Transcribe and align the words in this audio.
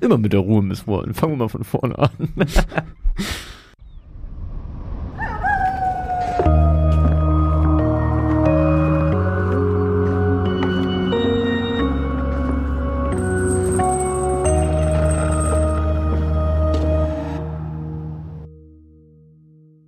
Immer 0.00 0.18
mit 0.18 0.32
der 0.32 0.40
Ruhe 0.40 0.62
misswollen. 0.62 1.14
Fangen 1.14 1.34
wir 1.34 1.38
mal 1.38 1.48
von 1.48 1.64
vorne 1.64 1.98
an. 1.98 2.10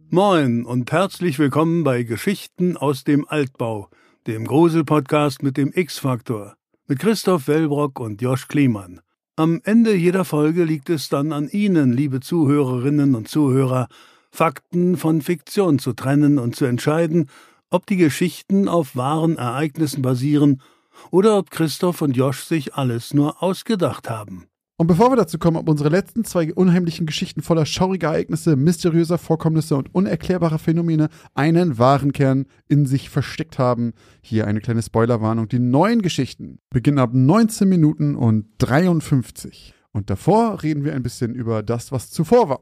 Moin 0.08 0.64
und 0.64 0.92
herzlich 0.92 1.38
willkommen 1.38 1.84
bei 1.84 2.02
Geschichten 2.02 2.78
aus 2.78 3.04
dem 3.04 3.28
Altbau, 3.28 3.90
dem 4.26 4.46
Grusel-Podcast 4.46 5.42
mit 5.42 5.58
dem 5.58 5.72
X-Faktor, 5.74 6.56
mit 6.86 7.00
Christoph 7.00 7.48
Wellbrock 7.48 8.00
und 8.00 8.22
Josch 8.22 8.48
Kliemann. 8.48 9.02
Am 9.38 9.60
Ende 9.64 9.94
jeder 9.94 10.24
Folge 10.24 10.64
liegt 10.64 10.88
es 10.88 11.10
dann 11.10 11.30
an 11.30 11.50
Ihnen, 11.50 11.92
liebe 11.92 12.20
Zuhörerinnen 12.20 13.14
und 13.14 13.28
Zuhörer, 13.28 13.88
Fakten 14.30 14.96
von 14.96 15.20
Fiktion 15.20 15.78
zu 15.78 15.92
trennen 15.92 16.38
und 16.38 16.56
zu 16.56 16.64
entscheiden, 16.64 17.28
ob 17.68 17.84
die 17.84 17.98
Geschichten 17.98 18.66
auf 18.66 18.96
wahren 18.96 19.36
Ereignissen 19.36 20.00
basieren 20.00 20.62
oder 21.10 21.36
ob 21.36 21.50
Christoph 21.50 22.00
und 22.00 22.16
Josch 22.16 22.44
sich 22.44 22.76
alles 22.76 23.12
nur 23.12 23.42
ausgedacht 23.42 24.08
haben. 24.08 24.46
Und 24.78 24.88
bevor 24.88 25.10
wir 25.10 25.16
dazu 25.16 25.38
kommen, 25.38 25.56
ob 25.56 25.70
unsere 25.70 25.88
letzten 25.88 26.24
zwei 26.24 26.52
unheimlichen 26.52 27.06
Geschichten 27.06 27.40
voller 27.40 27.64
schauriger 27.64 28.08
Ereignisse, 28.08 28.56
mysteriöser 28.56 29.16
Vorkommnisse 29.16 29.74
und 29.74 29.94
unerklärbarer 29.94 30.58
Phänomene 30.58 31.08
einen 31.34 31.78
wahren 31.78 32.12
Kern 32.12 32.44
in 32.68 32.84
sich 32.84 33.08
versteckt 33.08 33.58
haben, 33.58 33.94
hier 34.20 34.46
eine 34.46 34.60
kleine 34.60 34.82
Spoilerwarnung. 34.82 35.48
Die 35.48 35.60
neuen 35.60 36.02
Geschichten 36.02 36.58
beginnen 36.68 36.98
ab 36.98 37.10
19 37.14 37.66
Minuten 37.66 38.16
und 38.16 38.48
53. 38.58 39.72
Und 39.92 40.10
davor 40.10 40.62
reden 40.62 40.84
wir 40.84 40.94
ein 40.94 41.02
bisschen 41.02 41.34
über 41.34 41.62
das, 41.62 41.90
was 41.90 42.10
zuvor 42.10 42.50
war. 42.50 42.60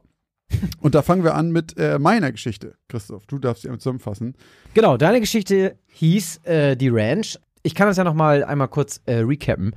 Und 0.79 0.95
da 0.95 1.01
fangen 1.01 1.25
wir 1.25 1.35
an 1.35 1.51
mit 1.51 1.77
äh, 1.77 1.99
meiner 1.99 2.31
Geschichte. 2.31 2.75
Christoph, 2.87 3.25
du 3.25 3.39
darfst 3.39 3.63
sie 3.63 3.69
zusammenfassen. 3.77 4.35
Genau, 4.73 4.95
deine 4.95 5.19
Geschichte 5.19 5.77
hieß 5.87 6.45
äh, 6.45 6.77
Die 6.77 6.89
Ranch. 6.89 7.37
Ich 7.65 7.73
kann 7.73 7.87
das 7.87 7.97
ja 7.97 8.03
noch 8.03 8.13
mal 8.13 8.43
einmal 8.43 8.67
kurz 8.67 9.01
äh, 9.07 9.15
recappen, 9.15 9.75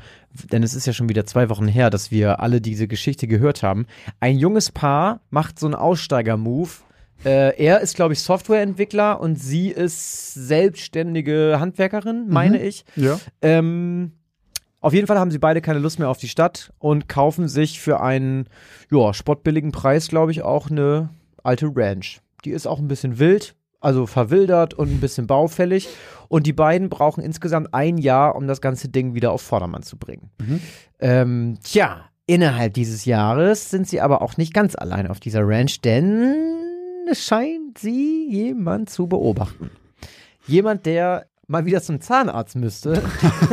denn 0.53 0.63
es 0.63 0.75
ist 0.75 0.87
ja 0.87 0.93
schon 0.93 1.09
wieder 1.09 1.25
zwei 1.25 1.49
Wochen 1.49 1.67
her, 1.67 1.89
dass 1.89 2.11
wir 2.11 2.41
alle 2.41 2.61
diese 2.61 2.87
Geschichte 2.87 3.27
gehört 3.27 3.63
haben. 3.63 3.87
Ein 4.21 4.37
junges 4.37 4.71
Paar 4.71 5.23
macht 5.31 5.59
so 5.59 5.67
einen 5.67 5.75
Aussteiger-Move. 5.75 6.69
Äh, 7.25 7.57
er 7.57 7.81
ist, 7.81 7.97
glaube 7.97 8.13
ich, 8.13 8.21
Softwareentwickler 8.21 9.19
und 9.19 9.37
sie 9.37 9.71
ist 9.71 10.35
selbstständige 10.35 11.57
Handwerkerin, 11.61 12.27
meine 12.29 12.61
ich. 12.61 12.85
Ja. 12.95 13.19
Ähm, 13.41 14.13
auf 14.83 14.93
jeden 14.93 15.07
Fall 15.07 15.19
haben 15.19 15.31
sie 15.31 15.39
beide 15.39 15.63
keine 15.63 15.79
Lust 15.79 15.99
mehr 15.99 16.11
auf 16.11 16.19
die 16.19 16.29
Stadt 16.29 16.75
und 16.79 17.09
kaufen 17.09 17.49
sich 17.49 17.81
für 17.81 18.03
einen 18.03 18.51
ja, 18.91 19.15
spottbilligen 19.15 19.73
Preis, 19.73 20.09
glaube 20.09 20.31
ich, 20.31 20.43
auch 20.43 20.71
eine 20.71 21.09
alte 21.43 21.73
Ranch. 21.75 22.21
Die 22.45 22.51
ist 22.51 22.67
auch 22.67 22.81
ein 22.81 22.89
bisschen 22.89 23.19
wild, 23.19 23.57
also 23.81 24.07
verwildert 24.07 24.75
und 24.75 24.91
ein 24.91 25.01
bisschen 25.01 25.27
baufällig. 25.27 25.89
Und 26.29 26.47
die 26.47 26.53
beiden 26.53 26.89
brauchen 26.89 27.23
insgesamt 27.23 27.73
ein 27.73 27.99
Jahr, 27.99 28.37
um 28.37 28.47
das 28.47 28.61
ganze 28.61 28.89
Ding 28.89 29.15
wieder 29.15 29.33
auf 29.33 29.43
Vordermann 29.43 29.83
zu 29.83 29.97
bringen. 29.97 30.31
Mhm. 30.39 30.61
Ähm, 31.01 31.59
tja, 31.63 32.05
innerhalb 32.27 32.75
dieses 32.75 33.05
Jahres 33.05 33.71
sind 33.71 33.89
sie 33.89 34.01
aber 34.01 34.21
auch 34.23 34.37
nicht 34.37 34.53
ganz 34.53 34.75
allein 34.77 35.07
auf 35.07 35.21
dieser 35.21 35.41
Ranch, 35.47 35.81
denn 35.81 36.35
es 37.11 37.25
scheint 37.25 37.79
sie 37.79 38.29
jemand 38.29 38.91
zu 38.91 39.07
beobachten. 39.07 39.71
Jemand, 40.47 40.87
der 40.87 41.27
mal 41.49 41.65
wieder 41.65 41.83
zum 41.83 42.01
Zahnarzt 42.01 42.57
müsste, 42.57 43.03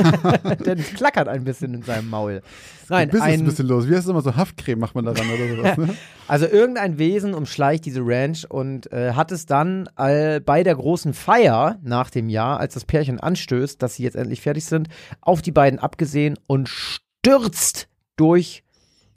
denn 0.66 0.80
es 0.80 0.94
klackert 0.94 1.30
ein 1.30 1.46
bisschen 1.46 1.74
in 1.74 1.82
seinem 1.82 2.10
Maul. 2.10 2.42
Nein, 2.90 3.10
ein, 3.10 3.22
ein 3.22 3.46
bisschen 3.46 3.68
los. 3.68 3.88
Wie 3.88 3.96
heißt 3.96 4.04
es 4.04 4.10
immer 4.10 4.22
so? 4.22 4.36
Haftcreme 4.36 4.80
macht 4.80 4.96
man 4.96 5.06
daran 5.06 5.26
oder 5.30 5.56
sowas, 5.56 5.78
ne? 5.78 5.96
also 6.28 6.46
irgendein 6.46 6.98
Wesen 6.98 7.34
umschleicht 7.34 7.86
diese 7.86 8.02
Ranch 8.04 8.46
und 8.50 8.92
äh, 8.92 9.14
hat 9.14 9.32
es 9.32 9.46
dann 9.46 9.90
äh, 9.98 10.42
bei 10.42 10.64
der 10.64 10.76
großen 10.76 11.14
Feier 11.14 11.80
nach 11.84 12.10
dem 12.10 12.28
Jahr, 12.28 12.60
als 12.60 12.74
das 12.74 12.84
Pärchen 12.84 13.20
anstößt, 13.20 13.82
dass 13.82 13.96
sie 13.96 14.04
jetzt 14.04 14.18
endlich 14.18 14.42
fertig 14.42 14.66
sind, 14.66 14.90
auf 15.22 15.42
die 15.42 15.54
beiden 15.54 15.80
abgesehen 15.80 16.38
und 16.48 16.68
stürzt 16.68 17.88
durch 18.18 18.64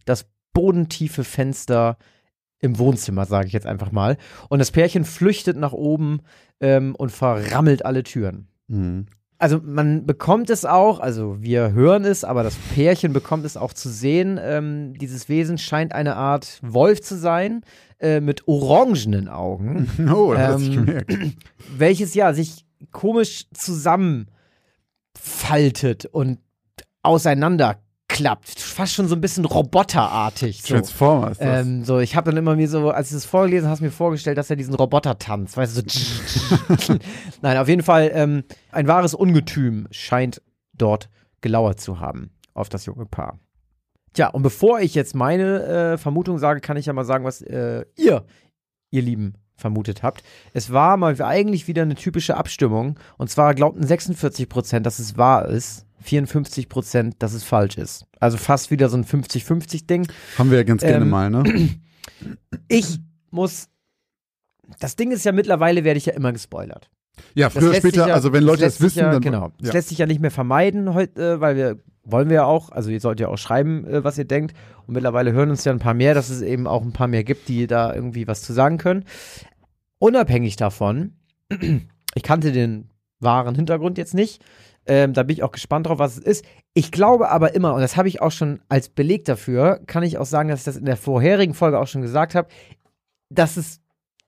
das 0.04 0.26
bodentiefe 0.52 1.24
Fenster 1.24 1.98
im 2.60 2.78
Wohnzimmer, 2.78 3.26
sage 3.26 3.48
ich 3.48 3.52
jetzt 3.52 3.66
einfach 3.66 3.90
mal. 3.90 4.16
Und 4.48 4.60
das 4.60 4.70
Pärchen 4.70 5.04
flüchtet 5.04 5.56
nach 5.56 5.72
oben 5.72 6.20
ähm, 6.60 6.94
und 6.94 7.10
verrammelt 7.10 7.84
alle 7.84 8.04
Türen. 8.04 8.48
Mhm. 8.68 9.06
Also 9.40 9.60
man 9.62 10.04
bekommt 10.04 10.50
es 10.50 10.64
auch, 10.64 10.98
also 10.98 11.36
wir 11.40 11.70
hören 11.72 12.04
es, 12.04 12.24
aber 12.24 12.42
das 12.42 12.56
Pärchen 12.74 13.12
bekommt 13.12 13.44
es 13.44 13.56
auch 13.56 13.72
zu 13.72 13.88
sehen. 13.88 14.36
Ähm, 14.42 14.94
dieses 14.94 15.28
Wesen 15.28 15.58
scheint 15.58 15.92
eine 15.92 16.16
Art 16.16 16.58
Wolf 16.62 17.02
zu 17.02 17.16
sein, 17.16 17.62
äh, 18.00 18.20
mit 18.20 18.48
orangenen 18.48 19.28
Augen, 19.28 19.88
Oh, 20.12 20.34
das 20.34 20.60
Ähm, 20.62 20.86
gemerkt. 20.86 21.14
welches 21.76 22.14
ja 22.14 22.34
sich 22.34 22.64
komisch 22.90 23.46
zusammenfaltet 23.54 26.06
und 26.06 26.38
auseinanderklappt. 28.08 28.60
Fast 28.60 28.94
schon 28.94 29.08
so 29.08 29.14
ein 29.14 29.20
bisschen 29.20 29.44
roboterartig. 29.44 30.62
So. 30.62 30.74
Transformers. 30.74 31.38
Ähm, 31.40 31.84
so, 31.84 31.98
ich 31.98 32.16
habe 32.16 32.30
dann 32.30 32.38
immer 32.38 32.56
mir 32.56 32.68
so, 32.68 32.90
als 32.90 33.08
ich 33.08 33.14
das 33.14 33.24
vorgelesen 33.24 33.68
hast, 33.68 33.80
mir 33.80 33.90
vorgestellt, 33.90 34.38
dass 34.38 34.50
er 34.50 34.56
diesen 34.56 34.74
Roboter 34.74 35.18
tanzt, 35.18 35.56
weißt 35.56 35.78
du, 35.78 35.82
so. 35.88 36.98
Nein, 37.42 37.56
auf 37.58 37.68
jeden 37.68 37.82
Fall, 37.82 38.10
ähm, 38.12 38.44
ein 38.72 38.86
wahres 38.86 39.14
Ungetüm 39.14 39.88
scheint 39.90 40.42
dort 40.72 41.08
gelauert 41.40 41.80
zu 41.80 42.00
haben 42.00 42.30
auf 42.54 42.68
das 42.68 42.86
junge 42.86 43.06
Paar. 43.06 43.38
Tja, 44.12 44.28
und 44.28 44.42
bevor 44.42 44.80
ich 44.80 44.94
jetzt 44.94 45.14
meine 45.14 45.62
äh, 45.64 45.98
Vermutung 45.98 46.38
sage, 46.38 46.60
kann 46.60 46.76
ich 46.76 46.86
ja 46.86 46.92
mal 46.92 47.04
sagen, 47.04 47.24
was 47.24 47.42
äh, 47.42 47.84
ihr, 47.96 48.24
ihr 48.90 49.02
Lieben, 49.02 49.34
vermutet 49.54 50.04
habt. 50.04 50.22
Es 50.52 50.72
war 50.72 50.96
mal 50.96 51.20
eigentlich 51.20 51.66
wieder 51.66 51.82
eine 51.82 51.96
typische 51.96 52.36
Abstimmung. 52.36 52.98
Und 53.16 53.28
zwar 53.28 53.54
glaubten 53.56 53.84
46 53.84 54.48
Prozent, 54.48 54.86
dass 54.86 55.00
es 55.00 55.18
wahr 55.18 55.46
ist. 55.46 55.87
54 56.00 56.68
Prozent, 56.68 57.16
dass 57.20 57.32
es 57.32 57.44
falsch 57.44 57.76
ist. 57.76 58.06
Also 58.20 58.36
fast 58.38 58.70
wieder 58.70 58.88
so 58.88 58.96
ein 58.96 59.04
50-50-Ding. 59.04 60.06
Haben 60.38 60.50
wir 60.50 60.58
ja 60.58 60.64
ganz 60.64 60.82
gerne 60.82 61.04
ähm, 61.04 61.10
mal, 61.10 61.30
ne? 61.30 61.44
Ich 62.68 62.98
muss. 63.30 63.68
Das 64.80 64.96
Ding 64.96 65.10
ist 65.12 65.24
ja 65.24 65.32
mittlerweile 65.32 65.84
werde 65.84 65.98
ich 65.98 66.06
ja 66.06 66.14
immer 66.14 66.32
gespoilert. 66.32 66.90
Ja, 67.34 67.48
Das 67.48 67.62
früher 67.62 67.74
später, 67.74 68.08
ja, 68.08 68.14
also 68.14 68.32
wenn 68.32 68.42
Leute 68.44 68.62
das 68.62 68.74
sich 68.78 68.82
wissen, 68.86 68.98
ja, 69.00 69.12
dann. 69.12 69.20
genau. 69.20 69.52
Das 69.58 69.68
Ja. 69.68 69.74
lässt 69.74 69.88
sich 69.90 69.98
ja 69.98 70.06
nicht 70.06 70.20
mehr 70.20 70.30
vermeiden 70.30 70.94
heute, 70.94 71.40
weil 71.40 71.56
wir 71.56 71.78
wollen 72.04 72.28
wir 72.28 72.36
ja 72.36 72.44
auch. 72.44 72.70
Also 72.70 72.90
ihr 72.90 73.00
sollt 73.00 73.20
ja 73.20 73.28
auch 73.28 73.36
schreiben, 73.38 73.84
äh, 73.86 74.02
was 74.04 74.18
ihr 74.18 74.24
denkt. 74.24 74.54
Und 74.86 74.94
mittlerweile 74.94 75.32
hören 75.32 75.50
uns 75.50 75.64
ja 75.64 75.72
ein 75.72 75.78
paar 75.78 75.94
mehr, 75.94 76.14
dass 76.14 76.28
es 76.30 76.40
eben 76.42 76.66
auch 76.66 76.82
ein 76.82 76.92
paar 76.92 77.08
mehr 77.08 77.24
gibt, 77.24 77.48
die 77.48 77.66
da 77.66 77.94
irgendwie 77.94 78.26
was 78.26 78.42
zu 78.42 78.52
sagen 78.52 78.78
können. 78.78 79.04
Unabhängig 79.98 80.56
davon, 80.56 81.12
ich 82.14 82.22
kannte 82.22 82.52
den 82.52 82.90
wahren 83.20 83.54
Hintergrund 83.54 83.98
jetzt 83.98 84.14
nicht. 84.14 84.42
Ähm, 84.86 85.12
da 85.12 85.22
bin 85.22 85.36
ich 85.36 85.42
auch 85.42 85.52
gespannt 85.52 85.86
drauf, 85.86 85.98
was 85.98 86.16
es 86.16 86.24
ist. 86.24 86.44
Ich 86.72 86.90
glaube 86.90 87.30
aber 87.30 87.54
immer, 87.54 87.74
und 87.74 87.80
das 87.80 87.96
habe 87.96 88.08
ich 88.08 88.22
auch 88.22 88.32
schon 88.32 88.60
als 88.68 88.88
Beleg 88.88 89.24
dafür, 89.26 89.80
kann 89.86 90.02
ich 90.02 90.16
auch 90.16 90.26
sagen, 90.26 90.48
dass 90.48 90.60
ich 90.60 90.64
das 90.64 90.76
in 90.76 90.86
der 90.86 90.96
vorherigen 90.96 91.54
Folge 91.54 91.78
auch 91.78 91.86
schon 91.86 92.02
gesagt 92.02 92.34
habe, 92.34 92.48
dass 93.28 93.56
es 93.56 93.80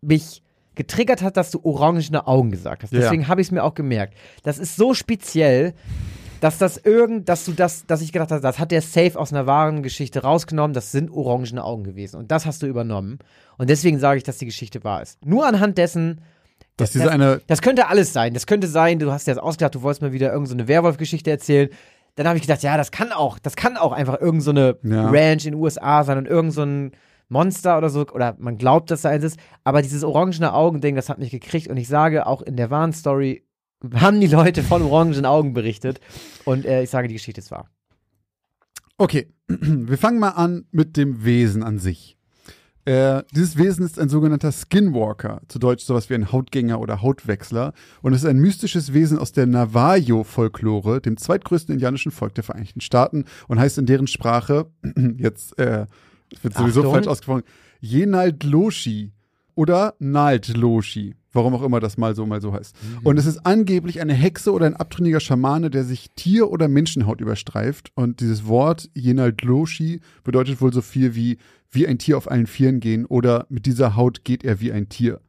mich 0.03 0.43
getriggert 0.75 1.23
hat, 1.23 1.37
dass 1.37 1.51
du 1.51 1.61
orangene 1.62 2.27
Augen 2.27 2.51
gesagt 2.51 2.83
hast. 2.83 2.93
Ja. 2.93 3.01
Deswegen 3.01 3.28
habe 3.28 3.41
ich 3.41 3.49
es 3.49 3.51
mir 3.51 3.65
auch 3.65 3.75
gemerkt. 3.75 4.15
Das 4.43 4.59
ist 4.59 4.77
so 4.77 4.95
speziell, 4.95 5.75
dass 6.41 6.59
das 6.59 6.78
irgend, 6.78 7.28
dass 7.28 7.45
du 7.45 7.53
das, 7.53 7.87
dass 7.87 8.01
ich 8.01 8.12
gedacht 8.12 8.31
habe, 8.31 8.41
das 8.41 8.59
hat 8.59 8.71
der 8.71 8.83
Safe 8.83 9.19
aus 9.19 9.33
einer 9.33 9.47
wahren 9.47 9.83
Geschichte 9.83 10.22
rausgenommen, 10.22 10.75
das 10.75 10.93
sind 10.93 11.11
orangene 11.11 11.62
Augen 11.62 11.84
gewesen. 11.84 12.17
Und 12.17 12.31
das 12.31 12.47
hast 12.47 12.62
du 12.62 12.67
übernommen. 12.67 13.19
Und 13.59 13.71
deswegen 13.71 13.99
sage 13.99 14.19
ich, 14.19 14.25
dass 14.25 14.39
die 14.39 14.47
Geschichte 14.47 14.83
wahr 14.84 15.03
ist. 15.03 15.25
Nur 15.25 15.47
anhand 15.47 15.77
dessen, 15.78 16.22
Dass 16.81 16.91
diese 16.93 17.11
eine. 17.11 17.41
das 17.47 17.63
könnte 17.63 17.89
alles 17.89 18.13
sein. 18.13 18.35
Das 18.35 18.47
könnte 18.47 18.67
sein, 18.67 18.99
du 18.99 19.13
hast 19.13 19.27
dir 19.27 19.35
das 19.35 19.43
ausgedacht, 19.43 19.75
du 19.75 19.83
wolltest 19.83 20.03
mal 20.03 20.13
wieder 20.13 20.29
irgendeine 20.29 20.49
so 20.49 20.55
eine 20.55 20.69
Werwolf-Geschichte 20.69 21.31
erzählen. 21.31 21.69
Dann 22.17 22.27
habe 22.27 22.37
ich 22.37 22.43
gedacht, 22.43 22.63
ja, 22.63 22.77
das 22.77 22.91
kann 22.91 23.13
auch, 23.13 23.39
das 23.39 23.57
kann 23.57 23.77
auch 23.77 23.93
einfach 23.93 24.21
irgendeine 24.21 24.77
so 24.83 24.91
eine 24.91 24.95
Ja. 24.95 25.09
Ranch 25.11 25.47
in 25.47 25.53
den 25.53 25.61
USA 25.61 26.05
sein 26.05 26.19
und 26.19 26.27
irgend 26.27 26.53
so 26.53 26.63
ein 26.63 26.93
Monster 27.28 27.78
oder 27.78 27.91
so, 27.91 28.07
oder 28.09 28.34
man 28.39 28.59
glaubt, 28.59 28.91
dass 28.91 29.03
da 29.03 29.10
eins 29.10 29.25
ist. 29.25 29.39
Aber 29.63 29.83
dieses 29.83 30.03
orangene 30.03 30.53
Augending, 30.53 30.97
das 30.97 31.09
hat 31.09 31.19
mich 31.19 31.31
gekriegt. 31.31 31.69
Und 31.69 31.77
ich 31.77 31.87
sage, 31.87 32.27
auch 32.27 32.43
in 32.43 32.57
der 32.57 32.71
wahren 32.71 32.93
Story 32.93 33.45
haben 33.95 34.21
die 34.21 34.27
Leute 34.27 34.63
von 34.63 34.83
orangenen 34.83 35.25
Augen 35.25 35.53
berichtet. 35.53 36.01
Und 36.45 36.66
äh, 36.66 36.83
ich 36.83 36.91
sage, 36.91 37.07
die 37.09 37.15
Geschichte 37.15 37.41
ist 37.41 37.51
wahr. 37.53 37.69
Okay, 38.99 39.28
wir 39.49 39.97
fangen 39.97 40.19
mal 40.19 40.31
an 40.31 40.66
mit 40.72 40.97
dem 40.97 41.25
Wesen 41.25 41.63
an 41.63 41.78
sich. 41.78 42.19
Äh, 42.86 43.22
dieses 43.34 43.59
Wesen 43.59 43.84
ist 43.84 43.98
ein 43.98 44.09
sogenannter 44.09 44.53
Skinwalker, 44.53 45.42
zu 45.48 45.59
Deutsch 45.59 45.84
sowas 45.84 46.09
wie 46.09 46.15
ein 46.15 46.32
Hautgänger 46.32 46.80
oder 46.80 47.03
Hautwechsler, 47.03 47.74
und 48.00 48.15
es 48.15 48.22
ist 48.22 48.28
ein 48.28 48.38
mystisches 48.38 48.94
Wesen 48.94 49.18
aus 49.18 49.32
der 49.32 49.47
Navajo-Folklore, 49.47 51.00
dem 51.00 51.18
zweitgrößten 51.18 51.74
indianischen 51.74 52.10
Volk 52.10 52.34
der 52.34 52.44
Vereinigten 52.44 52.80
Staaten, 52.80 53.27
und 53.48 53.60
heißt 53.60 53.77
in 53.78 53.86
deren 53.86 54.06
Sprache, 54.06 54.66
jetzt 55.18 55.59
äh, 55.59 55.86
wird 56.42 56.54
sowieso 56.54 56.80
Achtung. 56.80 56.94
falsch 56.94 57.06
ausgesprochen, 57.06 57.42
Yenaldloshi 57.80 59.12
oder 59.54 59.94
Naldloshi. 59.98 61.16
Warum 61.32 61.54
auch 61.54 61.62
immer 61.62 61.80
das 61.80 61.97
mal 61.97 62.15
so, 62.15 62.27
mal 62.27 62.41
so 62.41 62.53
heißt. 62.53 62.74
Mhm. 62.82 63.06
Und 63.06 63.18
es 63.18 63.27
ist 63.27 63.47
angeblich 63.47 64.00
eine 64.00 64.15
Hexe 64.15 64.53
oder 64.53 64.66
ein 64.66 64.77
abtrünniger 64.77 65.21
Schamane, 65.21 65.71
der 65.71 65.84
sich 65.84 66.10
Tier- 66.16 66.50
oder 66.50 66.66
Menschenhaut 66.68 67.21
überstreift. 67.21 67.92
Und 67.94 68.21
dieses 68.21 68.47
Wort 68.47 68.91
Yenaldloshi 68.94 70.00
bedeutet 70.24 70.60
wohl 70.60 70.72
so 70.72 70.82
viel 70.82 71.15
wie 71.15 71.38
wie 71.71 71.86
ein 71.86 71.98
Tier 71.98 72.16
auf 72.16 72.30
allen 72.30 72.47
Vieren 72.47 72.80
gehen 72.80 73.06
oder 73.06 73.47
mit 73.48 73.66
dieser 73.66 73.97
Haut 73.97 74.24
geht 74.24 74.44
er 74.44 74.60
wie 74.60 74.72
ein 74.72 74.88
Tier. 74.88 75.21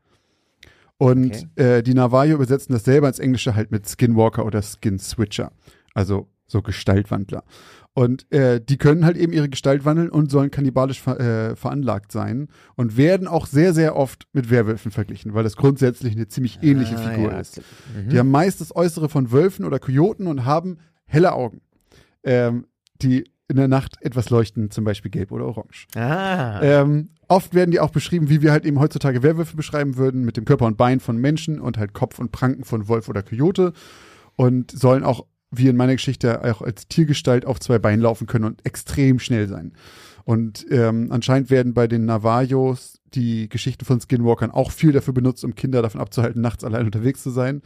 Und 0.97 1.47
äh, 1.57 1.81
die 1.81 1.93
Navajo 1.93 2.35
übersetzen 2.35 2.73
das 2.73 2.83
selber 2.83 3.07
ins 3.07 3.19
Englische 3.19 3.55
halt 3.55 3.71
mit 3.71 3.87
Skinwalker 3.87 4.45
oder 4.45 4.61
Skin 4.61 4.99
Switcher. 4.99 5.51
Also 5.93 6.27
so 6.45 6.61
Gestaltwandler. 6.61 7.43
Und 7.93 8.31
äh, 8.31 8.61
die 8.61 8.77
können 8.77 9.03
halt 9.03 9.17
eben 9.17 9.33
ihre 9.33 9.49
Gestalt 9.49 9.83
wandeln 9.83 10.09
und 10.09 10.31
sollen 10.31 10.49
kannibalisch 10.49 11.01
ver 11.01 11.19
äh, 11.19 11.55
veranlagt 11.57 12.11
sein 12.13 12.47
und 12.75 12.95
werden 12.95 13.27
auch 13.27 13.45
sehr, 13.47 13.73
sehr 13.73 13.97
oft 13.97 14.27
mit 14.31 14.49
Werwölfen 14.49 14.91
verglichen, 14.91 15.33
weil 15.33 15.43
das 15.43 15.57
grundsätzlich 15.57 16.15
eine 16.15 16.27
ziemlich 16.29 16.59
ähnliche 16.61 16.95
Ah, 16.95 17.09
Figur 17.09 17.31
ja. 17.31 17.39
ist. 17.39 17.61
Mhm. 17.93 18.09
Die 18.09 18.17
haben 18.17 18.31
meist 18.31 18.61
das 18.61 18.73
Äußere 18.73 19.09
von 19.09 19.31
Wölfen 19.33 19.65
oder 19.65 19.77
Kojoten 19.79 20.27
und 20.27 20.45
haben 20.45 20.77
helle 21.05 21.33
Augen, 21.33 21.59
ähm, 22.23 22.65
die 23.01 23.25
in 23.49 23.57
der 23.57 23.67
Nacht 23.67 23.97
etwas 23.99 24.29
leuchten, 24.29 24.71
zum 24.71 24.85
Beispiel 24.85 25.11
gelb 25.11 25.33
oder 25.33 25.45
orange. 25.45 25.85
Ah. 25.95 26.61
Ähm, 26.63 27.09
oft 27.27 27.53
werden 27.53 27.71
die 27.71 27.81
auch 27.81 27.89
beschrieben, 27.89 28.29
wie 28.29 28.41
wir 28.41 28.53
halt 28.53 28.65
eben 28.65 28.79
heutzutage 28.79 29.21
Werwölfe 29.21 29.57
beschreiben 29.57 29.97
würden, 29.97 30.23
mit 30.23 30.37
dem 30.37 30.45
Körper 30.45 30.65
und 30.65 30.77
Bein 30.77 31.01
von 31.01 31.17
Menschen 31.17 31.59
und 31.59 31.77
halt 31.77 31.91
Kopf 31.91 32.19
und 32.19 32.31
Pranken 32.31 32.63
von 32.63 32.87
Wolf 32.87 33.09
oder 33.09 33.21
Kojote 33.21 33.73
und 34.37 34.71
sollen 34.71 35.03
auch, 35.03 35.25
wie 35.51 35.67
in 35.67 35.75
meiner 35.75 35.93
Geschichte, 35.93 36.43
auch 36.43 36.61
als 36.61 36.87
Tiergestalt 36.87 37.45
auf 37.45 37.59
zwei 37.59 37.77
Beinen 37.77 38.01
laufen 38.01 38.27
können 38.27 38.45
und 38.45 38.65
extrem 38.65 39.19
schnell 39.19 39.47
sein. 39.47 39.73
Und 40.23 40.65
ähm, 40.69 41.07
anscheinend 41.11 41.49
werden 41.49 41.73
bei 41.73 41.87
den 41.87 42.05
Navajos 42.05 42.99
die 43.13 43.49
Geschichten 43.49 43.85
von 43.85 43.99
Skinwalkern 43.99 44.51
auch 44.51 44.71
viel 44.71 44.91
dafür 44.91 45.13
benutzt, 45.13 45.43
um 45.43 45.55
Kinder 45.55 45.81
davon 45.81 45.99
abzuhalten, 45.99 46.41
nachts 46.41 46.63
allein 46.63 46.85
unterwegs 46.85 47.23
zu 47.23 47.29
sein. 47.29 47.61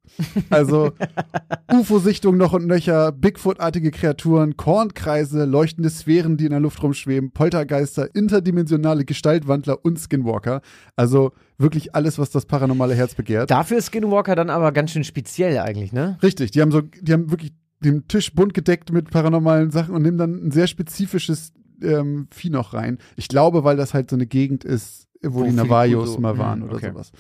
Also 0.49 0.93
UFO-Sichtung 1.73 2.39
noch 2.39 2.55
und 2.55 2.67
nöcher, 2.67 3.13
Bigfoot-artige 3.13 3.91
Kreaturen, 3.91 4.57
Kornkreise, 4.57 5.45
leuchtende 5.45 5.91
Sphären, 5.91 6.39
die 6.39 6.47
in 6.47 6.51
der 6.51 6.61
Luft 6.61 6.83
rumschweben, 6.83 7.33
Poltergeister, 7.33 8.15
interdimensionale 8.15 9.05
Gestaltwandler 9.05 9.85
und 9.85 9.99
Skinwalker. 9.99 10.63
Also 10.97 11.33
wirklich 11.59 11.95
alles, 11.95 12.19
was 12.19 12.31
das 12.31 12.47
paranormale 12.47 12.95
Herz 12.95 13.15
begehrt. 13.15 13.51
Dafür 13.51 13.77
ist 13.77 13.87
Skinwalker 13.87 14.35
dann 14.35 14.49
aber 14.49 14.73
ganz 14.73 14.91
schön 14.91 15.05
speziell 15.05 15.59
eigentlich, 15.59 15.93
ne? 15.93 16.19
Richtig, 16.23 16.51
die 16.51 16.63
haben 16.63 16.73
so, 16.73 16.81
die 16.81 17.13
haben 17.13 17.31
wirklich 17.31 17.53
den 17.91 18.09
Tisch 18.09 18.33
bunt 18.35 18.55
gedeckt 18.55 18.93
mit 18.93 19.11
paranormalen 19.11 19.71
Sachen 19.71 19.95
und 19.95 20.03
nehmen 20.03 20.19
dann 20.19 20.47
ein 20.47 20.51
sehr 20.51 20.67
spezifisches 20.67 21.53
ähm, 21.83 22.29
Vieh 22.31 22.51
noch 22.51 22.75
rein. 22.75 22.99
Ich 23.17 23.29
glaube, 23.29 23.65
weil 23.65 23.77
das 23.77 23.95
halt 23.95 24.11
so 24.11 24.17
eine 24.17 24.27
Gegend 24.27 24.65
ist, 24.65 25.09
wo, 25.23 25.41
Wo 25.41 25.45
die 25.45 25.53
Navajos 25.53 26.19
mal 26.19 26.39
waren 26.39 26.63
Hm, 26.63 26.69
oder 26.69 26.77
okay. 26.77 26.91
sowas. 26.93 27.13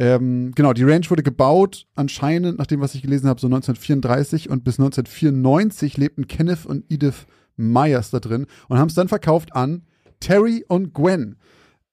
Ähm, 0.00 0.52
genau, 0.54 0.72
die 0.72 0.84
Ranch 0.84 1.10
wurde 1.10 1.24
gebaut, 1.24 1.86
anscheinend, 1.96 2.58
nach 2.58 2.66
dem, 2.66 2.80
was 2.80 2.94
ich 2.94 3.02
gelesen 3.02 3.28
habe, 3.28 3.40
so 3.40 3.48
1934 3.48 4.48
und 4.48 4.62
bis 4.62 4.78
1994 4.78 5.96
lebten 5.96 6.28
Kenneth 6.28 6.66
und 6.66 6.84
Edith 6.88 7.26
Myers 7.56 8.10
da 8.10 8.20
drin 8.20 8.46
und 8.68 8.78
haben 8.78 8.88
es 8.88 8.94
dann 8.94 9.08
verkauft 9.08 9.56
an 9.56 9.82
Terry 10.20 10.64
und 10.68 10.94
Gwen 10.94 11.36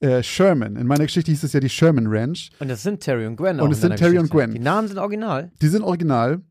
äh, 0.02 0.22
Sherman. 0.22 0.76
In 0.76 0.86
meiner 0.86 1.06
Geschichte 1.06 1.32
hieß 1.32 1.44
es 1.44 1.54
ja 1.54 1.60
die 1.60 1.70
Sherman 1.70 2.06
Ranch. 2.08 2.52
Und 2.60 2.70
das 2.70 2.84
sind 2.84 3.00
Terry 3.00 3.26
und 3.26 3.38
Gwen. 3.38 3.60
Und 3.60 3.72
es 3.72 3.78
in 3.78 3.90
sind 3.90 3.96
Terry 3.98 4.20
und 4.20 4.30
Geschichte. 4.30 4.38
Gwen. 4.38 4.52
Die 4.54 4.60
Namen 4.60 4.88
sind 4.88 4.98
original. 5.00 5.52
Die 5.62 5.68
sind 5.68 5.84
original. 5.84 6.42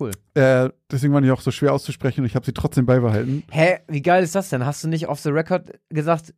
Cool. 0.00 0.12
Äh, 0.34 0.70
deswegen 0.90 1.12
waren 1.12 1.22
die 1.22 1.30
auch 1.30 1.42
so 1.42 1.50
schwer 1.50 1.74
auszusprechen 1.74 2.20
und 2.20 2.26
ich 2.26 2.34
habe 2.34 2.46
sie 2.46 2.54
trotzdem 2.54 2.86
beibehalten. 2.86 3.44
Hä, 3.50 3.80
wie 3.86 4.00
geil 4.00 4.24
ist 4.24 4.34
das 4.34 4.48
denn? 4.48 4.64
Hast 4.64 4.82
du 4.82 4.88
nicht 4.88 5.08
off 5.08 5.20
the 5.20 5.28
record 5.28 5.78
gesagt, 5.90 6.32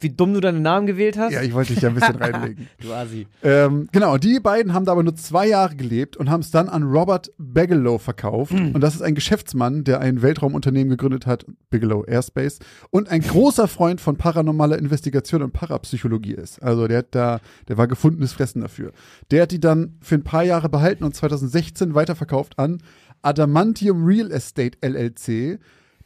wie 0.00 0.10
dumm 0.10 0.34
du 0.34 0.40
deinen 0.40 0.60
Namen 0.60 0.86
gewählt 0.86 1.16
hast? 1.16 1.32
Ja, 1.32 1.40
ich 1.42 1.54
wollte 1.54 1.72
dich 1.72 1.82
ja 1.82 1.88
ein 1.88 1.94
bisschen 1.94 2.16
reinlegen. 2.20 2.68
du 2.80 2.92
Asi. 2.92 3.26
Ähm, 3.42 3.88
genau, 3.92 4.18
die 4.18 4.38
beiden 4.40 4.74
haben 4.74 4.84
da 4.84 4.92
aber 4.92 5.02
nur 5.02 5.14
zwei 5.14 5.46
Jahre 5.46 5.76
gelebt 5.76 6.16
und 6.16 6.28
haben 6.30 6.40
es 6.40 6.50
dann 6.50 6.68
an 6.68 6.82
Robert 6.82 7.30
Bigelow 7.38 7.98
verkauft. 7.98 8.52
Und 8.52 8.80
das 8.80 8.94
ist 8.94 9.02
ein 9.02 9.14
Geschäftsmann, 9.14 9.84
der 9.84 10.00
ein 10.00 10.20
Weltraumunternehmen 10.20 10.90
gegründet 10.90 11.26
hat, 11.26 11.46
Bigelow 11.70 12.04
Airspace, 12.04 12.58
und 12.90 13.08
ein 13.08 13.22
großer 13.22 13.66
Freund 13.68 14.00
von 14.00 14.16
paranormaler 14.16 14.78
Investigation 14.78 15.42
und 15.42 15.52
Parapsychologie 15.52 16.34
ist. 16.34 16.62
Also 16.62 16.86
der 16.86 16.98
hat 16.98 17.14
da, 17.14 17.40
der 17.68 17.78
war 17.78 17.86
gefundenes 17.86 18.32
Fressen 18.32 18.60
dafür. 18.60 18.92
Der 19.30 19.42
hat 19.42 19.52
die 19.52 19.60
dann 19.60 19.96
für 20.02 20.16
ein 20.16 20.24
paar 20.24 20.42
Jahre 20.42 20.68
behalten 20.68 21.04
und 21.04 21.14
2016 21.14 21.94
weiterverkauft 21.94 22.58
an 22.58 22.82
Adamantium 23.24 24.04
Real 24.04 24.30
Estate 24.30 24.78
LLC. 24.80 25.58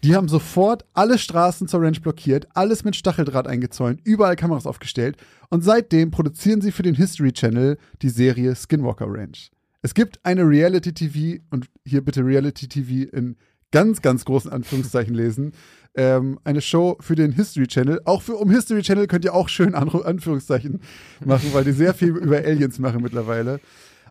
Die 0.05 0.15
haben 0.15 0.29
sofort 0.29 0.85
alle 0.95 1.19
Straßen 1.19 1.67
zur 1.67 1.83
Ranch 1.83 2.01
blockiert, 2.01 2.47
alles 2.55 2.85
mit 2.85 2.95
Stacheldraht 2.95 3.49
eingezäunt, 3.49 4.01
überall 4.05 4.37
Kameras 4.37 4.67
aufgestellt 4.67 5.17
und 5.51 5.65
seitdem 5.65 6.13
produzieren 6.13 6.61
sie 6.61 6.71
für 6.71 6.85
den 6.85 6.95
History 6.95 7.33
Channel 7.33 7.79
die 8.03 8.09
Serie 8.09 8.55
Skinwalker 8.55 9.07
Ranch. 9.09 9.51
Es 9.83 9.95
gibt 9.95 10.25
eine 10.25 10.43
Reality 10.43 10.93
TV 10.93 11.43
und 11.51 11.69
hier 11.85 12.05
bitte 12.05 12.25
Reality 12.25 12.69
TV 12.69 13.11
in 13.11 13.37
ganz, 13.71 14.01
ganz 14.01 14.25
großen 14.25 14.51
Anführungszeichen 14.51 15.15
lesen. 15.15 15.53
Ähm, 15.95 16.39
eine 16.45 16.61
Show 16.61 16.97
für 17.01 17.15
den 17.15 17.33
History 17.33 17.67
Channel. 17.67 18.01
Auch 18.05 18.23
für 18.23 18.37
um 18.37 18.51
History 18.51 18.83
Channel 18.83 19.07
könnt 19.07 19.25
ihr 19.25 19.35
auch 19.35 19.49
schön 19.49 19.75
Anru 19.75 20.01
Anführungszeichen 20.01 20.81
machen, 21.25 21.53
weil 21.53 21.65
die 21.65 21.73
sehr 21.73 21.95
viel 21.95 22.11
über 22.11 22.39
Aliens 22.39 22.79
machen 22.79 23.03
mittlerweile. 23.03 23.61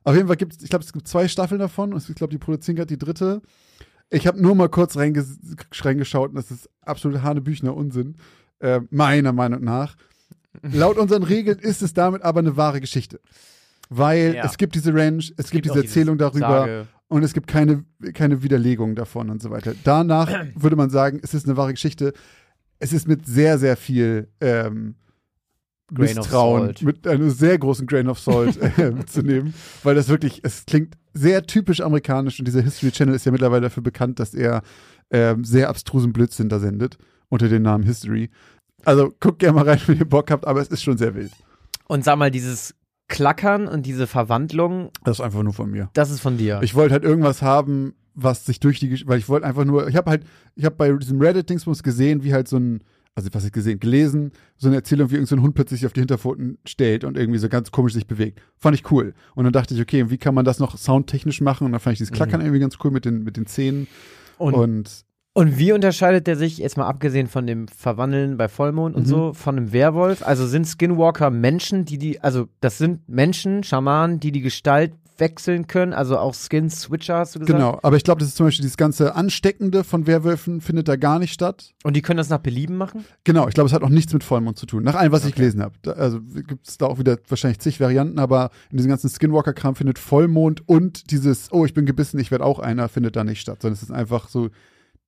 Auf 0.08 0.16
jeden 0.16 0.28
Fall 0.28 0.38
gibt 0.38 0.54
es, 0.54 0.64
ich 0.64 0.70
glaube, 0.70 0.86
es 0.86 0.94
gibt 0.94 1.06
zwei 1.06 1.28
Staffeln 1.28 1.60
davon. 1.60 1.94
und 1.94 2.08
Ich 2.08 2.16
glaube, 2.16 2.32
die 2.32 2.38
produzieren 2.38 2.78
gerade 2.78 2.88
die 2.88 2.98
dritte. 2.98 3.42
Ich 4.10 4.26
habe 4.26 4.42
nur 4.42 4.56
mal 4.56 4.70
kurz 4.70 4.96
reinges 4.96 5.38
reingeschaut 5.82 6.30
und 6.30 6.36
das 6.36 6.50
ist 6.50 6.70
absolut 6.80 7.24
hanebüchner 7.24 7.76
Unsinn. 7.76 8.16
Äh, 8.60 8.80
meiner 8.90 9.34
Meinung 9.34 9.66
nach. 9.66 9.98
Laut 10.62 10.98
unseren 10.98 11.24
Regeln 11.24 11.60
ist 11.60 11.82
es 11.82 11.94
damit 11.94 12.22
aber 12.22 12.40
eine 12.40 12.56
wahre 12.56 12.80
Geschichte. 12.80 13.20
Weil 13.90 14.36
Ja. 14.36 14.46
es 14.46 14.56
gibt 14.56 14.76
diese 14.76 14.94
Ranch, 14.94 15.34
es, 15.36 15.52
gibt, 15.52 15.70
auch 15.70 15.74
diese 15.74 15.86
Erzählung 15.86 16.18
darüber 16.18 16.40
Sage- 16.48 16.88
und 17.10 17.24
es 17.24 17.34
gibt 17.34 17.48
keine, 17.48 17.84
keine 18.14 18.42
Widerlegung 18.44 18.96
davon 18.96 19.30
und 19.30 19.42
so 19.42 19.50
weiter. 19.50 19.74
Danach 19.84 20.32
würde 20.56 20.78
man 20.78 20.90
sagen, 20.90 21.20
es 21.22 21.34
ist 21.34 21.46
eine 21.48 21.58
wahre 21.58 21.74
Geschichte. 21.74 22.14
Es 22.80 22.94
ist 22.94 23.10
mit 23.10 23.26
sehr, 23.26 23.58
sehr 23.58 23.76
viel 23.76 24.30
ähm, 24.40 24.96
Grain 25.94 26.10
of 26.10 26.16
Misstrauen, 26.18 26.62
salt. 26.66 26.82
mit 26.82 27.08
einem 27.08 27.30
sehr 27.30 27.58
großen 27.58 27.88
Grain 27.88 28.08
of 28.08 28.20
Salt 28.20 28.58
äh, 28.78 29.06
zu 29.06 29.22
nehmen, 29.22 29.54
weil 29.84 29.96
das 29.96 30.10
wirklich, 30.10 30.42
es 30.44 30.66
klingt 30.66 30.96
sehr 31.14 31.44
typisch 31.44 31.82
amerikanisch 31.82 32.40
und 32.40 32.46
dieser 32.46 32.62
History 32.62 32.92
Channel 32.92 33.16
ist 33.16 33.26
ja 33.26 33.32
mittlerweile 33.32 33.62
dafür 33.64 33.84
bekannt, 33.84 34.20
dass 34.20 34.34
er 34.34 34.62
ähm, 35.12 35.44
sehr 35.44 35.70
abstrusen 35.70 36.12
Blödsinn 36.14 36.50
da 36.50 36.60
sendet 36.60 36.98
unter 37.30 37.48
dem 37.50 37.64
Namen 37.64 37.84
History. 37.84 38.30
Also 38.86 39.14
guckt 39.20 39.40
gerne 39.40 39.56
mal 39.56 39.68
rein, 39.70 39.80
wenn 39.88 39.98
ihr 39.98 40.06
Bock 40.06 40.30
habt, 40.32 40.46
aber 40.46 40.62
es 40.62 40.68
ist 40.68 40.84
schon 40.84 40.98
sehr 40.98 41.16
wild. 41.16 41.32
Und 41.88 42.04
sag 42.04 42.18
mal, 42.18 42.32
dieses 42.32 42.76
Klackern 43.08 43.68
und 43.68 43.86
diese 43.86 44.08
Verwandlung, 44.08 44.92
Das 45.06 45.20
ist 45.20 45.26
einfach 45.26 45.44
nur 45.44 45.54
von 45.54 45.72
mir. 45.72 45.90
das 45.94 46.10
ist 46.12 46.20
von 46.20 46.38
dir. 46.38 46.60
Ich 46.62 46.76
wollte 46.76 46.94
halt 46.94 47.04
irgendwas 47.04 47.42
haben, 47.42 47.96
was 48.14 48.46
sich 48.46 48.60
durch 48.60 48.80
die, 48.80 49.08
weil 49.08 49.20
ich 49.20 49.30
wollte 49.30 49.46
einfach 49.46 49.64
nur, 49.64 49.88
ich 49.88 49.96
habe 49.96 50.10
halt, 50.10 50.24
ich 50.56 50.66
habe 50.66 50.76
bei 50.76 50.92
diesem 50.92 51.22
Reddit-Dingsbums 51.22 51.84
gesehen, 51.84 52.24
wie 52.24 52.34
halt 52.34 52.48
so 52.48 52.58
ein, 52.58 52.84
also 53.18 53.30
was 53.34 53.44
ich 53.44 53.52
gesehen, 53.52 53.80
gelesen, 53.80 54.32
so 54.58 54.68
eine 54.68 54.76
Erzählung, 54.76 55.10
wie 55.10 55.16
irgendein 55.16 55.40
so 55.40 55.44
Hund 55.44 55.56
plötzlich 55.56 55.80
sich 55.80 55.88
auf 55.88 55.94
die 55.94 56.02
Hinterpfoten 56.02 56.60
stellt 56.66 57.04
und 57.04 57.18
irgendwie 57.18 57.40
so 57.40 57.50
ganz 57.50 57.72
komisch 57.72 57.94
sich 57.94 58.06
bewegt. 58.06 58.40
Fand 58.58 58.76
ich 58.76 58.92
cool. 58.92 59.16
Und 59.34 59.44
dann 59.44 59.54
dachte 59.54 59.74
ich, 59.74 59.82
okay, 59.82 60.12
wie 60.12 60.20
kann 60.20 60.36
man 60.36 60.46
das 60.46 60.60
noch 60.60 60.78
soundtechnisch 60.78 61.42
machen? 61.42 61.66
Und 61.66 61.72
dann 61.72 61.82
fand 61.82 61.94
ich 61.94 61.98
dieses 61.98 62.12
Klackern 62.14 62.42
irgendwie 62.42 62.60
ganz 62.60 62.78
cool 62.84 62.92
mit 62.92 63.06
den, 63.06 63.24
mit 63.24 63.36
den 63.36 63.48
Zähnen. 63.48 63.88
und, 64.38 64.54
Und, 64.54 65.02
und 65.34 65.58
wie 65.58 65.72
unterscheidet 65.72 66.28
der 66.28 66.36
sich, 66.36 66.60
jetzt 66.60 66.78
mal 66.78 66.86
abgesehen 66.86 67.26
von 67.26 67.48
dem 67.48 67.68
Verwandeln 67.68 68.38
bei 68.38 68.48
Vollmond 68.48 68.96
und 68.96 69.08
Mhm. 69.08 69.10
so, 69.10 69.34
von 69.34 69.58
einem 69.58 69.74
Werwolf? 69.74 70.22
Also 70.22 70.46
sind 70.46 70.68
Skinwalker 70.68 71.32
Menschen, 71.32 71.86
die 71.86 71.98
die, 71.98 72.22
also 72.22 72.48
das 72.62 72.78
sind 72.78 73.10
Menschen, 73.10 73.64
Schamanen, 73.64 74.20
die 74.20 74.32
die 74.32 74.42
Gestalt 74.42 74.94
wechseln 75.20 75.68
können, 75.68 75.94
also 75.94 76.18
auch 76.18 76.34
Skin-Switcher, 76.34 77.18
hast 77.18 77.36
du 77.36 77.40
gesagt? 77.40 77.58
Genau, 77.58 77.80
aber 77.82 77.98
ich 77.98 78.04
glaube, 78.04 78.20
das 78.20 78.30
ist 78.30 78.38
zum 78.38 78.48
Beispiel 78.48 78.64
dieses 78.64 78.78
ganze 78.78 79.16
Ansteckende 79.16 79.84
von 79.84 80.08
Werwölfen 80.08 80.62
findet 80.62 80.88
da 80.88 80.96
gar 80.96 81.20
nicht 81.20 81.34
statt. 81.34 81.74
Und 81.84 81.96
die 81.96 82.02
können 82.02 82.18
das 82.18 82.30
nach 82.30 82.40
Belieben 82.40 82.78
machen? 82.78 83.06
Genau, 83.24 83.48
ich 83.48 83.54
glaube, 83.54 83.68
es 83.68 83.74
hat 83.74 83.84
auch 83.84 83.90
nichts 83.90 84.14
mit 84.14 84.24
Vollmond 84.24 84.58
zu 84.58 84.66
tun. 84.66 84.84
Nach 84.84 84.96
allem, 84.96 85.12
was 85.12 85.26
ich 85.26 85.36
gelesen 85.36 85.62
habe. 85.62 85.76
Also 85.96 86.22
gibt 86.22 86.68
es 86.68 86.78
da 86.78 86.86
auch 86.88 87.00
wieder 87.00 87.18
wahrscheinlich 87.28 87.60
zig 87.60 87.80
Varianten, 87.80 88.20
aber 88.20 88.52
in 88.72 88.78
diesem 88.78 88.90
ganzen 88.90 89.10
Skinwalker-Kram 89.10 89.76
findet 89.76 90.00
Vollmond 90.00 90.68
und 90.68 91.12
dieses, 91.12 91.52
oh, 91.52 91.66
ich 91.66 91.74
bin 91.74 91.86
gebissen, 91.86 92.20
ich 92.20 92.32
werde 92.32 92.46
auch 92.46 92.60
einer, 92.60 92.90
findet 92.90 93.16
da 93.16 93.24
nicht 93.24 93.42
statt, 93.42 93.62
sondern 93.62 93.76
es 93.76 93.84
ist 93.84 93.92
einfach 93.92 94.30
so 94.30 94.50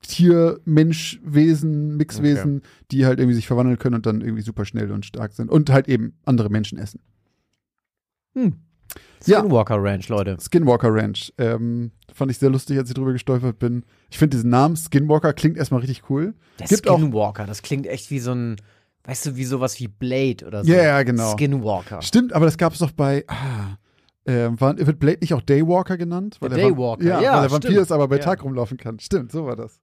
Tier, 0.02 0.60
Mensch, 0.64 1.20
Wesen, 1.24 1.98
Mixwesen, 1.98 2.62
die 2.90 3.06
halt 3.06 3.20
irgendwie 3.20 3.36
sich 3.36 3.48
verwandeln 3.48 3.78
können 3.78 3.96
und 3.96 4.06
dann 4.06 4.22
irgendwie 4.22 4.44
super 4.44 4.64
schnell 4.64 4.92
und 4.92 5.06
stark 5.06 5.34
sind 5.34 5.52
und 5.52 5.70
halt 5.70 5.90
eben 5.90 6.14
andere 6.26 6.50
Menschen 6.50 6.78
essen. 6.78 7.02
Hm. 8.34 8.54
Ja. 9.26 9.40
Skinwalker 9.40 9.78
Ranch, 9.84 10.08
Leute. 10.10 10.38
Skinwalker 10.40 10.94
Ranch. 10.94 11.34
Ähm, 11.38 11.92
fand 12.14 12.32
ich 12.32 12.38
sehr 12.38 12.50
lustig, 12.50 12.78
als 12.78 12.90
ich 12.90 12.96
drüber 12.96 13.12
gestolpert 13.14 13.60
bin. 13.60 13.84
Ich 14.10 14.18
finde 14.18 14.38
diesen 14.38 14.50
Namen 14.50 14.76
Skinwalker 14.76 15.34
klingt 15.34 15.58
erstmal 15.58 15.82
richtig 15.82 16.10
cool. 16.10 16.34
Der 16.60 16.68
Gibt 16.68 16.88
auch- 16.90 16.98
Skinwalker, 17.00 17.46
das 17.46 17.62
klingt 17.62 17.86
echt 17.88 18.10
wie 18.12 18.20
so 18.20 18.32
ein, 18.34 18.56
weißt 19.04 19.26
du, 19.28 19.36
wie 19.36 19.46
sowas 19.46 19.80
wie 19.80 19.88
Blade 19.88 20.46
oder 20.46 20.64
so. 20.64 20.72
Ja, 20.72 20.84
ja, 20.84 21.04
genau. 21.04 21.34
Skinwalker. 21.34 22.02
Stimmt, 22.02 22.34
aber 22.34 22.46
das 22.46 22.58
gab 22.58 22.74
es 22.74 22.80
doch 22.80 22.92
bei. 22.92 23.26
Ah, 23.28 23.78
äh, 24.26 24.50
war, 24.60 24.78
wird 24.78 25.00
Blade 25.00 25.20
nicht 25.22 25.34
auch 25.34 25.42
Daywalker 25.42 25.98
genannt? 25.98 26.38
Der 26.42 26.52
Vamp- 26.52 26.56
Daywalker, 26.62 27.04
ja, 27.04 27.22
ja, 27.22 27.38
weil 27.38 27.44
er 27.46 27.52
Vampir 27.52 27.82
ist, 27.82 27.92
aber 27.92 28.08
bei 28.08 28.18
Ja. 28.18 28.24
Tag 28.24 28.44
rumlaufen 28.44 28.78
kann. 28.78 29.00
Stimmt, 29.00 29.32
so 29.32 29.46
war 29.46 29.56
das. 29.56 29.80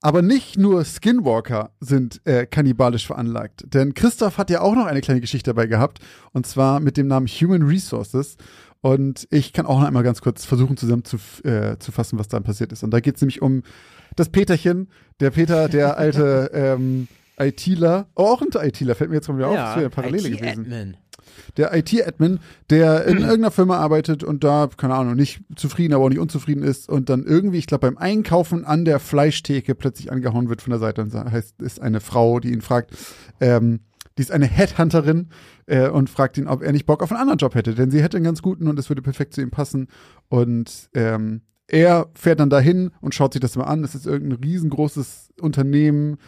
Aber 0.00 0.22
nicht 0.22 0.56
nur 0.56 0.84
Skinwalker 0.84 1.72
sind 1.80 2.20
äh, 2.24 2.46
kannibalisch 2.46 3.04
veranlagt. 3.08 3.64
Denn 3.74 3.94
Christoph 3.94 4.38
hat 4.38 4.48
ja 4.48 4.60
auch 4.60 4.76
noch 4.76 4.86
eine 4.86 5.00
kleine 5.00 5.20
Geschichte 5.20 5.50
dabei 5.50 5.66
gehabt. 5.66 5.98
Und 6.32 6.46
zwar 6.46 6.78
mit 6.78 6.96
dem 6.96 7.08
Namen 7.08 7.26
Human 7.26 7.62
Resources. 7.62 8.36
Und 8.80 9.26
ich 9.30 9.52
kann 9.52 9.66
auch 9.66 9.80
noch 9.80 9.86
einmal 9.86 10.04
ganz 10.04 10.20
kurz 10.20 10.44
versuchen 10.44 10.76
zusammenzufassen, 10.76 11.50
äh, 11.50 11.78
zu 11.78 11.90
fassen, 11.90 12.18
was 12.18 12.28
dann 12.28 12.44
passiert 12.44 12.72
ist. 12.72 12.84
Und 12.84 12.92
da 12.92 13.00
geht 13.00 13.16
es 13.16 13.22
nämlich 13.22 13.42
um 13.42 13.62
das 14.14 14.28
Peterchen. 14.28 14.88
Der 15.20 15.30
Peter, 15.30 15.68
der 15.68 15.98
alte 15.98 16.50
ähm, 16.54 17.08
ITler. 17.38 18.06
Oh, 18.14 18.24
auch 18.24 18.42
ein 18.42 18.48
ITler, 18.54 18.94
fällt 18.94 19.10
mir 19.10 19.16
jetzt 19.16 19.28
mal 19.28 19.36
wieder 19.36 19.48
auf. 19.48 19.56
Das 19.56 19.70
wäre 19.70 19.80
eine 19.80 19.90
Parallele 19.90 20.30
gewesen 20.30 20.64
IT-Admin. 20.66 20.96
der 21.56 21.74
IT-Admin, 21.74 22.40
der 22.70 23.04
in 23.06 23.18
irgendeiner 23.18 23.50
Firma 23.50 23.78
arbeitet 23.78 24.22
und 24.22 24.44
da, 24.44 24.68
keine 24.76 24.94
Ahnung, 24.94 25.14
nicht 25.14 25.40
zufrieden, 25.56 25.94
aber 25.94 26.04
auch 26.04 26.08
nicht 26.08 26.18
unzufrieden 26.18 26.62
ist 26.62 26.88
und 26.88 27.08
dann 27.08 27.24
irgendwie, 27.24 27.58
ich 27.58 27.66
glaube, 27.66 27.86
beim 27.86 27.98
Einkaufen 27.98 28.64
an 28.64 28.84
der 28.84 29.00
Fleischtheke 29.00 29.74
plötzlich 29.74 30.12
angehauen 30.12 30.48
wird 30.48 30.62
von 30.62 30.70
der 30.70 30.80
Seite. 30.80 31.02
Und 31.02 31.14
heißt, 31.14 31.60
ist 31.62 31.80
eine 31.80 32.00
Frau, 32.00 32.38
die 32.40 32.52
ihn 32.52 32.60
fragt, 32.60 32.96
ähm, 33.40 33.80
die 34.18 34.22
ist 34.22 34.32
eine 34.32 34.46
Headhunterin 34.46 35.28
äh, 35.66 35.88
und 35.88 36.10
fragt 36.10 36.36
ihn, 36.36 36.48
ob 36.48 36.62
er 36.62 36.72
nicht 36.72 36.86
Bock 36.86 37.02
auf 37.02 37.10
einen 37.10 37.20
anderen 37.20 37.38
Job 37.38 37.54
hätte, 37.54 37.74
denn 37.74 37.90
sie 37.90 38.02
hätte 38.02 38.18
einen 38.18 38.24
ganz 38.24 38.42
guten 38.42 38.68
und 38.68 38.78
es 38.78 38.90
würde 38.90 39.00
perfekt 39.00 39.32
zu 39.32 39.40
ihm 39.40 39.50
passen. 39.50 39.88
Und 40.28 40.90
ähm, 40.94 41.42
er 41.68 42.08
fährt 42.14 42.40
dann 42.40 42.50
dahin 42.50 42.90
und 43.00 43.14
schaut 43.14 43.32
sich 43.32 43.40
das 43.40 43.56
mal 43.56 43.64
an. 43.64 43.84
Es 43.84 43.94
ist 43.94 44.06
irgendein 44.06 44.42
riesengroßes 44.42 45.30
Unternehmen, 45.40 46.18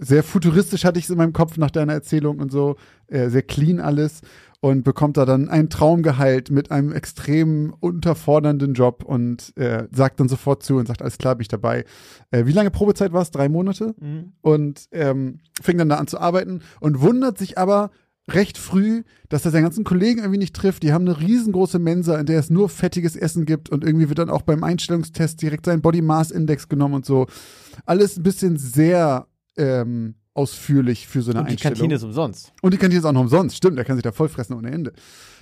sehr 0.00 0.22
futuristisch 0.22 0.84
hatte 0.84 0.98
ich 0.98 1.04
es 1.04 1.10
in 1.10 1.18
meinem 1.18 1.32
Kopf 1.32 1.56
nach 1.56 1.70
deiner 1.70 1.92
Erzählung 1.92 2.38
und 2.40 2.50
so, 2.50 2.76
äh, 3.06 3.28
sehr 3.28 3.42
clean 3.42 3.80
alles 3.80 4.22
und 4.64 4.82
bekommt 4.82 5.18
da 5.18 5.26
dann 5.26 5.50
ein 5.50 5.68
Traumgehalt 5.68 6.50
mit 6.50 6.70
einem 6.70 6.90
extrem 6.90 7.74
unterfordernden 7.80 8.72
Job 8.72 9.04
und 9.04 9.54
äh, 9.58 9.88
sagt 9.92 10.20
dann 10.20 10.28
sofort 10.30 10.62
zu 10.62 10.76
und 10.76 10.88
sagt, 10.88 11.02
alles 11.02 11.18
klar, 11.18 11.34
bin 11.34 11.42
ich 11.42 11.48
dabei. 11.48 11.84
Äh, 12.30 12.46
wie 12.46 12.52
lange 12.52 12.70
Probezeit 12.70 13.12
war 13.12 13.20
es? 13.20 13.30
Drei 13.30 13.50
Monate? 13.50 13.94
Mhm. 14.00 14.32
Und 14.40 14.86
ähm, 14.92 15.40
fängt 15.60 15.80
dann 15.80 15.90
da 15.90 15.96
an 15.96 16.06
zu 16.06 16.18
arbeiten 16.18 16.62
und 16.80 17.02
wundert 17.02 17.36
sich 17.36 17.58
aber 17.58 17.90
recht 18.26 18.56
früh, 18.56 19.02
dass 19.28 19.44
er 19.44 19.50
seinen 19.50 19.64
ganzen 19.64 19.84
Kollegen 19.84 20.20
irgendwie 20.20 20.38
nicht 20.38 20.56
trifft. 20.56 20.82
Die 20.82 20.94
haben 20.94 21.06
eine 21.06 21.20
riesengroße 21.20 21.78
Mensa, 21.78 22.18
in 22.18 22.24
der 22.24 22.38
es 22.38 22.48
nur 22.48 22.70
fettiges 22.70 23.16
Essen 23.16 23.44
gibt 23.44 23.68
und 23.68 23.84
irgendwie 23.84 24.08
wird 24.08 24.18
dann 24.18 24.30
auch 24.30 24.40
beim 24.40 24.64
Einstellungstest 24.64 25.42
direkt 25.42 25.66
sein 25.66 25.82
Body 25.82 26.00
Mass 26.00 26.30
Index 26.30 26.70
genommen 26.70 26.94
und 26.94 27.04
so. 27.04 27.26
Alles 27.84 28.16
ein 28.16 28.22
bisschen 28.22 28.56
sehr 28.56 29.26
ähm, 29.58 30.14
ausführlich 30.34 31.06
für 31.06 31.22
so 31.22 31.30
eine 31.30 31.40
Und 31.40 31.46
die 31.46 31.52
Einstellung. 31.52 31.74
Kantine 31.76 31.94
ist 31.94 32.02
umsonst. 32.02 32.52
Und 32.60 32.74
die 32.74 32.78
Kantine 32.78 32.98
ist 32.98 33.06
auch 33.06 33.12
noch 33.12 33.20
umsonst. 33.20 33.56
Stimmt, 33.56 33.78
der 33.78 33.84
kann 33.84 33.96
sich 33.96 34.02
da 34.02 34.12
voll 34.12 34.28
fressen 34.28 34.54
ohne 34.54 34.70
Ende. 34.70 34.92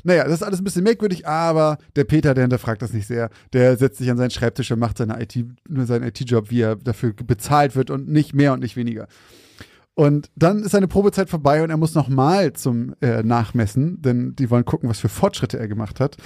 Naja, 0.04 0.24
das 0.24 0.34
ist 0.34 0.42
alles 0.42 0.60
ein 0.60 0.64
bisschen 0.64 0.84
merkwürdig, 0.84 1.26
aber 1.26 1.78
der 1.96 2.04
Peter, 2.04 2.34
der 2.34 2.42
hinterfragt 2.44 2.82
das 2.82 2.92
nicht 2.92 3.06
sehr. 3.06 3.30
Der 3.52 3.76
setzt 3.76 3.98
sich 3.98 4.10
an 4.10 4.18
seinen 4.18 4.30
Schreibtisch 4.30 4.70
und 4.70 4.78
macht 4.78 4.98
seine 4.98 5.20
IT, 5.22 5.36
seinen 5.68 6.04
IT-Job, 6.04 6.50
wie 6.50 6.60
er 6.60 6.76
dafür 6.76 7.14
bezahlt 7.14 7.74
wird 7.74 7.90
und 7.90 8.08
nicht 8.08 8.34
mehr 8.34 8.52
und 8.52 8.60
nicht 8.60 8.76
weniger. 8.76 9.08
Und 9.94 10.30
dann 10.36 10.60
ist 10.62 10.72
seine 10.72 10.88
Probezeit 10.88 11.28
vorbei 11.28 11.62
und 11.62 11.70
er 11.70 11.76
muss 11.76 11.94
nochmal 11.94 12.52
zum 12.54 12.94
äh, 13.00 13.22
Nachmessen, 13.22 14.00
denn 14.00 14.34
die 14.36 14.50
wollen 14.50 14.64
gucken, 14.64 14.88
was 14.88 15.00
für 15.00 15.10
Fortschritte 15.10 15.58
er 15.58 15.68
gemacht 15.68 16.00
hat 16.00 16.16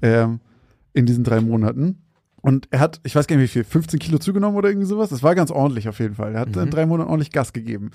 ähm, 0.00 0.40
in 0.92 1.06
diesen 1.06 1.24
drei 1.24 1.40
Monaten. 1.40 2.05
Und 2.46 2.68
er 2.70 2.78
hat, 2.78 3.00
ich 3.02 3.16
weiß 3.16 3.26
gar 3.26 3.34
nicht 3.36 3.42
wie 3.44 3.48
viel, 3.48 3.64
15 3.64 3.98
Kilo 3.98 4.18
zugenommen 4.18 4.56
oder 4.56 4.68
irgendwie 4.68 4.86
sowas. 4.86 5.10
Das 5.10 5.24
war 5.24 5.34
ganz 5.34 5.50
ordentlich 5.50 5.88
auf 5.88 5.98
jeden 5.98 6.14
Fall. 6.14 6.34
Er 6.34 6.40
hat 6.42 6.54
in 6.54 6.62
Mhm. 6.62 6.70
drei 6.70 6.86
Monaten 6.86 7.10
ordentlich 7.10 7.32
Gas 7.32 7.52
gegeben. 7.52 7.90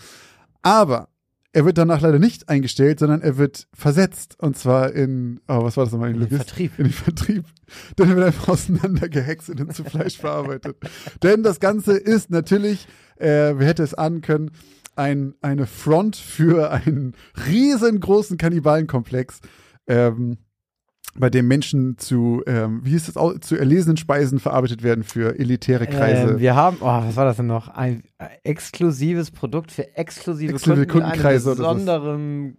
Aber 0.62 1.08
er 1.54 1.64
wird 1.64 1.78
danach 1.78 2.02
leider 2.02 2.20
nicht 2.20 2.50
eingestellt, 2.50 3.00
sondern 3.00 3.22
er 3.22 3.38
wird 3.38 3.68
versetzt. 3.74 4.36
Und 4.40 4.58
zwar 4.58 4.92
in, 4.92 5.40
oh, 5.48 5.64
was 5.64 5.78
war 5.78 5.86
das 5.86 5.94
nochmal? 5.94 6.10
In 6.10 6.16
den 6.16 6.24
Logist- 6.24 6.50
Vertrieb. 6.50 6.74
In 6.78 6.84
den 6.86 6.92
Vertrieb. 6.94 7.46
Denn 7.98 8.10
er 8.10 8.16
wird 8.18 8.28
einfach 8.28 8.50
auseinandergehext 8.50 9.50
und 9.52 9.74
zu 9.74 9.86
Fleisch 9.86 10.18
verarbeitet. 10.18 10.76
Denn 11.24 11.44
das 11.44 11.62
Ganze 11.62 11.94
ist 11.98 12.30
natürlich, 12.30 12.88
äh, 13.20 13.54
wer 13.56 13.68
hätte 13.68 13.84
es 13.84 13.94
ahnen 13.94 14.20
können, 14.20 14.52
ein, 14.98 15.34
eine 15.42 15.66
Front 15.66 16.18
für 16.18 16.72
einen 16.72 17.16
riesengroßen 17.48 18.38
Kannibalenkomplex. 18.38 19.40
Ähm, 19.88 20.40
bei 21.18 21.30
dem 21.30 21.48
Menschen 21.48 21.98
zu, 21.98 22.42
ähm, 22.48 22.82
wie 22.84 22.92
hieß 22.92 23.12
das, 23.12 23.40
zu 23.42 23.58
erlesenen 23.58 23.98
Speisen 23.98 24.40
verarbeitet 24.40 24.84
werden 24.84 25.04
für 25.04 25.38
elitäre 25.38 25.88
Kreise. 25.88 26.34
Ähm, 26.34 26.40
wir 26.40 26.56
haben, 26.56 26.78
oh, 26.80 26.86
was 26.86 27.16
war 27.16 27.26
das 27.26 27.38
denn 27.38 27.48
noch? 27.48 27.68
Ein 27.70 28.04
äh, 28.18 28.28
exklusives 28.44 29.32
Produkt 29.32 29.72
für 29.72 29.96
exklusive, 29.96 30.54
Exklusive 30.54 30.88
Kunden 30.88 31.08
mit 31.08 31.12
Kundenkreise 31.16 31.44
so. 31.44 31.56
besonderen, 31.56 32.58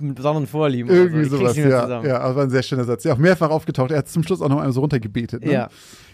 mit 0.00 0.14
besonderen 0.16 0.46
Vorlieben. 0.46 0.90
Irgendwie 0.90 1.20
oder 1.20 1.28
so. 1.28 1.38
Sowas, 1.38 1.56
ja. 1.56 1.82
zusammen. 1.82 2.06
Ja, 2.06 2.20
aber 2.20 2.36
war 2.36 2.42
ein 2.44 2.50
sehr 2.50 2.62
schöner 2.62 2.84
Satz. 2.84 3.04
Ja, 3.04 3.12
auch 3.12 3.18
mehrfach 3.18 3.50
aufgetaucht. 3.50 3.90
Er 3.90 3.98
hat 3.98 4.08
zum 4.08 4.22
Schluss 4.22 4.42
auch 4.42 4.48
noch 4.48 4.58
einmal 4.58 4.72
so 4.72 4.80
runtergebetet. 4.80 5.44
Ne? 5.44 5.52
Ja. 5.52 5.68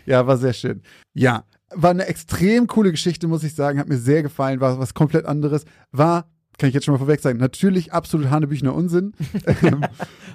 Ja, 0.06 0.26
war 0.26 0.37
sehr 0.37 0.52
schön. 0.52 0.83
Ja, 1.14 1.44
war 1.75 1.90
eine 1.90 2.06
extrem 2.06 2.66
coole 2.66 2.90
Geschichte, 2.90 3.26
muss 3.26 3.42
ich 3.42 3.54
sagen. 3.54 3.78
Hat 3.78 3.88
mir 3.88 3.97
sehr 3.97 4.23
gefallen. 4.23 4.61
War 4.61 4.78
was 4.78 4.94
komplett 4.94 5.25
anderes. 5.25 5.64
War, 5.92 6.26
kann 6.58 6.68
ich 6.68 6.75
jetzt 6.75 6.84
schon 6.84 6.92
mal 6.92 6.99
vorweg 6.99 7.20
sagen, 7.20 7.38
natürlich 7.38 7.92
absolut 7.92 8.30
hanebüchener 8.30 8.75
Unsinn. 8.75 9.12
ähm, 9.62 9.84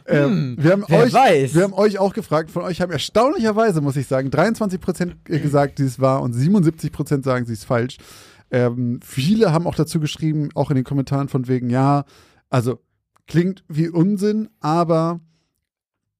ähm, 0.07 0.57
wir, 0.59 0.71
haben 0.71 0.81
Hm, 0.81 0.85
wer 0.89 1.03
euch, 1.03 1.13
weiß. 1.13 1.55
wir 1.55 1.63
haben 1.63 1.73
euch 1.73 1.97
auch 1.97 2.13
gefragt. 2.13 2.51
Von 2.51 2.63
euch 2.63 2.81
haben 2.81 2.91
erstaunlicherweise, 2.91 3.81
muss 3.81 3.95
ich 3.95 4.07
sagen, 4.07 4.29
23 4.29 4.81
Prozent 4.81 5.25
gesagt, 5.25 5.77
sie 5.77 5.85
ist 5.85 5.99
wahr 5.99 6.21
und 6.21 6.33
77 6.33 6.91
Prozent 6.91 7.23
sagen, 7.23 7.45
sie 7.45 7.53
ist 7.53 7.65
falsch. 7.65 7.97
Ähm, 8.51 8.99
viele 9.03 9.53
haben 9.53 9.67
auch 9.67 9.75
dazu 9.75 9.99
geschrieben, 9.99 10.49
auch 10.55 10.69
in 10.71 10.75
den 10.75 10.83
Kommentaren 10.85 11.29
von 11.29 11.47
wegen, 11.47 11.69
ja, 11.69 12.03
also 12.49 12.79
klingt 13.27 13.63
wie 13.67 13.89
Unsinn, 13.89 14.49
aber 14.59 15.19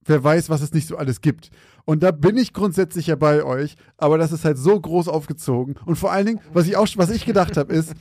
wer 0.04 0.22
weiß, 0.22 0.48
was 0.48 0.62
es 0.62 0.72
nicht 0.72 0.86
so 0.86 0.96
alles 0.96 1.20
gibt. 1.20 1.50
Und 1.84 2.02
da 2.02 2.12
bin 2.12 2.36
ich 2.36 2.52
grundsätzlich 2.52 3.08
ja 3.08 3.16
bei 3.16 3.42
euch, 3.42 3.74
aber 3.96 4.16
das 4.16 4.32
ist 4.32 4.44
halt 4.44 4.58
so 4.58 4.78
groß 4.78 5.08
aufgezogen. 5.08 5.74
Und 5.84 5.96
vor 5.96 6.12
allen 6.12 6.26
Dingen, 6.26 6.40
was 6.52 6.68
ich 6.68 6.76
auch, 6.76 6.86
was 6.96 7.10
ich 7.10 7.26
gedacht 7.26 7.56
habe, 7.56 7.72
ist, 7.72 7.94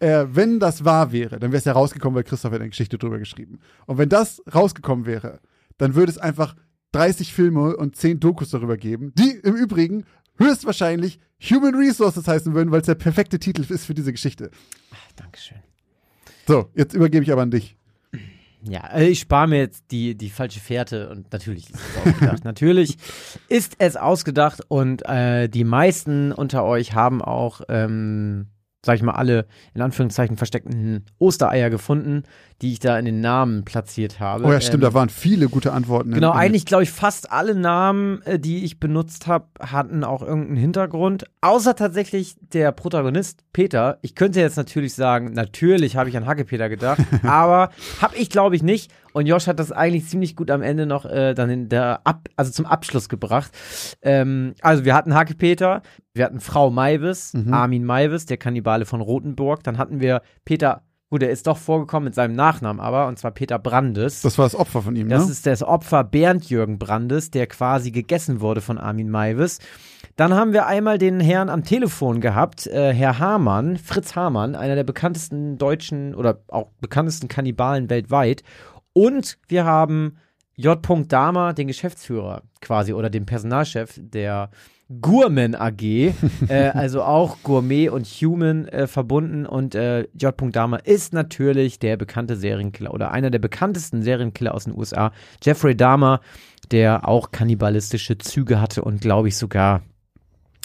äh, 0.00 0.26
wenn 0.28 0.58
das 0.58 0.84
wahr 0.84 1.12
wäre, 1.12 1.38
dann 1.38 1.52
wäre 1.52 1.58
es 1.58 1.64
ja 1.64 1.72
rausgekommen, 1.72 2.16
weil 2.16 2.24
Christoph 2.24 2.52
hat 2.52 2.60
eine 2.60 2.70
Geschichte 2.70 2.98
drüber 2.98 3.18
geschrieben. 3.18 3.60
Und 3.86 3.98
wenn 3.98 4.08
das 4.08 4.42
rausgekommen 4.52 5.06
wäre, 5.06 5.40
dann 5.78 5.94
würde 5.94 6.10
es 6.10 6.18
einfach 6.18 6.56
30 6.92 7.32
Filme 7.32 7.76
und 7.76 7.96
10 7.96 8.20
Dokus 8.20 8.50
darüber 8.50 8.76
geben, 8.76 9.12
die 9.16 9.30
im 9.30 9.54
Übrigen 9.54 10.04
höchstwahrscheinlich 10.38 11.20
Human 11.50 11.74
Resources 11.74 12.26
heißen 12.26 12.54
würden, 12.54 12.70
weil 12.72 12.80
es 12.80 12.86
der 12.86 12.94
perfekte 12.94 13.38
Titel 13.38 13.64
ist 13.68 13.84
für 13.84 13.94
diese 13.94 14.12
Geschichte. 14.12 14.50
Dankeschön. 15.16 15.58
So, 16.46 16.68
jetzt 16.74 16.94
übergebe 16.94 17.22
ich 17.22 17.32
aber 17.32 17.42
an 17.42 17.50
dich. 17.50 17.76
Ja, 18.62 18.88
äh, 18.92 19.08
ich 19.08 19.20
spare 19.20 19.48
mir 19.48 19.58
jetzt 19.58 19.84
die, 19.90 20.14
die 20.14 20.28
falsche 20.28 20.60
Fährte 20.60 21.08
und 21.08 21.32
natürlich 21.32 21.70
ist 21.70 21.80
es 21.80 22.06
ausgedacht. 22.06 22.44
natürlich 22.44 22.96
ist 23.48 23.76
es 23.78 23.96
ausgedacht 23.96 24.60
und 24.68 25.06
äh, 25.08 25.48
die 25.48 25.64
meisten 25.64 26.32
unter 26.32 26.64
euch 26.64 26.94
haben 26.94 27.22
auch, 27.22 27.62
ähm, 27.68 28.48
sag 28.84 28.96
ich 28.96 29.02
mal, 29.02 29.12
alle 29.12 29.46
in 29.74 29.82
Anführungszeichen 29.82 30.36
versteckten 30.38 31.04
Ostereier 31.18 31.68
gefunden, 31.68 32.22
die 32.62 32.72
ich 32.72 32.78
da 32.78 32.98
in 32.98 33.04
den 33.04 33.20
Namen 33.20 33.64
platziert 33.64 34.20
habe. 34.20 34.44
Oh 34.44 34.52
ja, 34.52 34.60
stimmt, 34.60 34.76
Ähm, 34.84 34.90
da 34.90 34.94
waren 34.94 35.08
viele 35.10 35.48
gute 35.48 35.72
Antworten. 35.72 36.08
in- 36.10 36.14
Genau, 36.14 36.32
in- 36.32 36.38
eigentlich 36.38 36.64
glaube 36.66 36.82
ich, 36.84 36.90
fast 36.90 37.30
alle 37.30 37.54
Namen, 37.54 38.22
äh, 38.22 38.38
die 38.38 38.64
ich 38.64 38.80
benutzt 38.80 39.26
habe, 39.26 39.46
hatten 39.60 40.02
auch 40.04 40.22
irgendeinen 40.22 40.56
Hintergrund. 40.56 41.24
Außer 41.42 41.74
tatsächlich 41.76 42.36
der 42.52 42.72
Protagonist 42.72 43.44
Peter. 43.52 43.98
Ich 44.02 44.14
könnte 44.14 44.40
jetzt 44.40 44.56
natürlich 44.56 44.94
sagen, 44.94 45.32
natürlich 45.32 45.96
habe 45.96 46.08
ich 46.08 46.16
an 46.16 46.26
Hackepeter 46.26 46.68
gedacht, 46.70 47.00
aber 47.22 47.70
habe 48.00 48.16
ich 48.16 48.30
glaube 48.30 48.56
ich 48.56 48.62
nicht. 48.62 48.90
Und 49.12 49.26
Josh 49.26 49.46
hat 49.46 49.58
das 49.58 49.72
eigentlich 49.72 50.06
ziemlich 50.06 50.36
gut 50.36 50.50
am 50.50 50.62
Ende 50.62 50.86
noch 50.86 51.04
äh, 51.04 51.34
dann 51.34 51.50
in 51.50 51.68
der 51.68 52.00
Ab 52.04 52.28
also 52.36 52.50
zum 52.52 52.66
Abschluss 52.66 53.08
gebracht. 53.08 53.50
Ähm, 54.02 54.54
also 54.62 54.84
wir 54.84 54.94
hatten 54.94 55.14
Hackepeter, 55.14 55.82
wir 56.14 56.24
hatten 56.24 56.40
Frau 56.40 56.70
Maivis, 56.70 57.34
Mhm. 57.34 57.52
Armin 57.52 57.84
Maivis, 57.84 58.26
der 58.26 58.36
Kannibale 58.36 58.84
von 58.86 59.00
Rothenburg. 59.00 59.62
Dann 59.64 59.78
hatten 59.78 60.00
wir 60.00 60.22
Peter 60.44 60.82
Gut, 61.12 61.24
er 61.24 61.30
ist 61.30 61.48
doch 61.48 61.56
vorgekommen 61.58 62.04
mit 62.04 62.14
seinem 62.14 62.36
Nachnamen 62.36 62.78
aber, 62.80 63.08
und 63.08 63.18
zwar 63.18 63.32
Peter 63.32 63.58
Brandes. 63.58 64.22
Das 64.22 64.38
war 64.38 64.44
das 64.46 64.54
Opfer 64.54 64.80
von 64.80 64.94
ihm, 64.94 65.08
Das 65.08 65.26
ne? 65.26 65.32
ist 65.32 65.44
das 65.44 65.60
Opfer 65.64 66.04
Bernd 66.04 66.48
Jürgen 66.48 66.78
Brandes, 66.78 67.32
der 67.32 67.48
quasi 67.48 67.90
gegessen 67.90 68.40
wurde 68.40 68.60
von 68.60 68.78
Armin 68.78 69.10
Maivis. 69.10 69.58
Dann 70.14 70.34
haben 70.34 70.52
wir 70.52 70.66
einmal 70.66 70.98
den 70.98 71.18
Herrn 71.18 71.48
am 71.48 71.64
Telefon 71.64 72.20
gehabt, 72.20 72.68
äh, 72.68 72.94
Herr 72.94 73.18
Hamann, 73.18 73.76
Fritz 73.76 74.14
Hamann, 74.14 74.54
einer 74.54 74.76
der 74.76 74.84
bekanntesten 74.84 75.58
deutschen 75.58 76.14
oder 76.14 76.42
auch 76.46 76.68
bekanntesten 76.80 77.26
Kannibalen 77.26 77.90
weltweit. 77.90 78.44
Und 78.92 79.38
wir 79.48 79.64
haben 79.64 80.16
J. 80.56 80.78
Dahmer, 81.08 81.54
den 81.54 81.68
Geschäftsführer 81.68 82.42
quasi 82.60 82.92
oder 82.92 83.08
den 83.08 83.24
Personalchef 83.26 83.98
der 83.98 84.50
Gourmet 85.00 85.54
AG, 85.54 85.82
äh, 85.82 86.12
also 86.74 87.02
auch 87.02 87.38
Gourmet 87.42 87.88
und 87.88 88.06
Human 88.06 88.66
äh, 88.68 88.86
verbunden. 88.86 89.46
Und 89.46 89.74
äh, 89.74 90.08
J. 90.14 90.34
Dahmer 90.54 90.84
ist 90.84 91.12
natürlich 91.12 91.78
der 91.78 91.96
bekannte 91.96 92.36
Serienkiller 92.36 92.92
oder 92.92 93.12
einer 93.12 93.30
der 93.30 93.38
bekanntesten 93.38 94.02
Serienkiller 94.02 94.54
aus 94.54 94.64
den 94.64 94.76
USA, 94.76 95.12
Jeffrey 95.42 95.76
Dahmer, 95.76 96.20
der 96.72 97.08
auch 97.08 97.30
kannibalistische 97.30 98.18
Züge 98.18 98.60
hatte 98.60 98.82
und 98.82 99.00
glaube 99.00 99.28
ich 99.28 99.36
sogar 99.36 99.82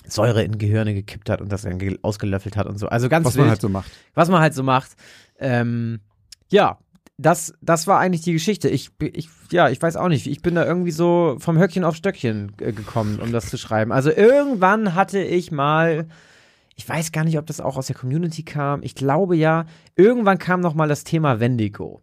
Säure 0.08 0.44
in 0.44 0.58
Gehirne 0.58 0.94
gekippt 0.94 1.30
hat 1.30 1.42
und 1.42 1.52
das 1.52 1.68
ausgelöffelt 2.02 2.58
hat 2.58 2.68
und 2.68 2.78
so. 2.78 2.88
Also 2.88 3.10
ganz 3.10 3.26
Was 3.26 3.36
wild 3.36 3.44
man 3.44 3.50
halt 3.50 3.62
so 3.62 3.70
macht. 3.70 3.92
was 4.14 4.30
man 4.30 4.42
halt 4.42 4.54
so 4.54 4.64
macht. 4.64 4.92
Ähm, 5.40 6.00
ja, 6.50 6.80
das, 7.18 7.54
das 7.62 7.88
war 7.88 8.00
eigentlich 8.00 8.22
die 8.22 8.34
Geschichte. 8.34 8.70
Ich, 8.70 8.92
ich, 9.00 9.30
ja, 9.52 9.70
ich 9.70 9.82
weiß 9.82 9.96
auch 9.96 10.10
nicht. 10.10 10.28
Ich 10.28 10.42
bin 10.42 10.56
da 10.56 10.66
irgendwie 10.66 10.92
so 10.92 11.38
vom 11.40 11.58
Höckchen 11.58 11.84
auf 11.84 11.96
Stöckchen 11.96 12.52
äh, 12.60 12.74
gekommen, 12.74 13.20
um 13.20 13.32
das 13.32 13.50
zu 13.50 13.58
schreiben. 13.58 13.92
Also 13.92 14.12
irgendwann 14.12 14.96
hatte 14.96 15.22
ich 15.22 15.52
mal, 15.52 16.08
ich 16.76 16.88
weiß 16.88 17.14
gar 17.14 17.24
nicht, 17.24 17.38
ob 17.38 17.46
das 17.46 17.62
auch 17.62 17.78
aus 17.78 17.88
der 17.88 17.96
Community 17.96 18.44
kam. 18.44 18.84
Ich 18.84 18.96
glaube 18.96 19.38
ja, 19.38 19.66
irgendwann 19.96 20.40
kam 20.40 20.60
noch 20.60 20.74
mal 20.74 20.90
das 20.90 21.06
Thema 21.06 21.40
Wendigo. 21.40 22.02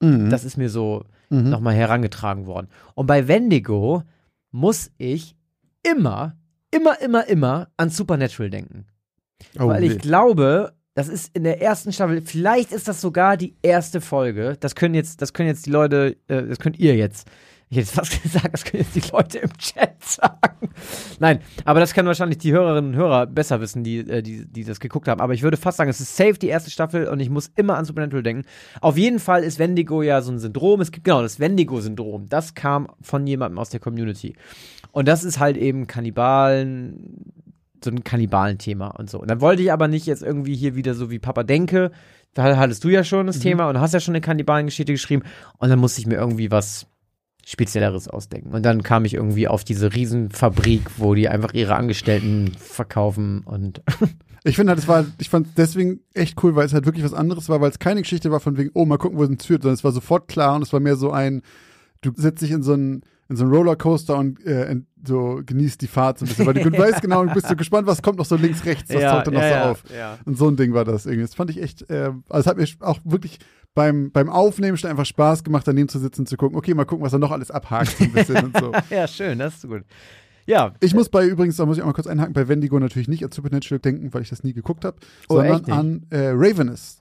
Mhm. 0.00 0.28
Das 0.28 0.44
ist 0.44 0.58
mir 0.58 0.68
so 0.68 1.04
mhm. 1.30 1.48
noch 1.48 1.60
mal 1.60 1.74
herangetragen 1.74 2.46
worden. 2.46 2.68
Und 2.94 3.06
bei 3.06 3.26
Wendigo 3.28 4.02
muss 4.50 4.90
ich 4.98 5.36
immer, 5.82 6.36
immer, 6.70 7.00
immer, 7.00 7.26
immer 7.28 7.68
an 7.78 7.88
Supernatural 7.88 8.50
denken. 8.50 8.86
oh, 9.58 9.68
Weil 9.68 9.84
ich 9.84 9.94
nee. 9.94 9.98
glaube, 9.98 10.74
das 10.94 11.08
ist 11.08 11.34
in 11.36 11.44
der 11.44 11.60
ersten 11.60 11.92
Staffel, 11.92 12.22
vielleicht 12.22 12.72
ist 12.72 12.86
das 12.86 13.00
sogar 13.00 13.36
die 13.36 13.56
erste 13.62 14.00
Folge. 14.00 14.56
Das 14.60 14.74
können 14.74 14.94
jetzt, 14.94 15.20
das 15.22 15.32
können 15.32 15.48
jetzt 15.48 15.66
die 15.66 15.70
Leute, 15.70 16.16
äh, 16.28 16.42
das 16.42 16.58
könnt 16.58 16.78
ihr 16.78 16.94
jetzt. 16.94 17.28
Ich 17.68 17.78
hätte 17.78 17.88
fast 17.88 18.22
gesagt, 18.22 18.52
das 18.52 18.64
können 18.64 18.84
jetzt 18.84 18.94
die 18.94 19.10
Leute 19.10 19.38
im 19.38 19.52
Chat 19.58 20.02
sagen. 20.04 20.70
Nein, 21.18 21.40
aber 21.64 21.80
das 21.80 21.94
können 21.94 22.06
wahrscheinlich 22.06 22.38
die 22.38 22.52
Hörerinnen 22.52 22.92
und 22.92 22.96
Hörer 22.96 23.26
besser 23.26 23.60
wissen, 23.60 23.82
die, 23.82 23.98
äh, 23.98 24.22
die, 24.22 24.46
die 24.46 24.62
das 24.62 24.78
geguckt 24.78 25.08
haben. 25.08 25.20
Aber 25.20 25.34
ich 25.34 25.42
würde 25.42 25.56
fast 25.56 25.78
sagen, 25.78 25.90
es 25.90 26.00
ist 26.00 26.16
safe 26.16 26.34
die 26.34 26.48
erste 26.48 26.70
Staffel 26.70 27.08
und 27.08 27.18
ich 27.18 27.30
muss 27.30 27.50
immer 27.56 27.76
an 27.76 27.84
Supernatural 27.84 28.22
denken. 28.22 28.44
Auf 28.80 28.96
jeden 28.96 29.18
Fall 29.18 29.42
ist 29.42 29.58
Wendigo 29.58 30.02
ja 30.02 30.22
so 30.22 30.30
ein 30.30 30.38
Syndrom. 30.38 30.80
Es 30.80 30.92
gibt 30.92 31.04
genau 31.04 31.22
das 31.22 31.40
Wendigo-Syndrom. 31.40 32.28
Das 32.28 32.54
kam 32.54 32.88
von 33.00 33.26
jemandem 33.26 33.58
aus 33.58 33.70
der 33.70 33.80
Community. 33.80 34.36
Und 34.92 35.08
das 35.08 35.24
ist 35.24 35.40
halt 35.40 35.56
eben 35.56 35.88
Kannibalen, 35.88 37.32
so 37.84 37.90
ein 37.90 38.04
Kannibalenthema 38.04 38.88
und 38.88 39.10
so. 39.10 39.20
Und 39.20 39.30
dann 39.30 39.40
wollte 39.40 39.62
ich 39.62 39.72
aber 39.72 39.88
nicht 39.88 40.06
jetzt 40.06 40.22
irgendwie 40.22 40.56
hier 40.56 40.74
wieder 40.74 40.94
so 40.94 41.10
wie 41.10 41.18
Papa 41.18 41.42
denke. 41.42 41.90
Da 42.34 42.56
hattest 42.56 42.82
du 42.82 42.88
ja 42.88 43.04
schon 43.04 43.26
das 43.26 43.38
Thema 43.38 43.68
und 43.68 43.78
hast 43.78 43.94
ja 43.94 44.00
schon 44.00 44.14
eine 44.14 44.20
Kannibalengeschichte 44.20 44.92
geschrieben. 44.92 45.22
Und 45.58 45.68
dann 45.68 45.78
musste 45.78 46.00
ich 46.00 46.06
mir 46.06 46.16
irgendwie 46.16 46.50
was 46.50 46.86
Spezielleres 47.46 48.08
ausdenken. 48.08 48.52
Und 48.52 48.64
dann 48.64 48.82
kam 48.82 49.04
ich 49.04 49.14
irgendwie 49.14 49.46
auf 49.46 49.64
diese 49.64 49.94
Riesenfabrik, 49.94 50.82
wo 50.96 51.14
die 51.14 51.28
einfach 51.28 51.52
ihre 51.52 51.76
Angestellten 51.76 52.52
verkaufen 52.58 53.42
und 53.44 53.82
Ich 54.46 54.56
finde 54.56 54.72
halt, 54.72 54.78
es 54.78 54.86
war, 54.86 55.06
ich 55.18 55.30
fand 55.30 55.56
deswegen 55.56 56.00
echt 56.12 56.42
cool, 56.44 56.54
weil 56.54 56.66
es 56.66 56.74
halt 56.74 56.84
wirklich 56.84 57.04
was 57.04 57.14
anderes 57.14 57.48
war, 57.48 57.62
weil 57.62 57.70
es 57.70 57.78
keine 57.78 58.02
Geschichte 58.02 58.30
war 58.30 58.40
von 58.40 58.58
wegen, 58.58 58.70
oh, 58.74 58.84
mal 58.84 58.98
gucken, 58.98 59.16
wo 59.16 59.24
es 59.24 59.30
uns 59.30 59.46
führt, 59.46 59.62
sondern 59.62 59.74
es 59.74 59.84
war 59.84 59.92
sofort 59.92 60.28
klar 60.28 60.54
und 60.54 60.60
es 60.60 60.70
war 60.70 60.80
mehr 60.80 60.96
so 60.96 61.10
ein, 61.10 61.40
du 62.02 62.12
setzt 62.14 62.42
dich 62.42 62.50
in 62.50 62.62
so 62.62 62.74
einen, 62.74 63.04
in 63.28 63.36
so 63.36 63.44
einen 63.44 63.52
Rollercoaster 63.52 64.16
und 64.16 64.44
äh, 64.44 64.80
so 65.06 65.40
genießt 65.44 65.80
die 65.80 65.86
Fahrt 65.86 66.18
so 66.18 66.24
ein 66.24 66.28
bisschen, 66.28 66.46
weil 66.46 66.54
du 66.54 66.70
weißt 66.78 67.00
genau 67.00 67.20
und 67.22 67.32
bist 67.32 67.48
so 67.48 67.56
gespannt, 67.56 67.86
was 67.86 68.02
kommt 68.02 68.18
noch 68.18 68.24
so 68.24 68.36
links, 68.36 68.64
rechts, 68.64 68.92
was 68.92 69.02
taucht 69.02 69.26
dann 69.26 69.34
noch 69.34 69.42
so 69.42 69.54
auf. 69.54 69.84
Ja. 69.96 70.18
Und 70.24 70.36
so 70.36 70.48
ein 70.48 70.56
Ding 70.56 70.74
war 70.74 70.84
das 70.84 71.06
irgendwie. 71.06 71.22
Das 71.22 71.34
fand 71.34 71.50
ich 71.50 71.62
echt, 71.62 71.88
äh, 71.90 72.10
also 72.28 72.40
es 72.40 72.46
hat 72.46 72.56
mir 72.56 72.66
auch 72.80 73.00
wirklich 73.04 73.38
beim, 73.74 74.10
beim 74.12 74.28
Aufnehmen 74.28 74.76
schon 74.76 74.90
einfach 74.90 75.06
Spaß 75.06 75.42
gemacht, 75.42 75.66
daneben 75.66 75.88
zu 75.88 75.98
sitzen 75.98 76.22
und 76.22 76.28
zu 76.28 76.36
gucken, 76.36 76.56
okay, 76.56 76.74
mal 76.74 76.84
gucken, 76.84 77.04
was 77.04 77.12
er 77.12 77.18
noch 77.18 77.30
alles 77.30 77.50
abhakt 77.50 77.96
so 77.98 78.04
ein 78.04 78.12
bisschen 78.12 78.44
und 78.44 78.56
so. 78.58 78.72
ja, 78.90 79.06
schön, 79.08 79.38
das 79.38 79.56
ist 79.56 79.68
gut. 79.68 79.82
Ja, 80.46 80.74
Ich 80.80 80.94
muss 80.94 81.08
bei 81.08 81.26
übrigens, 81.26 81.56
da 81.56 81.64
muss 81.64 81.78
ich 81.78 81.82
auch 81.82 81.86
mal 81.86 81.94
kurz 81.94 82.06
einhaken, 82.06 82.34
bei 82.34 82.46
Wendigo 82.48 82.78
natürlich 82.78 83.08
nicht 83.08 83.24
an 83.24 83.32
Supernatural 83.32 83.78
denken, 83.80 84.12
weil 84.12 84.22
ich 84.22 84.28
das 84.28 84.44
nie 84.44 84.52
geguckt 84.52 84.84
habe, 84.84 84.98
Oh, 85.28 85.36
sondern 85.36 85.64
an 85.70 86.06
äh, 86.10 86.28
Ravenous. 86.34 87.00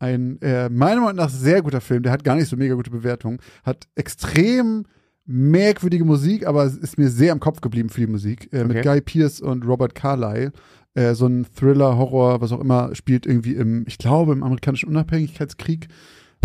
Ein 0.00 0.40
äh, 0.42 0.68
meiner 0.68 1.00
Meinung 1.00 1.16
nach 1.16 1.28
sehr 1.30 1.62
guter 1.62 1.80
Film, 1.80 2.02
der 2.02 2.10
hat 2.10 2.24
gar 2.24 2.34
nicht 2.34 2.48
so 2.48 2.56
mega 2.56 2.74
gute 2.74 2.90
Bewertungen, 2.90 3.38
hat 3.64 3.86
extrem 3.94 4.86
merkwürdige 5.26 6.04
Musik, 6.04 6.46
aber 6.46 6.64
es 6.64 6.76
ist 6.76 6.98
mir 6.98 7.08
sehr 7.08 7.32
im 7.32 7.40
Kopf 7.40 7.60
geblieben 7.60 7.88
für 7.90 8.00
die 8.00 8.06
Musik. 8.06 8.48
Äh, 8.52 8.64
Mit 8.64 8.78
Okay. 8.78 8.82
Guy 8.82 9.00
Pearce 9.00 9.40
und 9.40 9.66
Robert 9.66 9.94
Carlyle. 9.94 10.52
Äh, 10.94 11.14
so 11.14 11.26
ein 11.26 11.46
Thriller, 11.56 11.96
Horror, 11.96 12.40
was 12.40 12.50
auch 12.52 12.60
immer, 12.60 12.94
spielt 12.94 13.26
irgendwie 13.26 13.54
im, 13.54 13.84
ich 13.86 13.98
glaube, 13.98 14.32
im 14.32 14.42
amerikanischen 14.42 14.88
Unabhängigkeitskrieg. 14.88 15.86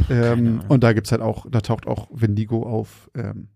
Ähm, 0.10 0.60
und 0.68 0.84
da 0.84 0.94
gibt's 0.94 1.12
halt 1.12 1.22
auch, 1.22 1.46
da 1.50 1.62
taucht 1.62 1.88
auch 1.88 2.10
Wendigo 2.14 2.64
auf. 2.64 3.10
Ähm, 3.16 3.48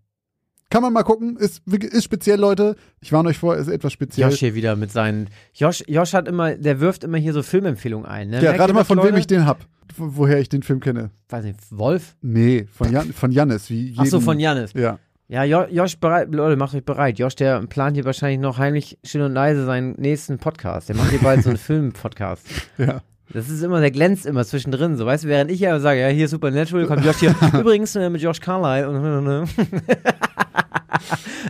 kann 0.70 0.82
man 0.82 0.92
mal 0.92 1.02
gucken, 1.02 1.36
ist, 1.36 1.62
ist 1.66 2.04
speziell, 2.04 2.38
Leute. 2.40 2.76
Ich 3.00 3.12
warne 3.12 3.28
euch 3.28 3.38
vor, 3.38 3.56
ist 3.56 3.68
etwas 3.68 3.92
speziell. 3.92 4.30
Josh 4.30 4.38
hier 4.40 4.54
wieder 4.54 4.74
mit 4.76 4.90
seinen. 4.90 5.28
Josh, 5.52 5.84
Josh 5.86 6.12
hat 6.14 6.28
immer, 6.28 6.54
der 6.54 6.80
wirft 6.80 7.04
immer 7.04 7.18
hier 7.18 7.32
so 7.32 7.42
Filmempfehlungen 7.42 8.06
ein. 8.06 8.30
Ne? 8.30 8.42
Ja, 8.42 8.52
gerade 8.52 8.72
mal 8.72 8.84
von 8.84 8.98
wem 8.98 9.06
Leute? 9.06 9.18
ich 9.18 9.26
den 9.26 9.46
hab, 9.46 9.60
wo- 9.96 10.10
woher 10.16 10.38
ich 10.40 10.48
den 10.48 10.62
Film 10.62 10.80
kenne. 10.80 11.10
Weiß 11.28 11.44
nicht, 11.44 11.58
Wolf? 11.70 12.16
Nee, 12.22 12.66
von, 12.72 12.90
Jan, 12.92 13.12
von 13.12 13.32
Jannis. 13.32 13.68
Wie 13.68 13.82
jeden, 13.88 14.00
Ach 14.00 14.06
so, 14.06 14.20
von 14.20 14.38
Janis. 14.40 14.72
Ja. 14.74 14.98
Ja, 15.30 15.44
Jo- 15.44 15.68
Josh, 15.70 15.96
bereit, 15.96 16.34
Leute, 16.34 16.56
macht 16.56 16.74
euch 16.74 16.84
bereit. 16.84 17.16
Josh, 17.20 17.36
der 17.36 17.60
plant 17.66 17.96
hier 17.96 18.04
wahrscheinlich 18.04 18.40
noch 18.40 18.58
heimlich 18.58 18.98
still 19.04 19.22
und 19.22 19.32
leise 19.32 19.64
seinen 19.64 19.92
nächsten 19.92 20.38
Podcast. 20.38 20.88
Der 20.88 20.96
macht 20.96 21.10
hier 21.10 21.20
bald 21.20 21.44
so 21.44 21.50
einen 21.50 21.58
Film-Podcast. 21.68 22.44
Ja. 22.78 23.00
Das 23.32 23.48
ist 23.48 23.62
immer, 23.62 23.78
der 23.78 23.92
glänzt 23.92 24.26
immer 24.26 24.44
zwischendrin, 24.44 24.96
so, 24.96 25.06
weißt 25.06 25.22
du, 25.22 25.28
während 25.28 25.52
ich 25.52 25.60
ja 25.60 25.78
sage, 25.78 26.00
ja, 26.00 26.08
hier 26.08 26.26
Supernatural, 26.26 26.84
kommt 26.86 27.04
Josh 27.04 27.18
hier, 27.20 27.32
übrigens 27.60 27.94
äh, 27.94 28.10
mit 28.10 28.20
Josh 28.20 28.40
Carlyle 28.40 28.88
und 28.90 29.46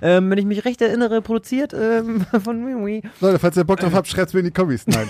ähm, 0.02 0.28
wenn 0.28 0.36
ich 0.36 0.44
mich 0.44 0.62
recht 0.66 0.82
erinnere, 0.82 1.22
produziert 1.22 1.72
ähm, 1.72 2.26
von 2.44 2.62
Mimi. 2.62 3.00
Leute, 3.22 3.38
falls 3.38 3.56
ihr 3.56 3.64
Bock 3.64 3.80
drauf 3.80 3.94
habt, 3.94 4.08
schreibt's 4.08 4.34
mir 4.34 4.40
in 4.40 4.46
die 4.46 4.52
Kommis. 4.52 4.86
Nein. 4.88 5.08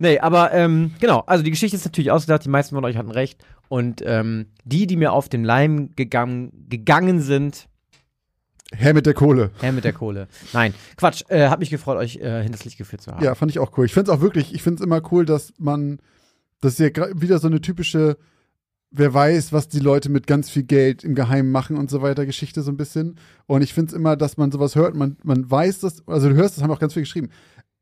Nee, 0.00 0.18
aber 0.18 0.52
ähm, 0.52 0.90
genau, 0.98 1.20
also 1.28 1.44
die 1.44 1.52
Geschichte 1.52 1.76
ist 1.76 1.84
natürlich 1.84 2.10
ausgedacht, 2.10 2.44
die 2.44 2.48
meisten 2.48 2.74
von 2.74 2.84
euch 2.84 2.96
hatten 2.96 3.12
recht. 3.12 3.40
Und 3.68 4.02
ähm, 4.04 4.46
die, 4.64 4.88
die 4.88 4.96
mir 4.96 5.12
auf 5.12 5.28
den 5.28 5.44
Leim 5.44 5.90
gegangen, 5.94 6.66
gegangen 6.68 7.20
sind, 7.20 7.68
Herr 8.72 8.94
mit 8.94 9.06
der 9.06 9.14
Kohle. 9.14 9.50
her 9.60 9.72
mit 9.72 9.84
der 9.84 9.92
Kohle. 9.92 10.26
Nein, 10.52 10.74
Quatsch, 10.96 11.22
äh, 11.28 11.48
hat 11.48 11.60
mich 11.60 11.70
gefreut, 11.70 11.96
euch 11.96 12.16
äh, 12.16 12.42
hinters 12.42 12.64
Licht 12.64 12.78
geführt 12.78 13.02
zu 13.02 13.12
haben. 13.12 13.22
Ja, 13.22 13.34
fand 13.34 13.50
ich 13.50 13.58
auch 13.58 13.76
cool. 13.78 13.86
Ich 13.86 13.94
finde 13.94 14.10
es 14.10 14.16
auch 14.16 14.20
wirklich, 14.20 14.54
ich 14.54 14.62
finde 14.62 14.80
es 14.80 14.86
immer 14.86 15.00
cool, 15.12 15.24
dass 15.24 15.52
man, 15.58 15.98
das 16.60 16.78
ist 16.78 16.96
ja 16.96 17.06
wieder 17.20 17.38
so 17.38 17.46
eine 17.46 17.60
typische, 17.60 18.16
wer 18.90 19.12
weiß, 19.12 19.52
was 19.52 19.68
die 19.68 19.80
Leute 19.80 20.08
mit 20.08 20.26
ganz 20.26 20.50
viel 20.50 20.62
Geld 20.62 21.04
im 21.04 21.14
Geheimen 21.14 21.52
machen 21.52 21.76
und 21.76 21.90
so 21.90 22.00
weiter, 22.02 22.26
Geschichte 22.26 22.62
so 22.62 22.70
ein 22.70 22.76
bisschen. 22.76 23.18
Und 23.46 23.62
ich 23.62 23.74
finde 23.74 23.90
es 23.90 23.94
immer, 23.94 24.16
dass 24.16 24.36
man 24.36 24.50
sowas 24.50 24.74
hört, 24.76 24.94
man, 24.94 25.16
man 25.22 25.48
weiß 25.50 25.80
das, 25.80 26.06
also 26.06 26.28
du 26.28 26.34
hörst, 26.34 26.56
das 26.56 26.62
haben 26.62 26.70
auch 26.70 26.80
ganz 26.80 26.94
viel 26.94 27.02
geschrieben. 27.02 27.30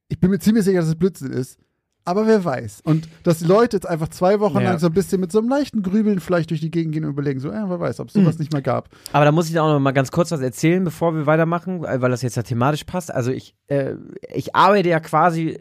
Ich 0.08 0.18
bin 0.20 0.30
mir 0.30 0.38
ziemlich 0.38 0.64
sicher, 0.64 0.80
dass 0.80 0.88
es 0.88 0.96
Blödsinn 0.96 1.32
ist. 1.32 1.58
Aber 2.04 2.26
wer 2.26 2.44
weiß. 2.44 2.80
Und 2.84 3.08
dass 3.22 3.38
die 3.38 3.44
Leute 3.44 3.76
jetzt 3.76 3.86
einfach 3.88 4.08
zwei 4.08 4.40
Wochen 4.40 4.56
Ja. 4.60 4.70
lang 4.70 4.78
so 4.78 4.88
ein 4.88 4.92
bisschen 4.92 5.20
mit 5.20 5.30
so 5.30 5.38
einem 5.38 5.48
leichten 5.48 5.82
Grübeln 5.82 6.18
vielleicht 6.20 6.50
durch 6.50 6.60
die 6.60 6.70
Gegend 6.70 6.92
gehen 6.94 7.04
und 7.04 7.10
überlegen, 7.10 7.38
so, 7.40 7.52
ja, 7.52 7.68
wer 7.70 7.78
weiß, 7.78 8.00
ob 8.00 8.08
es 8.08 8.14
sowas 8.14 8.38
nicht 8.38 8.52
mehr 8.52 8.62
gab. 8.62 8.88
Aber 9.12 9.24
da 9.24 9.32
muss 9.32 9.48
ich 9.48 9.58
auch 9.60 9.68
noch 9.72 9.78
mal 9.80 9.92
ganz 9.92 10.10
kurz 10.10 10.30
was 10.32 10.40
erzählen, 10.40 10.82
bevor 10.82 11.14
wir 11.14 11.26
weitermachen, 11.26 11.82
weil 11.82 12.00
weil 12.02 12.10
das 12.10 12.22
jetzt 12.22 12.36
ja 12.36 12.42
thematisch 12.42 12.84
passt. 12.84 13.12
Also 13.14 13.30
ich, 13.30 13.54
äh, 13.68 13.94
ich 14.34 14.54
arbeite 14.56 14.88
ja 14.88 14.98
quasi 15.00 15.58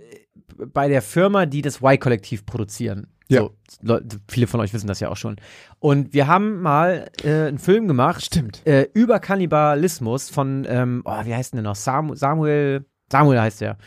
bei 0.73 0.87
der 0.87 1.01
Firma, 1.01 1.45
die 1.45 1.61
das 1.61 1.81
Y-Kollektiv 1.81 2.45
produzieren. 2.45 3.07
Ja. 3.29 3.41
So, 3.41 3.51
Leute, 3.81 4.17
viele 4.27 4.45
von 4.47 4.59
euch 4.59 4.73
wissen 4.73 4.87
das 4.87 4.99
ja 4.99 5.09
auch 5.09 5.15
schon. 5.17 5.37
Und 5.79 6.13
wir 6.13 6.27
haben 6.27 6.61
mal 6.61 7.09
äh, 7.23 7.47
einen 7.47 7.59
Film 7.59 7.87
gemacht. 7.87 8.25
Stimmt. 8.25 8.61
Äh, 8.67 8.87
über 8.93 9.19
Kannibalismus 9.19 10.29
von, 10.29 10.65
ähm, 10.67 11.01
oh, 11.05 11.23
wie 11.25 11.33
heißt 11.33 11.53
denn 11.53 11.57
der 11.57 11.63
noch? 11.63 11.75
Samu 11.77 12.15
Samuel, 12.15 12.85
Samuel 13.11 13.39
heißt 13.41 13.61
der, 13.61 13.77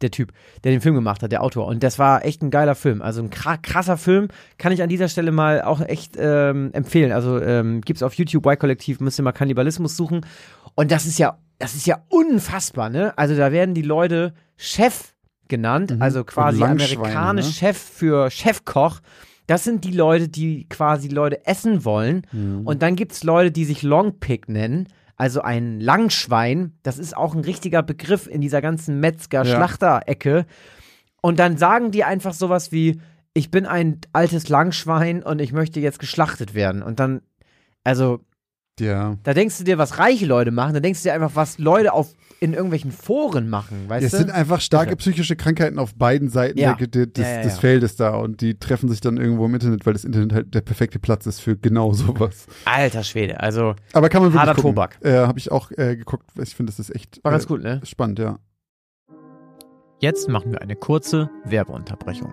der 0.00 0.10
Typ, 0.10 0.32
der 0.62 0.72
den 0.72 0.80
Film 0.80 0.94
gemacht 0.94 1.22
hat, 1.22 1.32
der 1.32 1.42
Autor. 1.42 1.66
Und 1.66 1.82
das 1.82 1.98
war 1.98 2.24
echt 2.24 2.42
ein 2.42 2.50
geiler 2.50 2.74
Film. 2.74 3.02
Also 3.02 3.22
ein 3.22 3.30
kra- 3.30 3.58
krasser 3.60 3.96
Film. 3.96 4.28
Kann 4.58 4.72
ich 4.72 4.82
an 4.82 4.88
dieser 4.88 5.08
Stelle 5.08 5.32
mal 5.32 5.62
auch 5.62 5.80
echt 5.80 6.16
ähm, 6.18 6.70
empfehlen. 6.72 7.12
Also 7.12 7.40
ähm, 7.40 7.80
gibt's 7.80 8.02
auf 8.02 8.14
YouTube 8.14 8.46
Y-Kollektiv, 8.46 9.00
müsst 9.00 9.18
ihr 9.18 9.22
mal 9.22 9.32
Kannibalismus 9.32 9.96
suchen. 9.96 10.26
Und 10.74 10.90
das 10.90 11.06
ist 11.06 11.18
ja, 11.18 11.38
das 11.58 11.74
ist 11.74 11.86
ja 11.86 11.98
unfassbar, 12.08 12.90
ne? 12.90 13.16
Also 13.16 13.36
da 13.36 13.52
werden 13.52 13.74
die 13.74 13.82
Leute 13.82 14.34
Chef 14.56 15.14
genannt, 15.48 15.90
Mhm. 15.92 16.02
also 16.02 16.24
quasi 16.24 16.62
amerikanisch 16.62 17.46
ne? 17.46 17.52
Chef 17.52 17.76
für 17.78 18.30
Chefkoch. 18.30 19.00
Das 19.46 19.62
sind 19.62 19.84
die 19.84 19.92
Leute, 19.92 20.28
die 20.28 20.66
quasi 20.70 21.08
Leute 21.08 21.46
essen 21.46 21.84
wollen. 21.84 22.22
Mhm. 22.32 22.66
Und 22.66 22.82
dann 22.82 22.96
gibt's 22.96 23.22
Leute, 23.24 23.50
die 23.52 23.64
sich 23.66 23.82
Longpig 23.82 24.48
nennen. 24.48 24.88
Also 25.16 25.42
ein 25.42 25.80
Langschwein. 25.80 26.78
Das 26.82 26.98
ist 26.98 27.16
auch 27.16 27.34
ein 27.34 27.40
richtiger 27.40 27.82
Begriff 27.82 28.26
in 28.26 28.40
dieser 28.40 28.60
ganzen 28.60 29.00
Metzger-Schlachter-Ecke. 29.00 30.46
Und 31.20 31.38
dann 31.38 31.56
sagen 31.56 31.90
die 31.90 32.04
einfach 32.04 32.34
sowas 32.34 32.72
wie, 32.72 33.00
ich 33.32 33.50
bin 33.50 33.66
ein 33.66 34.00
altes 34.12 34.48
Langschwein 34.48 35.22
und 35.22 35.40
ich 35.40 35.52
möchte 35.52 35.80
jetzt 35.80 35.98
geschlachtet 35.98 36.54
werden. 36.54 36.82
Und 36.82 37.00
dann, 37.00 37.22
also, 37.82 38.20
Ja. 38.80 39.16
da 39.22 39.34
denkst 39.34 39.58
du 39.58 39.64
dir, 39.64 39.78
was 39.78 39.98
reiche 39.98 40.26
Leute 40.26 40.50
machen, 40.50 40.74
da 40.74 40.80
denkst 40.80 41.02
du 41.02 41.08
dir 41.08 41.14
einfach, 41.14 41.30
was 41.34 41.58
Leute 41.58 41.92
auf, 41.92 42.12
in 42.40 42.54
irgendwelchen 42.54 42.90
Foren 42.90 43.48
machen, 43.48 43.84
weißt 43.88 44.04
Es 44.04 44.10
du? 44.10 44.16
sind 44.18 44.30
einfach 44.32 44.60
starke 44.60 44.90
Bitte. 44.90 44.98
psychische 44.98 45.36
Krankheiten 45.36 45.78
auf 45.78 45.94
beiden 45.94 46.28
Seiten 46.28 46.58
Ja. 46.58 46.74
der, 46.74 47.06
des, 47.06 47.24
Ja, 47.24 47.36
ja, 47.36 47.42
des. 47.42 47.58
Feldes 47.58 47.94
da 47.96 48.16
und 48.16 48.40
die 48.40 48.58
treffen 48.58 48.88
sich 48.88 49.00
dann 49.00 49.16
irgendwo 49.16 49.46
im 49.46 49.54
Internet, 49.54 49.86
weil 49.86 49.92
das 49.92 50.04
Internet 50.04 50.32
halt 50.32 50.54
der 50.54 50.60
perfekte 50.62 50.98
Platz 50.98 51.24
ist 51.26 51.38
für 51.40 51.56
genau 51.56 51.92
sowas. 51.92 52.46
Alter 52.64 53.04
Schwede, 53.04 53.38
also, 53.40 53.76
Aber 53.92 54.08
kann 54.08 54.22
man 54.22 54.32
wirklich 54.32 54.40
Harter 54.40 54.54
gucken. 54.60 54.70
Tobak. 54.74 54.98
Äh, 55.02 55.18
Habe 55.18 55.38
ich 55.38 55.52
auch 55.52 55.70
äh, 55.70 55.96
geguckt. 55.96 56.26
Ich 56.42 56.54
finde, 56.56 56.72
das 56.72 56.80
ist 56.80 56.94
echt 56.94 57.20
war 57.22 57.30
ganz 57.30 57.44
äh, 57.44 57.48
gut, 57.48 57.62
ne? 57.62 57.80
spannend, 57.84 58.18
ja. 58.18 58.38
Jetzt 60.00 60.28
machen 60.28 60.50
wir 60.50 60.60
eine 60.60 60.74
kurze 60.74 61.30
Werbeunterbrechung. 61.44 62.32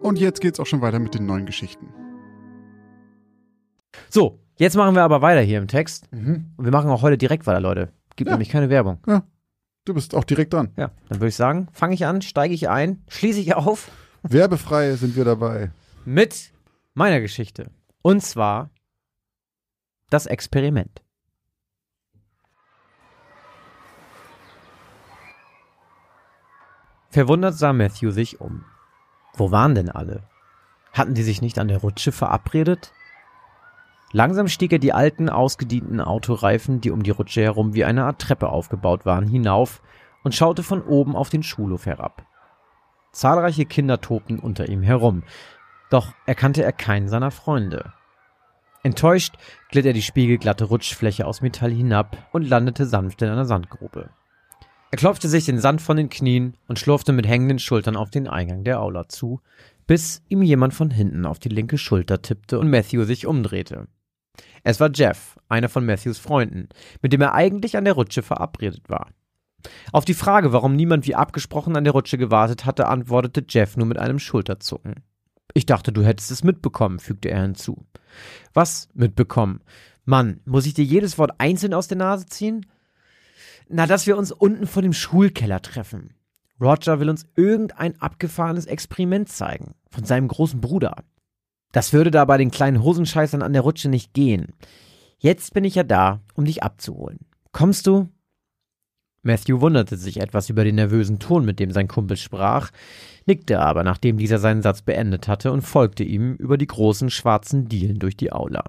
Und 0.00 0.18
jetzt 0.18 0.40
geht's 0.40 0.58
auch 0.60 0.66
schon 0.66 0.80
weiter 0.80 0.98
mit 0.98 1.14
den 1.14 1.26
neuen 1.26 1.46
Geschichten. 1.46 1.92
So, 4.08 4.40
jetzt 4.56 4.76
machen 4.76 4.94
wir 4.94 5.02
aber 5.02 5.20
weiter 5.22 5.40
hier 5.42 5.58
im 5.58 5.68
Text. 5.68 6.10
Mhm. 6.12 6.52
Und 6.56 6.64
wir 6.64 6.72
machen 6.72 6.90
auch 6.90 7.02
heute 7.02 7.18
direkt 7.18 7.46
weiter, 7.46 7.60
Leute. 7.60 7.92
Gibt 8.16 8.28
Ja. 8.28 8.34
nämlich 8.34 8.48
keine 8.48 8.70
Werbung. 8.70 8.98
Du 9.84 9.94
bist 9.94 10.14
auch 10.14 10.24
direkt 10.24 10.52
dran. 10.52 10.72
Ja, 10.76 10.90
dann 11.08 11.18
würde 11.20 11.28
ich 11.28 11.36
sagen, 11.36 11.68
fange 11.72 11.94
ich 11.94 12.06
an, 12.06 12.22
steige 12.22 12.54
ich 12.54 12.68
ein, 12.68 13.02
schließe 13.08 13.40
ich 13.40 13.54
auf 13.54 13.90
Werbefrei 14.22 14.92
sind 14.96 15.16
wir 15.16 15.24
dabei. 15.24 15.70
mit 16.04 16.52
meiner 16.94 17.20
Geschichte. 17.20 17.70
Und 18.02 18.22
zwar 18.22 18.70
das 20.10 20.26
Experiment. 20.26 21.02
Verwundert 27.10 27.54
sah 27.54 27.72
Matthew 27.72 28.10
sich 28.10 28.40
um. 28.40 28.64
Wo 29.34 29.50
waren 29.50 29.74
denn 29.74 29.90
alle? 29.90 30.22
Hatten 30.92 31.14
die 31.14 31.22
sich 31.22 31.40
nicht 31.40 31.58
an 31.58 31.68
der 31.68 31.78
Rutsche 31.78 32.12
verabredet? 32.12 32.92
Langsam 34.12 34.48
stieg 34.48 34.72
er 34.72 34.80
die 34.80 34.92
alten, 34.92 35.28
ausgedienten 35.28 36.00
Autoreifen, 36.00 36.80
die 36.80 36.90
um 36.90 37.02
die 37.02 37.12
Rutsche 37.12 37.42
herum 37.42 37.74
wie 37.74 37.84
eine 37.84 38.04
Art 38.04 38.20
Treppe 38.20 38.48
aufgebaut 38.48 39.06
waren, 39.06 39.28
hinauf 39.28 39.82
und 40.24 40.34
schaute 40.34 40.62
von 40.62 40.82
oben 40.82 41.14
auf 41.14 41.28
den 41.30 41.44
Schulhof 41.44 41.86
herab. 41.86 42.26
Zahlreiche 43.12 43.66
Kinder 43.66 44.00
tobten 44.00 44.38
unter 44.38 44.68
ihm 44.68 44.82
herum, 44.82 45.22
doch 45.90 46.12
erkannte 46.26 46.64
er 46.64 46.72
keinen 46.72 47.08
seiner 47.08 47.30
Freunde. 47.30 47.92
Enttäuscht 48.82 49.34
glitt 49.68 49.86
er 49.86 49.92
die 49.92 50.02
spiegelglatte 50.02 50.64
Rutschfläche 50.64 51.26
aus 51.26 51.40
Metall 51.40 51.70
hinab 51.70 52.16
und 52.32 52.48
landete 52.48 52.86
sanft 52.86 53.22
in 53.22 53.28
einer 53.28 53.44
Sandgrube. 53.44 54.10
Er 54.90 54.98
klopfte 54.98 55.28
sich 55.28 55.44
den 55.44 55.60
Sand 55.60 55.80
von 55.80 55.96
den 55.96 56.10
Knien 56.10 56.56
und 56.66 56.78
schlurfte 56.78 57.12
mit 57.12 57.26
hängenden 57.26 57.60
Schultern 57.60 57.96
auf 57.96 58.10
den 58.10 58.26
Eingang 58.26 58.64
der 58.64 58.80
Aula 58.80 59.08
zu, 59.08 59.40
bis 59.86 60.22
ihm 60.28 60.42
jemand 60.42 60.74
von 60.74 60.90
hinten 60.90 61.26
auf 61.26 61.38
die 61.38 61.48
linke 61.48 61.78
Schulter 61.78 62.22
tippte 62.22 62.58
und 62.58 62.70
Matthew 62.70 63.04
sich 63.04 63.26
umdrehte. 63.26 63.86
Es 64.64 64.80
war 64.80 64.90
Jeff, 64.92 65.38
einer 65.48 65.68
von 65.68 65.86
Matthews 65.86 66.18
Freunden, 66.18 66.68
mit 67.02 67.12
dem 67.12 67.20
er 67.20 67.34
eigentlich 67.34 67.76
an 67.76 67.84
der 67.84 67.94
Rutsche 67.94 68.22
verabredet 68.22 68.88
war. 68.88 69.10
Auf 69.92 70.04
die 70.04 70.14
Frage, 70.14 70.52
warum 70.52 70.74
niemand 70.74 71.06
wie 71.06 71.14
abgesprochen 71.14 71.76
an 71.76 71.84
der 71.84 71.92
Rutsche 71.92 72.18
gewartet 72.18 72.64
hatte, 72.64 72.88
antwortete 72.88 73.44
Jeff 73.48 73.76
nur 73.76 73.86
mit 73.86 73.98
einem 73.98 74.18
Schulterzucken. 74.18 75.04
Ich 75.54 75.66
dachte, 75.66 75.92
du 75.92 76.02
hättest 76.02 76.30
es 76.30 76.44
mitbekommen, 76.44 76.98
fügte 76.98 77.30
er 77.30 77.42
hinzu. 77.42 77.86
Was 78.54 78.88
mitbekommen? 78.94 79.60
Mann, 80.04 80.40
muss 80.44 80.66
ich 80.66 80.74
dir 80.74 80.84
jedes 80.84 81.18
Wort 81.18 81.32
einzeln 81.38 81.74
aus 81.74 81.88
der 81.88 81.98
Nase 81.98 82.26
ziehen? 82.26 82.66
Na, 83.72 83.86
dass 83.86 84.08
wir 84.08 84.18
uns 84.18 84.32
unten 84.32 84.66
vor 84.66 84.82
dem 84.82 84.92
Schulkeller 84.92 85.62
treffen. 85.62 86.14
Roger 86.60 86.98
will 86.98 87.08
uns 87.08 87.24
irgendein 87.36 88.00
abgefahrenes 88.00 88.66
Experiment 88.66 89.28
zeigen. 89.28 89.74
Von 89.88 90.04
seinem 90.04 90.26
großen 90.26 90.60
Bruder. 90.60 91.04
Das 91.70 91.92
würde 91.92 92.10
da 92.10 92.24
bei 92.24 92.36
den 92.36 92.50
kleinen 92.50 92.82
Hosenscheißern 92.82 93.42
an 93.42 93.52
der 93.52 93.62
Rutsche 93.62 93.88
nicht 93.88 94.12
gehen. 94.12 94.54
Jetzt 95.18 95.54
bin 95.54 95.62
ich 95.62 95.76
ja 95.76 95.84
da, 95.84 96.20
um 96.34 96.46
dich 96.46 96.64
abzuholen. 96.64 97.20
Kommst 97.52 97.86
du? 97.86 98.08
Matthew 99.22 99.60
wunderte 99.60 99.96
sich 99.96 100.20
etwas 100.20 100.50
über 100.50 100.64
den 100.64 100.74
nervösen 100.74 101.20
Ton, 101.20 101.44
mit 101.44 101.60
dem 101.60 101.70
sein 101.70 101.86
Kumpel 101.86 102.16
sprach, 102.16 102.70
nickte 103.26 103.60
aber, 103.60 103.84
nachdem 103.84 104.16
dieser 104.16 104.38
seinen 104.38 104.62
Satz 104.62 104.82
beendet 104.82 105.28
hatte, 105.28 105.52
und 105.52 105.62
folgte 105.62 106.02
ihm 106.02 106.34
über 106.34 106.58
die 106.58 106.66
großen 106.66 107.10
schwarzen 107.10 107.68
Dielen 107.68 108.00
durch 108.00 108.16
die 108.16 108.32
Aula. 108.32 108.64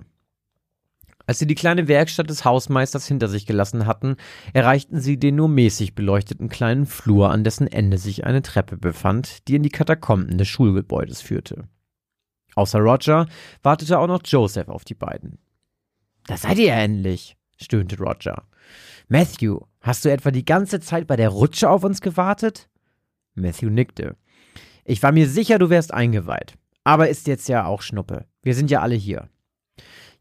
Als 1.28 1.40
sie 1.40 1.48
die 1.48 1.56
kleine 1.56 1.88
Werkstatt 1.88 2.30
des 2.30 2.46
Hausmeisters 2.46 3.08
hinter 3.08 3.28
sich 3.28 3.46
gelassen 3.46 3.86
hatten, 3.86 4.16
erreichten 4.54 5.00
sie 5.00 5.18
den 5.18 5.36
nur 5.36 5.50
mäßig 5.50 5.96
beleuchteten 5.96 6.50
kleinen 6.50 6.86
Flur, 6.86 7.30
an 7.30 7.44
dessen 7.44 7.68
Ende 7.68 7.98
sich 7.98 8.26
eine 8.26 8.42
Treppe 8.42 8.78
befand, 8.78 9.48
die 9.48 9.56
in 9.56 9.64
die 9.64 9.70
Katakomben 9.70 10.38
des 10.38 10.48
Schulgebäudes 10.48 11.22
führte. 11.22 11.68
Außer 12.56 12.80
Roger 12.80 13.28
wartete 13.64 14.00
auch 14.00 14.08
noch 14.08 14.22
Joseph 14.26 14.68
auf 14.68 14.84
die 14.84 14.96
beiden. 14.96 15.38
Da 16.26 16.38
seid 16.38 16.58
ihr 16.58 16.74
endlich, 16.74 17.38
stöhnte 17.58 17.98
Roger. 17.98 18.44
Matthew, 19.08 19.60
hast 19.82 20.06
du 20.06 20.12
etwa 20.12 20.32
die 20.32 20.46
ganze 20.46 20.80
Zeit 20.80 21.08
bei 21.08 21.16
der 21.16 21.30
Rutsche 21.30 21.70
auf 21.70 21.84
uns 21.84 22.02
gewartet? 22.02 22.70
Matthew 23.36 23.70
nickte. 23.70 24.16
Ich 24.84 25.02
war 25.04 25.12
mir 25.12 25.28
sicher, 25.28 25.60
du 25.60 25.70
wärst 25.70 25.94
eingeweiht. 25.94 26.56
Aber 26.84 27.10
ist 27.10 27.28
jetzt 27.28 27.48
ja 27.48 27.66
auch 27.66 27.82
Schnuppe. 27.82 28.26
Wir 28.42 28.56
sind 28.56 28.72
ja 28.72 28.82
alle 28.82 28.96
hier. 28.96 29.30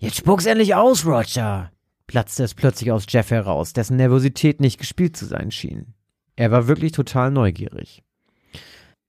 Jetzt 0.00 0.16
spuck's 0.16 0.46
endlich 0.46 0.74
aus, 0.74 1.04
Roger, 1.04 1.70
platzte 2.06 2.42
es 2.44 2.54
plötzlich 2.54 2.90
aus 2.90 3.04
Jeff 3.06 3.30
heraus, 3.30 3.74
dessen 3.74 3.98
Nervosität 3.98 4.58
nicht 4.58 4.78
gespielt 4.78 5.14
zu 5.14 5.26
sein 5.26 5.50
schien. 5.50 5.92
Er 6.36 6.50
war 6.50 6.66
wirklich 6.68 6.92
total 6.92 7.30
neugierig. 7.30 8.02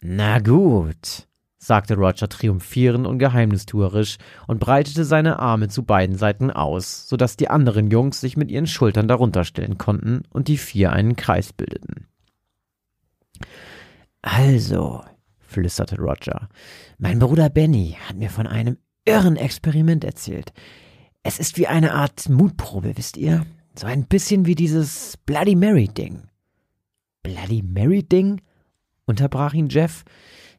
Na 0.02 0.40
gut, 0.40 1.30
sagte 1.58 1.96
Roger 1.96 2.28
triumphierend 2.28 3.08
und 3.08 3.20
geheimnistuerisch 3.20 4.18
und 4.48 4.60
breitete 4.60 5.06
seine 5.06 5.40
Arme 5.40 5.70
zu 5.70 5.84
beiden 5.84 6.18
Seiten 6.18 6.52
aus, 6.52 7.08
so 7.08 7.16
dass 7.16 7.38
die 7.38 7.50
anderen 7.50 7.90
Jungs 7.90 8.20
sich 8.20 8.36
mit 8.36 8.52
ihren 8.52 8.68
Schultern 8.68 9.08
darunter 9.08 9.46
stellen 9.46 9.78
konnten 9.78 10.24
und 10.30 10.50
die 10.50 10.58
vier 10.58 10.92
einen 10.92 11.16
Kreis 11.16 11.54
bildeten. 11.54 12.08
Also, 14.22 15.06
flüsterte 15.40 15.96
Roger, 15.96 16.50
mein 16.98 17.20
Bruder 17.20 17.50
Benny 17.50 17.96
hat 18.10 18.18
mir 18.18 18.30
von 18.30 18.46
einem 18.46 18.78
irren 19.06 19.36
Experiment 19.36 20.04
erzählt. 20.04 20.54
Es 21.24 21.40
ist 21.40 21.58
wie 21.58 21.68
eine 21.68 21.94
Art 21.94 22.30
Mutprobe, 22.30 22.94
wisst 22.96 23.16
ihr? 23.18 23.46
So 23.78 23.86
ein 23.88 24.06
bisschen 24.06 24.46
wie 24.46 24.56
dieses 24.56 25.18
Bloody 25.26 25.56
Mary-Ding. 25.56 26.24
Bloody 27.24 27.62
Mary-Ding? 27.62 28.42
unterbrach 29.06 29.54
ihn 29.54 29.70
Jeff. 29.70 30.04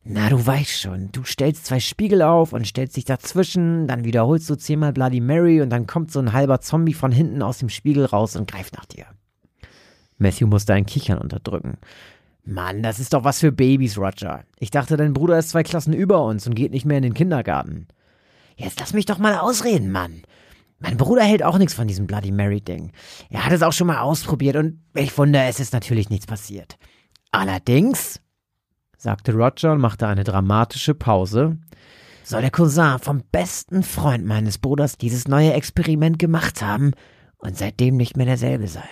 Na, 0.05 0.29
du 0.29 0.44
weißt 0.44 0.81
schon, 0.81 1.11
du 1.12 1.25
stellst 1.25 1.66
zwei 1.66 1.79
Spiegel 1.79 2.22
auf 2.22 2.53
und 2.53 2.66
stellst 2.66 2.96
dich 2.96 3.05
dazwischen, 3.05 3.87
dann 3.87 4.05
wiederholst 4.05 4.51
du 4.51 4.57
zehnmal 4.57 4.92
Bloody 4.92 5.20
Mary 5.20 5.62
und 5.62 5.70
dann 5.70 5.87
kommt 5.87 6.11
so 6.11 6.18
ein 6.18 6.33
halber 6.33 6.61
Zombie 6.61 6.94
von 6.94 7.12
hinten 7.12 7.40
aus 7.40 7.59
dem 7.59 7.68
Spiegel 7.68 8.05
raus 8.05 8.35
und 8.35 8.51
greift 8.51 8.75
nach 8.77 8.85
dir. 8.85 9.07
Matthew 10.18 10.46
musste 10.46 10.75
ein 10.75 10.87
Kichern 10.87 11.18
unterdrücken. 11.18 11.79
Mann, 12.44 12.83
das 12.83 12.98
ist 12.98 13.12
doch 13.12 13.22
was 13.22 13.38
für 13.38 13.53
Babys, 13.53 13.96
Roger. 13.96 14.44
Ich 14.59 14.72
dachte, 14.72 14.96
dein 14.96 15.12
Bruder 15.12 15.38
ist 15.38 15.51
zwei 15.51 15.62
Klassen 15.62 15.92
über 15.92 16.25
uns 16.25 16.46
und 16.46 16.55
geht 16.55 16.72
nicht 16.72 16.85
mehr 16.85 16.96
in 16.96 17.05
den 17.05 17.14
Kindergarten. 17.14 17.87
Jetzt 18.57 18.81
lass 18.81 18.92
mich 18.92 19.07
doch 19.07 19.18
mal 19.18 19.38
ausreden, 19.38 19.92
Mann. 19.92 20.22
Mein 20.83 20.97
Bruder 20.97 21.23
hält 21.23 21.45
auch 21.45 21.59
nichts 21.59 21.75
von 21.75 21.87
diesem 21.87 22.09
Bloody 22.09 22.33
Mary-Ding. 22.33 22.90
Er 23.31 23.47
hat 23.47 23.53
es 23.53 23.62
auch 23.62 23.73
schon 23.73 23.87
mal 23.87 24.01
ausprobiert 24.01 24.57
und 24.57 24.83
ich 24.95 25.16
wundere, 25.16 25.45
es 25.45 25.61
ist 25.61 25.73
natürlich 25.73 26.11
nichts 26.11 26.27
passiert. 26.27 26.77
Allerdings, 27.31 28.21
sagte 28.99 29.33
Roger 29.33 29.73
und 29.73 29.81
machte 29.81 30.09
eine 30.09 30.25
dramatische 30.25 30.95
Pause, 30.95 31.59
soll 32.25 32.40
der 32.40 32.51
Cousin 32.51 32.99
vom 32.99 33.23
besten 33.31 33.85
Freund 33.85 34.27
meines 34.27 34.59
Bruders 34.59 34.99
dieses 34.99 35.29
neue 35.29 35.53
Experiment 35.53 36.18
gemacht 36.18 36.62
haben 36.62 36.92
und 37.38 37.57
seitdem 37.57 37.97
nicht 37.97 38.16
mehr 38.16 38.27
derselbe 38.27 38.66
sein. 38.66 38.83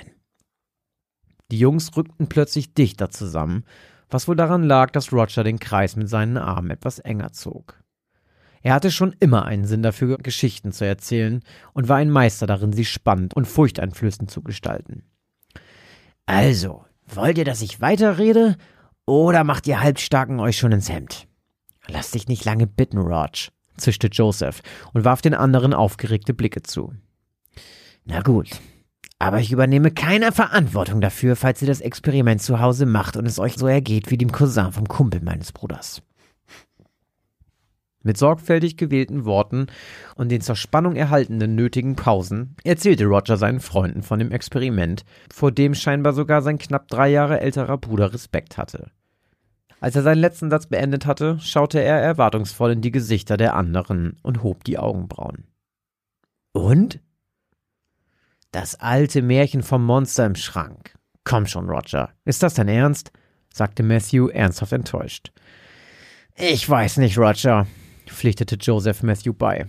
Die 1.51 1.59
Jungs 1.59 1.97
rückten 1.97 2.29
plötzlich 2.29 2.75
dichter 2.75 3.11
zusammen, 3.11 3.65
was 4.09 4.29
wohl 4.29 4.37
daran 4.37 4.63
lag, 4.63 4.91
dass 4.93 5.13
Roger 5.13 5.43
den 5.43 5.59
Kreis 5.59 5.97
mit 5.97 6.09
seinen 6.09 6.37
Armen 6.37 6.71
etwas 6.71 7.01
enger 7.01 7.33
zog. 7.33 7.83
Er 8.63 8.75
hatte 8.75 8.91
schon 8.91 9.15
immer 9.21 9.47
einen 9.47 9.65
Sinn 9.65 9.83
dafür, 9.83 10.19
Geschichten 10.19 10.73
zu 10.73 10.85
erzählen 10.85 11.41
und 11.73 11.89
war 11.89 11.97
ein 11.97 12.11
Meister 12.11 12.47
darin, 12.47 12.73
sie 12.73 12.85
spannend 12.85 13.35
und 13.35 13.47
furchteinflößend 13.47 14.31
zu 14.31 14.43
gestalten. 14.43 15.05
Also, 16.27 16.85
wollt 17.07 17.39
ihr, 17.39 17.45
dass 17.45 17.63
ich 17.63 17.81
weiterrede 17.81 18.57
oder 19.07 19.45
macht 19.45 19.67
ihr 19.67 19.81
Halbstarken 19.81 20.41
euch 20.41 20.59
schon 20.59 20.73
ins 20.73 20.91
Hemd? 20.91 21.27
Lass 21.89 22.11
dich 22.11 22.29
nicht 22.29 22.45
lange 22.45 22.67
bitten, 22.67 22.99
Rog, 22.99 23.49
zischte 23.77 24.09
Joseph 24.09 24.61
und 24.93 25.05
warf 25.05 25.23
den 25.23 25.35
anderen 25.35 25.75
aufgeregte 25.75 26.35
Blicke 26.35 26.63
zu. 26.63 26.93
Na 28.05 28.21
gut, 28.21 28.51
aber 29.19 29.41
ich 29.41 29.53
übernehme 29.53 29.91
keine 29.91 30.33
Verantwortung 30.33 31.01
dafür, 31.01 31.37
falls 31.37 31.61
ihr 31.63 31.69
das 31.69 31.81
Experiment 31.81 32.41
zu 32.43 32.61
Hause 32.61 32.87
macht 32.87 33.17
und 33.17 33.27
es 33.27 33.39
euch 33.39 33.55
so 33.57 33.67
ergeht 33.67 34.11
wie 34.11 34.19
dem 34.19 34.33
Cousin 34.33 34.73
vom 34.73 34.89
Kumpel 34.89 35.21
meines 35.23 35.53
Bruders. 35.53 36.03
Mit 38.03 38.17
sorgfältig 38.17 38.79
gewählten 38.79 39.27
Worten 39.27 39.67
und 40.17 40.31
den 40.31 40.41
zur 40.41 40.57
Spannung 40.57 40.97
erhaltenen 40.97 41.55
nötigen 41.55 41.97
Pausen 41.97 42.57
erzählte 42.65 43.05
Roger 43.05 43.37
seinen 43.37 43.61
Freunden 43.61 44.03
von 44.03 44.19
dem 44.19 44.33
Experiment, 44.33 45.05
vor 45.31 45.53
dem 45.53 45.75
scheinbar 45.75 46.15
sogar 46.15 46.41
sein 46.41 46.57
knapp 46.57 46.89
drei 46.89 47.11
Jahre 47.11 47.41
älterer 47.41 47.77
Bruder 47.77 48.15
Respekt 48.15 48.57
hatte. 48.57 48.91
Als 49.81 49.97
er 49.97 50.03
seinen 50.03 50.21
letzten 50.21 50.51
Satz 50.51 50.67
beendet 50.67 51.05
hatte, 51.07 51.39
schaute 51.41 51.81
er 51.81 51.99
erwartungsvoll 52.01 52.73
in 52.73 52.81
die 52.81 52.91
Gesichter 52.91 53.37
der 53.37 53.55
anderen 53.55 54.17
und 54.23 54.43
hob 54.43 54.65
die 54.65 54.79
Augenbrauen. 54.79 55.45
Und? 56.53 57.01
Das 58.51 58.81
alte 58.81 59.23
Märchen 59.23 59.63
vom 59.63 59.85
Monster 59.85 60.27
im 60.27 60.35
Schrank. 60.35 60.95
Komm 61.25 61.47
schon, 61.47 61.69
Roger. 61.69 62.11
Ist 62.25 62.43
das 62.43 62.55
dein 62.55 62.69
Ernst? 62.69 63.13
sagte 63.53 63.83
Matthew 63.83 64.29
ernsthaft 64.29 64.73
enttäuscht. 64.73 65.33
Ich 66.37 66.69
weiß 66.69 66.99
nicht, 66.99 67.19
Roger, 67.19 67.67
pflichtete 68.13 68.57
Joseph 68.57 69.03
Matthew 69.03 69.33
bei. 69.35 69.67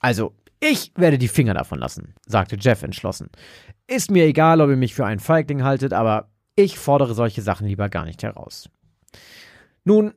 Also, 0.00 0.34
ich 0.60 0.92
werde 0.96 1.18
die 1.18 1.28
Finger 1.28 1.54
davon 1.54 1.78
lassen, 1.78 2.14
sagte 2.26 2.56
Jeff 2.58 2.82
entschlossen. 2.82 3.28
Ist 3.86 4.10
mir 4.10 4.24
egal, 4.24 4.60
ob 4.60 4.70
ihr 4.70 4.76
mich 4.76 4.94
für 4.94 5.04
einen 5.04 5.20
Feigling 5.20 5.62
haltet, 5.62 5.92
aber 5.92 6.30
ich 6.56 6.78
fordere 6.78 7.14
solche 7.14 7.42
Sachen 7.42 7.66
lieber 7.66 7.88
gar 7.88 8.04
nicht 8.04 8.22
heraus. 8.22 8.70
Nun, 9.84 10.14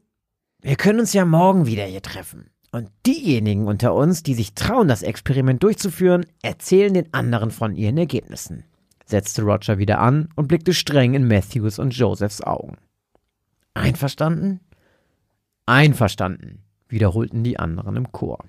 wir 0.61 0.75
können 0.75 0.99
uns 0.99 1.13
ja 1.13 1.25
morgen 1.25 1.65
wieder 1.65 1.85
hier 1.85 2.01
treffen. 2.01 2.49
Und 2.71 2.89
diejenigen 3.05 3.67
unter 3.67 3.93
uns, 3.93 4.23
die 4.23 4.33
sich 4.33 4.53
trauen, 4.53 4.87
das 4.87 5.01
Experiment 5.01 5.63
durchzuführen, 5.63 6.25
erzählen 6.41 6.93
den 6.93 7.13
anderen 7.13 7.51
von 7.51 7.75
ihren 7.75 7.97
Ergebnissen, 7.97 8.65
setzte 9.05 9.43
Roger 9.43 9.77
wieder 9.77 9.99
an 9.99 10.29
und 10.35 10.47
blickte 10.47 10.73
streng 10.73 11.13
in 11.13 11.27
Matthews 11.27 11.79
und 11.79 11.95
Josephs 11.95 12.41
Augen. 12.41 12.77
Einverstanden? 13.73 14.59
Einverstanden, 15.65 16.63
wiederholten 16.89 17.43
die 17.43 17.60
anderen 17.60 17.95
im 17.95 18.12
Chor. 18.12 18.45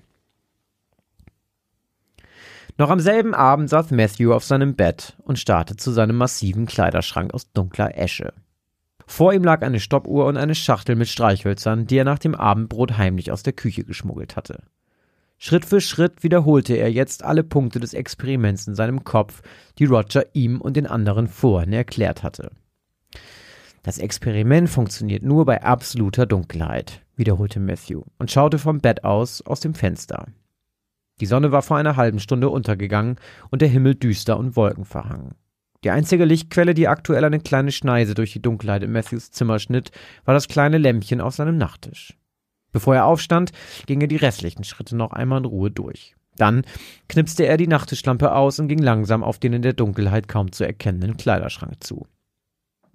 Noch 2.77 2.89
am 2.89 2.99
selben 3.01 3.33
Abend 3.33 3.69
saß 3.69 3.91
Matthew 3.91 4.33
auf 4.33 4.45
seinem 4.45 4.75
Bett 4.75 5.17
und 5.23 5.37
starrte 5.37 5.75
zu 5.75 5.91
seinem 5.91 6.15
massiven 6.15 6.65
Kleiderschrank 6.65 7.33
aus 7.33 7.51
dunkler 7.51 7.97
Esche. 7.97 8.33
Vor 9.05 9.33
ihm 9.33 9.43
lag 9.43 9.63
eine 9.63 9.79
Stoppuhr 9.79 10.27
und 10.27 10.37
eine 10.37 10.55
Schachtel 10.55 10.95
mit 10.95 11.09
Streichhölzern, 11.09 11.87
die 11.87 11.97
er 11.97 12.05
nach 12.05 12.19
dem 12.19 12.35
Abendbrot 12.35 12.97
heimlich 12.97 13.31
aus 13.31 13.43
der 13.43 13.53
Küche 13.53 13.83
geschmuggelt 13.83 14.35
hatte. 14.35 14.63
Schritt 15.37 15.65
für 15.65 15.81
Schritt 15.81 16.21
wiederholte 16.23 16.75
er 16.75 16.91
jetzt 16.91 17.23
alle 17.23 17.43
Punkte 17.43 17.79
des 17.79 17.93
Experiments 17.93 18.67
in 18.67 18.75
seinem 18.75 19.03
Kopf, 19.03 19.41
die 19.77 19.85
Roger 19.85 20.25
ihm 20.33 20.61
und 20.61 20.77
den 20.77 20.85
anderen 20.85 21.27
vorhin 21.27 21.73
erklärt 21.73 22.23
hatte. 22.23 22.51
Das 23.83 23.97
Experiment 23.97 24.69
funktioniert 24.69 25.23
nur 25.23 25.45
bei 25.45 25.63
absoluter 25.63 26.25
Dunkelheit, 26.25 27.01
wiederholte 27.19 27.59
Matthew 27.59 28.01
und 28.17 28.31
schaute 28.31 28.57
vom 28.57 28.79
Bett 28.79 29.03
aus 29.03 29.41
aus 29.43 29.59
dem 29.59 29.75
Fenster. 29.75 30.25
Die 31.19 31.25
Sonne 31.25 31.51
war 31.51 31.61
vor 31.61 31.77
einer 31.77 31.97
halben 31.97 32.19
Stunde 32.19 32.49
untergegangen 32.49 33.17
und 33.51 33.61
der 33.61 33.69
Himmel 33.69 33.95
düster 33.95 34.37
und 34.37 34.55
wolkenverhangen. 34.55 35.35
Die 35.83 35.91
einzige 35.91 36.25
Lichtquelle, 36.25 36.73
die 36.73 36.87
aktuell 36.87 37.23
eine 37.23 37.39
kleine 37.39 37.71
Schneise 37.71 38.13
durch 38.13 38.33
die 38.33 38.41
Dunkelheit 38.41 38.83
in 38.83 38.91
Matthews 38.91 39.31
Zimmer 39.31 39.59
schnitt, 39.59 39.91
war 40.25 40.33
das 40.33 40.47
kleine 40.47 40.77
Lämpchen 40.77 41.21
auf 41.21 41.35
seinem 41.35 41.57
Nachttisch. 41.57 42.17
Bevor 42.71 42.95
er 42.95 43.05
aufstand, 43.05 43.51
ging 43.85 44.01
er 44.01 44.07
die 44.07 44.17
restlichen 44.17 44.63
Schritte 44.63 44.95
noch 44.95 45.11
einmal 45.11 45.39
in 45.39 45.45
Ruhe 45.45 45.71
durch. 45.71 46.15
Dann 46.35 46.63
knipste 47.07 47.45
er 47.45 47.57
die 47.57 47.67
Nachttischlampe 47.67 48.33
aus 48.33 48.59
und 48.59 48.67
ging 48.67 48.79
langsam 48.79 49.23
auf 49.23 49.39
den 49.39 49.53
in 49.53 49.61
der 49.61 49.73
Dunkelheit 49.73 50.27
kaum 50.27 50.51
zu 50.51 50.65
erkennenden 50.65 51.17
Kleiderschrank 51.17 51.83
zu. 51.83 52.07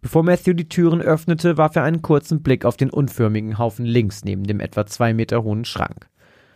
Bevor 0.04 0.22
Matthew 0.22 0.52
die 0.52 0.68
Türen 0.68 1.00
öffnete, 1.00 1.56
warf 1.56 1.76
er 1.76 1.82
einen 1.82 2.02
kurzen 2.02 2.42
Blick 2.42 2.66
auf 2.66 2.76
den 2.76 2.90
unförmigen 2.90 3.56
Haufen 3.56 3.86
links 3.86 4.22
neben 4.22 4.44
dem 4.44 4.60
etwa 4.60 4.84
zwei 4.84 5.14
Meter 5.14 5.42
hohen 5.44 5.64
Schrank. 5.64 6.10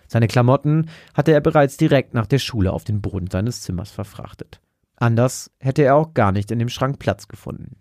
Seine 0.06 0.28
Klamotten 0.28 0.90
hatte 1.14 1.32
er 1.32 1.40
bereits 1.40 1.78
direkt 1.78 2.12
nach 2.12 2.26
der 2.26 2.40
Schule 2.40 2.70
auf 2.70 2.84
den 2.84 3.00
Boden 3.00 3.30
seines 3.30 3.62
Zimmers 3.62 3.90
verfrachtet. 3.90 4.60
Anders 4.96 5.50
hätte 5.60 5.82
er 5.82 5.96
auch 5.96 6.12
gar 6.12 6.30
nicht 6.30 6.50
in 6.50 6.58
dem 6.58 6.68
Schrank 6.68 6.98
Platz 6.98 7.26
gefunden. 7.26 7.76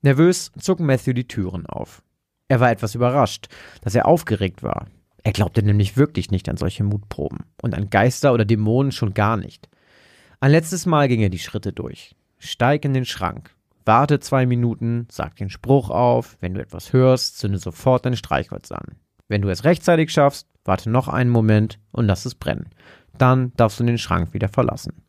Nervös 0.00 0.50
zog 0.58 0.80
Matthew 0.80 1.12
die 1.12 1.28
Türen 1.28 1.66
auf. 1.66 2.02
Er 2.48 2.60
war 2.60 2.70
etwas 2.70 2.94
überrascht, 2.94 3.48
dass 3.82 3.94
er 3.94 4.06
aufgeregt 4.06 4.62
war. 4.62 4.86
Er 5.22 5.32
glaubte 5.32 5.62
nämlich 5.62 5.98
wirklich 5.98 6.30
nicht 6.30 6.48
an 6.48 6.56
solche 6.56 6.84
Mutproben 6.84 7.40
und 7.60 7.74
an 7.74 7.90
Geister 7.90 8.32
oder 8.32 8.46
Dämonen 8.46 8.92
schon 8.92 9.12
gar 9.12 9.36
nicht. 9.36 9.68
Ein 10.40 10.52
letztes 10.52 10.86
Mal 10.86 11.06
ging 11.06 11.20
er 11.20 11.28
die 11.28 11.38
Schritte 11.38 11.74
durch. 11.74 12.16
Steig 12.38 12.86
in 12.86 12.94
den 12.94 13.04
Schrank, 13.04 13.54
warte 13.90 14.20
zwei 14.20 14.46
Minuten, 14.46 15.08
sag 15.10 15.34
den 15.34 15.50
Spruch 15.50 15.90
auf, 15.90 16.36
wenn 16.38 16.54
du 16.54 16.60
etwas 16.60 16.92
hörst, 16.92 17.38
zünde 17.38 17.58
sofort 17.58 18.06
dein 18.06 18.14
Streichholz 18.14 18.70
an. 18.70 18.94
Wenn 19.26 19.42
du 19.42 19.48
es 19.48 19.64
rechtzeitig 19.64 20.12
schaffst, 20.12 20.46
warte 20.64 20.88
noch 20.88 21.08
einen 21.08 21.28
Moment 21.28 21.80
und 21.90 22.06
lass 22.06 22.24
es 22.24 22.36
brennen. 22.36 22.68
Dann 23.18 23.52
darfst 23.56 23.80
du 23.80 23.84
den 23.84 23.98
Schrank 23.98 24.32
wieder 24.32 24.48
verlassen. 24.48 25.02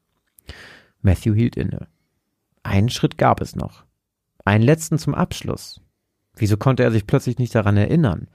Matthew 1.04 1.36
hielt 1.36 1.58
inne. 1.58 1.90
Einen 2.64 2.90
Schritt 2.90 3.20
gab 3.20 3.40
es 3.40 3.56
noch. 3.56 3.86
Einen 4.46 4.64
letzten 4.64 4.98
zum 4.98 5.14
Abschluss. 5.14 5.80
Wieso 6.36 6.58
konnte 6.58 6.82
er 6.82 6.90
sich 6.90 7.06
plötzlich 7.06 7.38
nicht 7.38 7.54
daran 7.54 7.78
erinnern? 7.78 8.30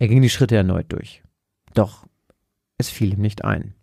Er 0.00 0.08
ging 0.08 0.20
die 0.20 0.30
Schritte 0.30 0.56
erneut 0.56 0.92
durch. 0.92 1.22
Doch 1.74 2.08
es 2.76 2.88
fiel 2.88 3.12
ihm 3.12 3.20
nicht 3.20 3.44
ein. 3.44 3.76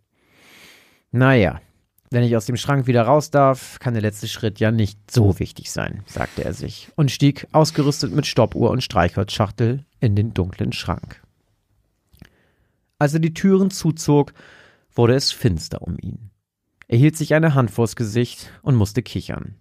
Naja, 1.12 1.62
wenn 2.13 2.23
ich 2.23 2.38
aus 2.38 2.45
dem 2.45 2.58
Schrank 2.58 2.86
wieder 2.86 3.02
raus 3.02 3.32
darf, 3.32 3.80
kann 3.80 3.95
der 3.95 4.04
letzte 4.04 4.28
Schritt 4.28 4.60
ja 4.60 4.71
nicht 4.71 5.12
so 5.12 5.39
wichtig 5.39 5.71
sein, 5.71 6.04
sagte 6.06 6.45
er 6.45 6.54
sich 6.54 6.89
und 6.95 7.10
stieg, 7.10 7.47
ausgerüstet 7.52 8.13
mit 8.13 8.28
Stoppuhr 8.28 8.69
und 8.69 8.84
Streichholzschachtel, 8.84 9.84
in 9.99 10.15
den 10.15 10.34
dunklen 10.34 10.73
Schrank. 10.73 11.23
Als 12.99 13.15
er 13.15 13.19
die 13.19 13.34
Türen 13.34 13.71
zuzog, 13.71 14.34
wurde 14.93 15.15
es 15.15 15.32
finster 15.32 15.82
um 15.82 15.97
ihn. 15.99 16.30
Er 16.88 16.99
hielt 16.99 17.17
sich 17.17 17.34
eine 17.34 17.56
Hand 17.56 17.71
vors 17.71 17.95
Gesicht 17.95 18.52
und 18.62 18.76
musste 18.76 19.02
kichern. 19.02 19.56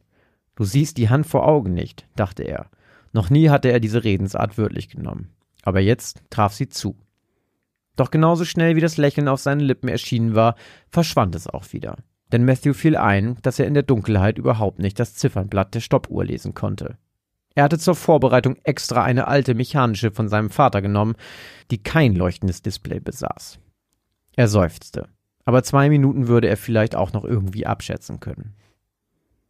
Du 0.54 0.64
siehst 0.64 0.98
die 0.98 1.08
Hand 1.08 1.26
vor 1.26 1.48
Augen 1.48 1.72
nicht, 1.72 2.06
dachte 2.16 2.42
er. 2.42 2.68
Noch 3.12 3.30
nie 3.30 3.48
hatte 3.48 3.72
er 3.72 3.80
diese 3.80 4.04
Redensart 4.04 4.58
wörtlich 4.58 4.90
genommen. 4.90 5.30
Aber 5.62 5.80
jetzt 5.80 6.22
traf 6.28 6.52
sie 6.52 6.68
zu. 6.68 6.96
Doch 7.96 8.10
genauso 8.10 8.44
schnell 8.44 8.76
wie 8.76 8.80
das 8.80 8.98
Lächeln 8.98 9.28
auf 9.28 9.40
seinen 9.40 9.60
Lippen 9.60 9.88
erschienen 9.88 10.34
war, 10.34 10.54
verschwand 10.90 11.34
es 11.34 11.46
auch 11.46 11.72
wieder. 11.72 11.96
Denn 12.32 12.44
Matthew 12.44 12.72
fiel 12.72 12.96
ein, 12.96 13.36
dass 13.42 13.58
er 13.58 13.66
in 13.66 13.74
der 13.74 13.82
Dunkelheit 13.82 14.38
überhaupt 14.38 14.78
nicht 14.78 14.98
das 14.98 15.14
Ziffernblatt 15.14 15.74
der 15.74 15.80
Stoppuhr 15.80 16.24
lesen 16.24 16.54
konnte. 16.54 16.96
Er 17.54 17.64
hatte 17.64 17.78
zur 17.78 17.94
Vorbereitung 17.94 18.56
extra 18.64 19.04
eine 19.04 19.28
alte 19.28 19.54
mechanische 19.54 20.10
von 20.10 20.28
seinem 20.28 20.48
Vater 20.48 20.80
genommen, 20.80 21.14
die 21.70 21.82
kein 21.82 22.14
leuchtendes 22.14 22.62
Display 22.62 22.98
besaß. 22.98 23.58
Er 24.34 24.48
seufzte 24.48 25.08
aber 25.44 25.62
zwei 25.62 25.88
Minuten 25.88 26.28
würde 26.28 26.48
er 26.48 26.56
vielleicht 26.56 26.94
auch 26.94 27.12
noch 27.12 27.24
irgendwie 27.24 27.66
abschätzen 27.66 28.20
können. 28.20 28.54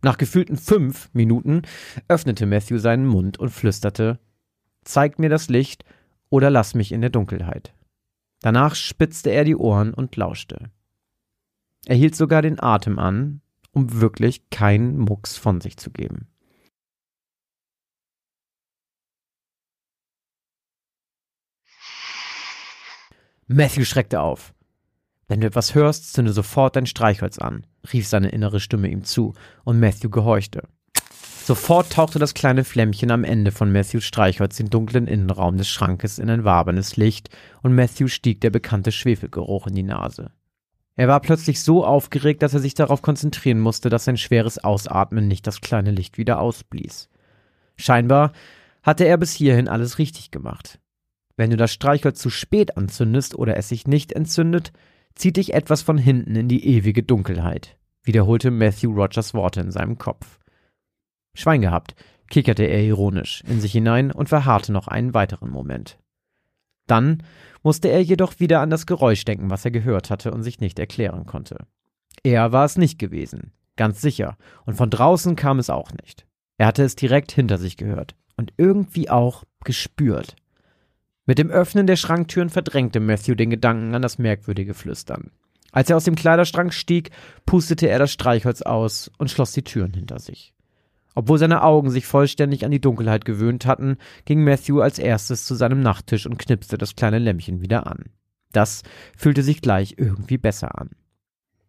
Nach 0.02 0.18
gefühlten 0.18 0.56
fünf 0.56 1.10
Minuten 1.12 1.62
öffnete 2.08 2.46
Matthew 2.46 2.78
seinen 2.78 3.06
Mund 3.06 3.38
und 3.38 3.50
flüsterte 3.50 4.18
Zeig 4.84 5.18
mir 5.20 5.28
das 5.28 5.48
Licht 5.48 5.84
oder 6.28 6.50
lass 6.50 6.74
mich 6.74 6.90
in 6.90 7.02
der 7.02 7.10
Dunkelheit. 7.10 7.72
Danach 8.40 8.74
spitzte 8.74 9.30
er 9.30 9.44
die 9.44 9.54
Ohren 9.54 9.94
und 9.94 10.16
lauschte. 10.16 10.70
Er 11.86 11.96
hielt 11.96 12.14
sogar 12.14 12.42
den 12.42 12.60
Atem 12.60 12.98
an, 12.98 13.40
um 13.72 14.00
wirklich 14.00 14.48
keinen 14.50 14.98
Mucks 14.98 15.36
von 15.36 15.60
sich 15.60 15.76
zu 15.76 15.90
geben. 15.90 16.28
Matthew 23.48 23.84
schreckte 23.84 24.20
auf. 24.20 24.54
Wenn 25.28 25.40
du 25.40 25.46
etwas 25.46 25.74
hörst, 25.74 26.12
zünde 26.12 26.32
sofort 26.32 26.76
dein 26.76 26.86
Streichholz 26.86 27.38
an, 27.38 27.66
rief 27.92 28.06
seine 28.06 28.30
innere 28.30 28.60
Stimme 28.60 28.88
ihm 28.88 29.04
zu, 29.04 29.34
und 29.64 29.80
Matthew 29.80 30.10
gehorchte. 30.10 30.68
Sofort 31.44 31.92
tauchte 31.92 32.18
das 32.18 32.34
kleine 32.34 32.64
Flämmchen 32.64 33.10
am 33.10 33.24
Ende 33.24 33.50
von 33.50 33.72
Matthews 33.72 34.04
Streichholz 34.04 34.56
den 34.56 34.70
dunklen 34.70 35.08
Innenraum 35.08 35.56
des 35.56 35.68
Schrankes 35.68 36.18
in 36.18 36.30
ein 36.30 36.44
wabernes 36.44 36.96
Licht, 36.96 37.30
und 37.62 37.74
Matthew 37.74 38.08
stieg 38.08 38.40
der 38.40 38.50
bekannte 38.50 38.92
Schwefelgeruch 38.92 39.66
in 39.66 39.74
die 39.74 39.82
Nase. 39.82 40.30
Er 40.96 41.08
war 41.08 41.20
plötzlich 41.20 41.60
so 41.60 41.84
aufgeregt, 41.84 42.42
dass 42.42 42.54
er 42.54 42.60
sich 42.60 42.74
darauf 42.74 43.02
konzentrieren 43.02 43.60
musste, 43.60 43.88
dass 43.88 44.04
sein 44.04 44.16
schweres 44.16 44.62
Ausatmen 44.62 45.26
nicht 45.26 45.46
das 45.46 45.60
kleine 45.60 45.90
Licht 45.90 46.18
wieder 46.18 46.40
ausblies. 46.40 47.08
Scheinbar 47.76 48.32
hatte 48.82 49.04
er 49.04 49.16
bis 49.16 49.32
hierhin 49.32 49.68
alles 49.68 49.98
richtig 49.98 50.30
gemacht. 50.30 50.80
Wenn 51.36 51.50
du 51.50 51.56
das 51.56 51.72
Streichholz 51.72 52.20
zu 52.20 52.30
spät 52.30 52.76
anzündest 52.76 53.34
oder 53.34 53.56
es 53.56 53.68
sich 53.68 53.86
nicht 53.86 54.12
entzündet, 54.12 54.72
zieht 55.14 55.36
dich 55.36 55.54
etwas 55.54 55.82
von 55.82 55.98
hinten 55.98 56.36
in 56.36 56.48
die 56.48 56.66
ewige 56.66 57.02
Dunkelheit, 57.02 57.76
wiederholte 58.02 58.50
Matthew 58.50 58.92
Rogers 58.92 59.34
Worte 59.34 59.60
in 59.60 59.70
seinem 59.70 59.98
Kopf. 59.98 60.38
Schwein 61.34 61.62
gehabt, 61.62 61.94
kicherte 62.28 62.64
er 62.64 62.82
ironisch 62.82 63.42
in 63.46 63.60
sich 63.60 63.72
hinein 63.72 64.10
und 64.10 64.28
verharrte 64.28 64.72
noch 64.72 64.88
einen 64.88 65.14
weiteren 65.14 65.50
Moment. 65.50 65.98
Dann 66.92 67.22
musste 67.62 67.88
er 67.88 68.02
jedoch 68.02 68.38
wieder 68.38 68.60
an 68.60 68.68
das 68.68 68.84
Geräusch 68.84 69.24
denken, 69.24 69.48
was 69.48 69.64
er 69.64 69.70
gehört 69.70 70.10
hatte 70.10 70.30
und 70.30 70.42
sich 70.42 70.60
nicht 70.60 70.78
erklären 70.78 71.24
konnte. 71.24 71.56
Er 72.22 72.52
war 72.52 72.66
es 72.66 72.76
nicht 72.76 72.98
gewesen, 72.98 73.52
ganz 73.76 74.02
sicher, 74.02 74.36
und 74.66 74.74
von 74.74 74.90
draußen 74.90 75.34
kam 75.34 75.58
es 75.58 75.70
auch 75.70 75.90
nicht. 76.02 76.26
Er 76.58 76.66
hatte 76.66 76.82
es 76.82 76.94
direkt 76.94 77.32
hinter 77.32 77.56
sich 77.56 77.78
gehört 77.78 78.14
und 78.36 78.52
irgendwie 78.58 79.08
auch 79.08 79.44
gespürt. 79.64 80.36
Mit 81.24 81.38
dem 81.38 81.48
Öffnen 81.50 81.86
der 81.86 81.96
Schranktüren 81.96 82.50
verdrängte 82.50 83.00
Matthew 83.00 83.36
den 83.36 83.48
Gedanken 83.48 83.94
an 83.94 84.02
das 84.02 84.18
merkwürdige 84.18 84.74
Flüstern. 84.74 85.30
Als 85.70 85.88
er 85.88 85.96
aus 85.96 86.04
dem 86.04 86.14
Kleiderschrank 86.14 86.74
stieg, 86.74 87.10
pustete 87.46 87.88
er 87.88 88.00
das 88.00 88.12
Streichholz 88.12 88.60
aus 88.60 89.10
und 89.16 89.30
schloss 89.30 89.52
die 89.52 89.64
Türen 89.64 89.94
hinter 89.94 90.18
sich. 90.18 90.52
Obwohl 91.14 91.38
seine 91.38 91.62
Augen 91.62 91.90
sich 91.90 92.06
vollständig 92.06 92.64
an 92.64 92.70
die 92.70 92.80
Dunkelheit 92.80 93.24
gewöhnt 93.24 93.66
hatten, 93.66 93.96
ging 94.24 94.44
Matthew 94.44 94.80
als 94.80 94.98
erstes 94.98 95.44
zu 95.44 95.54
seinem 95.54 95.80
Nachttisch 95.80 96.26
und 96.26 96.38
knipste 96.38 96.78
das 96.78 96.96
kleine 96.96 97.18
Lämpchen 97.18 97.60
wieder 97.60 97.86
an. 97.86 98.06
Das 98.52 98.82
fühlte 99.16 99.42
sich 99.42 99.60
gleich 99.60 99.94
irgendwie 99.98 100.38
besser 100.38 100.78
an. 100.78 100.90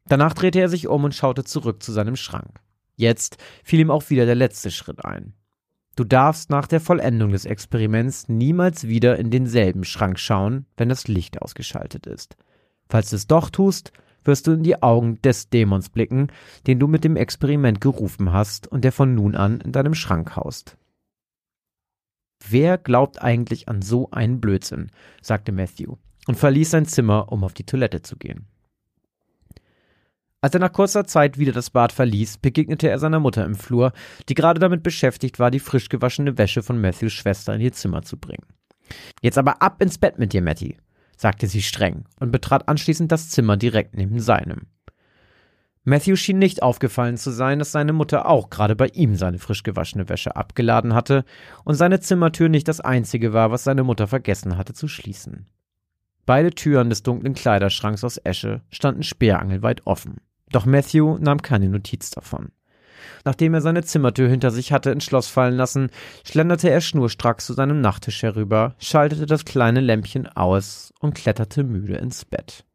Danach 0.07 0.33
drehte 0.33 0.59
er 0.59 0.69
sich 0.69 0.87
um 0.87 1.03
und 1.03 1.15
schaute 1.15 1.43
zurück 1.43 1.81
zu 1.81 1.91
seinem 1.91 2.15
Schrank. 2.15 2.59
Jetzt 2.95 3.37
fiel 3.63 3.79
ihm 3.79 3.91
auch 3.91 4.09
wieder 4.09 4.25
der 4.25 4.35
letzte 4.35 4.69
Schritt 4.69 5.03
ein. 5.03 5.33
Du 5.95 6.03
darfst 6.03 6.49
nach 6.49 6.67
der 6.67 6.79
Vollendung 6.79 7.31
des 7.31 7.45
Experiments 7.45 8.27
niemals 8.27 8.87
wieder 8.87 9.17
in 9.17 9.29
denselben 9.29 9.83
Schrank 9.83 10.19
schauen, 10.19 10.65
wenn 10.75 10.89
das 10.89 11.07
Licht 11.07 11.41
ausgeschaltet 11.41 12.07
ist. 12.07 12.35
Falls 12.89 13.11
du 13.11 13.15
es 13.15 13.27
doch 13.27 13.49
tust, 13.49 13.91
wirst 14.25 14.47
du 14.47 14.51
in 14.51 14.63
die 14.63 14.81
Augen 14.81 15.21
des 15.21 15.49
Dämons 15.49 15.89
blicken, 15.89 16.27
den 16.67 16.79
du 16.79 16.87
mit 16.87 17.03
dem 17.03 17.15
Experiment 17.15 17.81
gerufen 17.81 18.31
hast 18.31 18.67
und 18.67 18.83
der 18.83 18.91
von 18.91 19.15
nun 19.15 19.35
an 19.35 19.61
in 19.61 19.71
deinem 19.71 19.93
Schrank 19.93 20.35
haust. 20.35 20.77
Wer 22.47 22.77
glaubt 22.77 23.21
eigentlich 23.21 23.69
an 23.69 23.81
so 23.81 24.09
einen 24.11 24.41
Blödsinn? 24.41 24.91
sagte 25.21 25.51
Matthew 25.51 25.95
und 26.27 26.35
verließ 26.35 26.71
sein 26.71 26.85
Zimmer, 26.85 27.31
um 27.31 27.43
auf 27.43 27.53
die 27.53 27.65
Toilette 27.65 28.01
zu 28.01 28.17
gehen. 28.17 28.47
Als 30.41 30.53
er 30.53 30.59
nach 30.59 30.73
kurzer 30.73 31.05
Zeit 31.05 31.37
wieder 31.37 31.53
das 31.53 31.69
Bad 31.69 31.93
verließ, 31.93 32.39
begegnete 32.39 32.89
er 32.89 32.99
seiner 32.99 33.21
Mutter 33.21 33.45
im 33.45 33.55
Flur, 33.55 33.93
die 34.27 34.33
gerade 34.33 34.59
damit 34.59 34.83
beschäftigt 34.83 35.39
war, 35.39 35.51
die 35.51 35.59
frisch 35.59 35.87
gewaschene 35.87 36.37
Wäsche 36.37 36.61
von 36.63 36.81
Matthews 36.81 37.13
Schwester 37.13 37.55
in 37.55 37.61
ihr 37.61 37.71
Zimmer 37.71 38.01
zu 38.01 38.17
bringen. 38.17 38.45
Jetzt 39.21 39.37
aber 39.37 39.61
ab 39.61 39.81
ins 39.81 39.97
Bett 39.97 40.19
mit 40.19 40.33
dir, 40.33 40.41
Matty, 40.41 40.77
sagte 41.23 41.47
sie 41.47 41.61
streng 41.61 42.03
und 42.19 42.33
betrat 42.33 42.67
anschließend 42.67 43.09
das 43.09 43.29
Zimmer 43.29 43.55
direkt 43.55 43.95
neben 43.95 44.19
seinem. 44.19 44.67
Matthew 45.85 46.17
schien 46.17 46.37
nicht 46.37 46.61
aufgefallen 46.61 47.15
zu 47.15 47.31
sein, 47.31 47.59
dass 47.59 47.71
seine 47.71 47.93
Mutter 47.93 48.27
auch 48.27 48.49
gerade 48.49 48.75
bei 48.75 48.87
ihm 48.87 49.15
seine 49.15 49.39
frisch 49.39 49.63
gewaschene 49.63 50.09
Wäsche 50.09 50.35
abgeladen 50.35 50.93
hatte 50.93 51.23
und 51.63 51.75
seine 51.75 52.01
Zimmertür 52.01 52.49
nicht 52.49 52.67
das 52.67 52.81
einzige 52.81 53.31
war, 53.31 53.51
was 53.51 53.63
seine 53.63 53.83
Mutter 53.83 54.07
vergessen 54.07 54.57
hatte 54.57 54.73
zu 54.73 54.89
schließen. 54.89 55.45
Beide 56.25 56.51
Türen 56.51 56.89
des 56.89 57.03
dunklen 57.03 57.35
Kleiderschranks 57.35 58.03
aus 58.03 58.17
Esche 58.17 58.61
standen 58.69 59.03
speerangelweit 59.03 59.87
offen. 59.87 60.17
Doch 60.51 60.65
Matthew 60.65 61.19
nahm 61.19 61.41
keine 61.41 61.69
Notiz 61.69 62.09
davon. 62.11 62.51
Nachdem 63.25 63.53
er 63.53 63.61
seine 63.61 63.83
Zimmertür 63.83 64.29
hinter 64.29 64.51
sich 64.51 64.71
hatte 64.71 64.91
ins 64.91 65.03
Schloss 65.03 65.27
fallen 65.27 65.55
lassen, 65.55 65.89
schlenderte 66.25 66.69
er 66.69 66.81
schnurstracks 66.81 67.45
zu 67.45 67.53
seinem 67.53 67.81
Nachttisch 67.81 68.23
herüber, 68.23 68.75
schaltete 68.79 69.25
das 69.25 69.45
kleine 69.45 69.81
Lämpchen 69.81 70.27
aus 70.27 70.93
und 70.99 71.15
kletterte 71.15 71.63
müde 71.63 71.95
ins 71.95 72.25
Bett. 72.25 72.65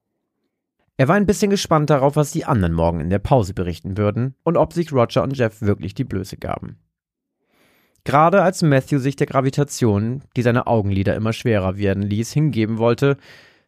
Er 0.97 1.07
war 1.07 1.15
ein 1.15 1.27
bisschen 1.27 1.51
gespannt 1.51 1.91
darauf, 1.91 2.17
was 2.17 2.33
die 2.33 2.45
anderen 2.45 2.73
morgen 2.75 3.01
in 3.01 3.11
der 3.11 3.21
Pause 3.21 3.55
berichten 3.55 3.97
würden 3.97 4.35
und 4.43 4.57
ob 4.57 4.73
sich 4.73 4.93
Roger 4.93 5.23
und 5.23 5.37
Jeff 5.37 5.63
wirklich 5.63 5.95
die 5.95 6.05
Blöße 6.05 6.37
gaben. 6.37 6.79
Gerade 8.03 8.43
als 8.43 8.63
Matthew 8.63 8.99
sich 8.99 9.17
der 9.17 9.27
Gravitation, 9.27 10.23
die 10.37 10.43
seine 10.43 10.67
Augenlider 10.67 11.15
immer 11.15 11.33
schwerer 11.33 11.77
werden 11.77 12.03
ließ, 12.03 12.33
hingeben 12.33 12.79
wollte, 12.79 13.17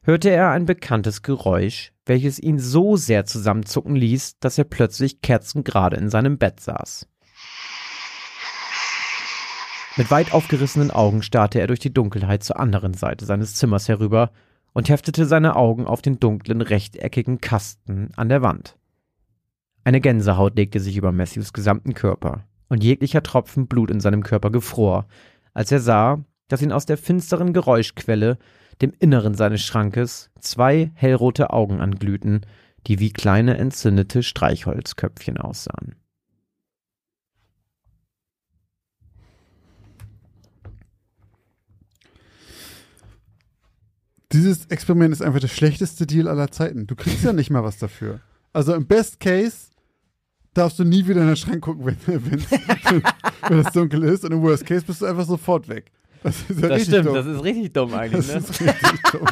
hörte 0.03 0.31
er 0.31 0.51
ein 0.51 0.67
bekanntes 0.67 1.23
Geräusch, 1.23 1.93
welches 2.07 2.39
ihn 2.39 2.59
so 2.59 2.97
sehr 2.97 3.25
zusammenzucken 3.25 3.95
ließ, 3.95 4.39
dass 4.39 4.59
er 4.59 4.65
plötzlich 4.65 5.21
kerzengerade 5.21 5.97
in 5.97 6.11
seinem 6.11 6.39
Bett 6.39 6.61
saß. 6.61 7.07
Mit 9.97 10.11
weit 10.11 10.33
aufgerissenen 10.33 10.91
Augen 10.91 11.23
starrte 11.23 11.61
er 11.61 11.67
durch 11.67 11.81
die 11.81 11.93
Dunkelheit 11.93 12.43
zur 12.43 12.59
anderen 12.59 12.95
Seite 12.95 13.25
seines 13.25 13.55
Zimmers 13.55 13.89
herüber 13.89 14.31
und 14.73 14.89
heftete 14.89 15.27
seine 15.27 15.57
Augen 15.57 15.87
auf 15.87 16.01
den 16.01 16.21
dunklen, 16.21 16.61
rechteckigen 16.61 17.41
Kasten 17.41 18.11
an 18.17 18.29
der 18.29 18.43
Wand. 18.43 18.77
Eine 19.85 20.01
Gänsehaut 20.01 20.57
legte 20.57 20.81
sich 20.81 20.97
über 20.97 21.11
Matthews 21.11 21.53
gesamten 21.53 21.95
Körper, 21.95 22.45
und 22.69 22.85
jeglicher 22.85 23.23
Tropfen 23.23 23.67
Blut 23.67 23.91
in 23.91 24.01
seinem 24.01 24.23
Körper 24.23 24.51
gefror, 24.51 25.07
als 25.53 25.73
er 25.73 25.81
sah, 25.81 26.25
dass 26.51 26.63
ihn 26.63 26.73
aus 26.73 26.85
der 26.85 26.99
finsteren 26.99 27.53
Geräuschquelle 27.53 28.37
dem 28.83 28.93
Inneren 28.99 29.35
seines 29.35 29.63
Schrankes, 29.63 30.31
zwei 30.41 30.91
hellrote 30.95 31.51
Augen 31.51 31.81
anglühten, 31.81 32.41
die 32.87 32.99
wie 32.99 33.13
kleine 33.13 33.57
entzündete 33.57 34.23
Streichholzköpfchen 34.23 35.39
aussahen. 35.39 35.95
Dieses 44.33 44.67
Experiment 44.67 45.13
ist 45.13 45.23
einfach 45.23 45.41
der 45.41 45.49
schlechteste 45.49 46.07
Deal 46.07 46.29
aller 46.29 46.51
Zeiten. 46.51 46.87
Du 46.87 46.95
kriegst 46.95 47.25
ja 47.25 47.33
nicht 47.33 47.51
mal 47.51 47.65
was 47.65 47.79
dafür. 47.79 48.21
Also 48.53 48.75
im 48.75 48.87
Best 48.87 49.21
Case 49.21 49.71
darfst 50.55 50.79
du 50.79 50.85
nie 50.85 51.07
wieder 51.07 51.21
in 51.21 51.29
den 51.29 51.37
Schrank 51.37 51.63
gucken, 51.63 51.85
wenn, 52.07 53.59
es 53.59 53.73
dunkel 53.73 54.05
ist. 54.05 54.25
Und 54.25 54.33
im 54.33 54.43
Worst 54.43 54.67
Case 54.67 54.85
bist 54.85 55.03
du 55.03 55.07
einfach 55.07 55.27
sofort 55.27 55.69
weg. 55.69 55.93
Das 56.23 56.37
ist 56.49 56.61
ja 56.61 56.69
das 56.69 56.83
stimmt, 56.83 57.07
dumm. 57.07 57.15
das 57.15 57.27
ist 57.27 57.43
richtig 57.43 57.73
dumm 57.73 57.95
eigentlich. 57.95 58.27
Das 58.27 58.35
ne? 58.35 58.39
ist 58.39 58.61
richtig 58.61 59.03
dumm. 59.13 59.27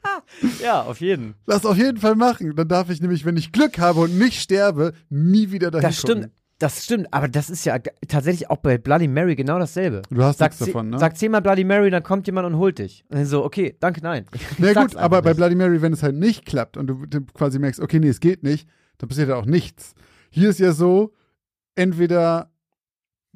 ja, 0.62 0.82
auf 0.82 1.00
jeden. 1.00 1.34
Lass 1.46 1.66
auf 1.66 1.76
jeden 1.76 1.98
Fall 1.98 2.14
machen. 2.14 2.54
Dann 2.56 2.68
darf 2.68 2.90
ich 2.90 3.00
nämlich, 3.00 3.24
wenn 3.24 3.36
ich 3.36 3.52
Glück 3.52 3.78
habe 3.78 4.00
und 4.00 4.18
nicht 4.18 4.40
sterbe, 4.40 4.92
nie 5.10 5.50
wieder 5.50 5.70
dahin 5.70 5.88
Das 5.88 5.98
stimmt. 5.98 6.22
Gucken. 6.22 6.36
Das 6.58 6.84
stimmt, 6.84 7.12
aber 7.12 7.26
das 7.26 7.50
ist 7.50 7.64
ja 7.64 7.76
tatsächlich 8.06 8.48
auch 8.48 8.58
bei 8.58 8.78
Bloody 8.78 9.08
Mary 9.08 9.34
genau 9.34 9.58
dasselbe. 9.58 10.02
Du 10.10 10.22
hast 10.22 10.38
nichts 10.38 10.58
davon, 10.58 10.90
ne? 10.90 10.98
Sag 11.00 11.18
zehnmal 11.18 11.42
Bloody 11.42 11.64
Mary, 11.64 11.90
dann 11.90 12.04
kommt 12.04 12.28
jemand 12.28 12.46
und 12.46 12.56
holt 12.56 12.78
dich. 12.78 13.04
Und 13.08 13.16
dann 13.16 13.26
so, 13.26 13.44
okay, 13.44 13.76
danke, 13.80 14.00
nein. 14.00 14.26
Na 14.58 14.68
nee, 14.68 14.74
gut, 14.74 14.94
aber 14.94 15.16
nicht. 15.16 15.24
bei 15.24 15.34
Bloody 15.34 15.56
Mary, 15.56 15.82
wenn 15.82 15.92
es 15.92 16.04
halt 16.04 16.14
nicht 16.14 16.46
klappt 16.46 16.76
und 16.76 16.86
du, 16.86 17.04
du 17.06 17.22
quasi 17.34 17.58
merkst, 17.58 17.80
okay, 17.80 17.98
nee, 17.98 18.06
es 18.10 18.20
geht 18.20 18.44
nicht, 18.44 18.68
dann 18.98 19.08
passiert 19.08 19.28
ja 19.28 19.34
auch 19.34 19.44
nichts. 19.44 19.94
Hier 20.30 20.50
ist 20.50 20.60
ja 20.60 20.72
so, 20.72 21.12
entweder 21.74 22.51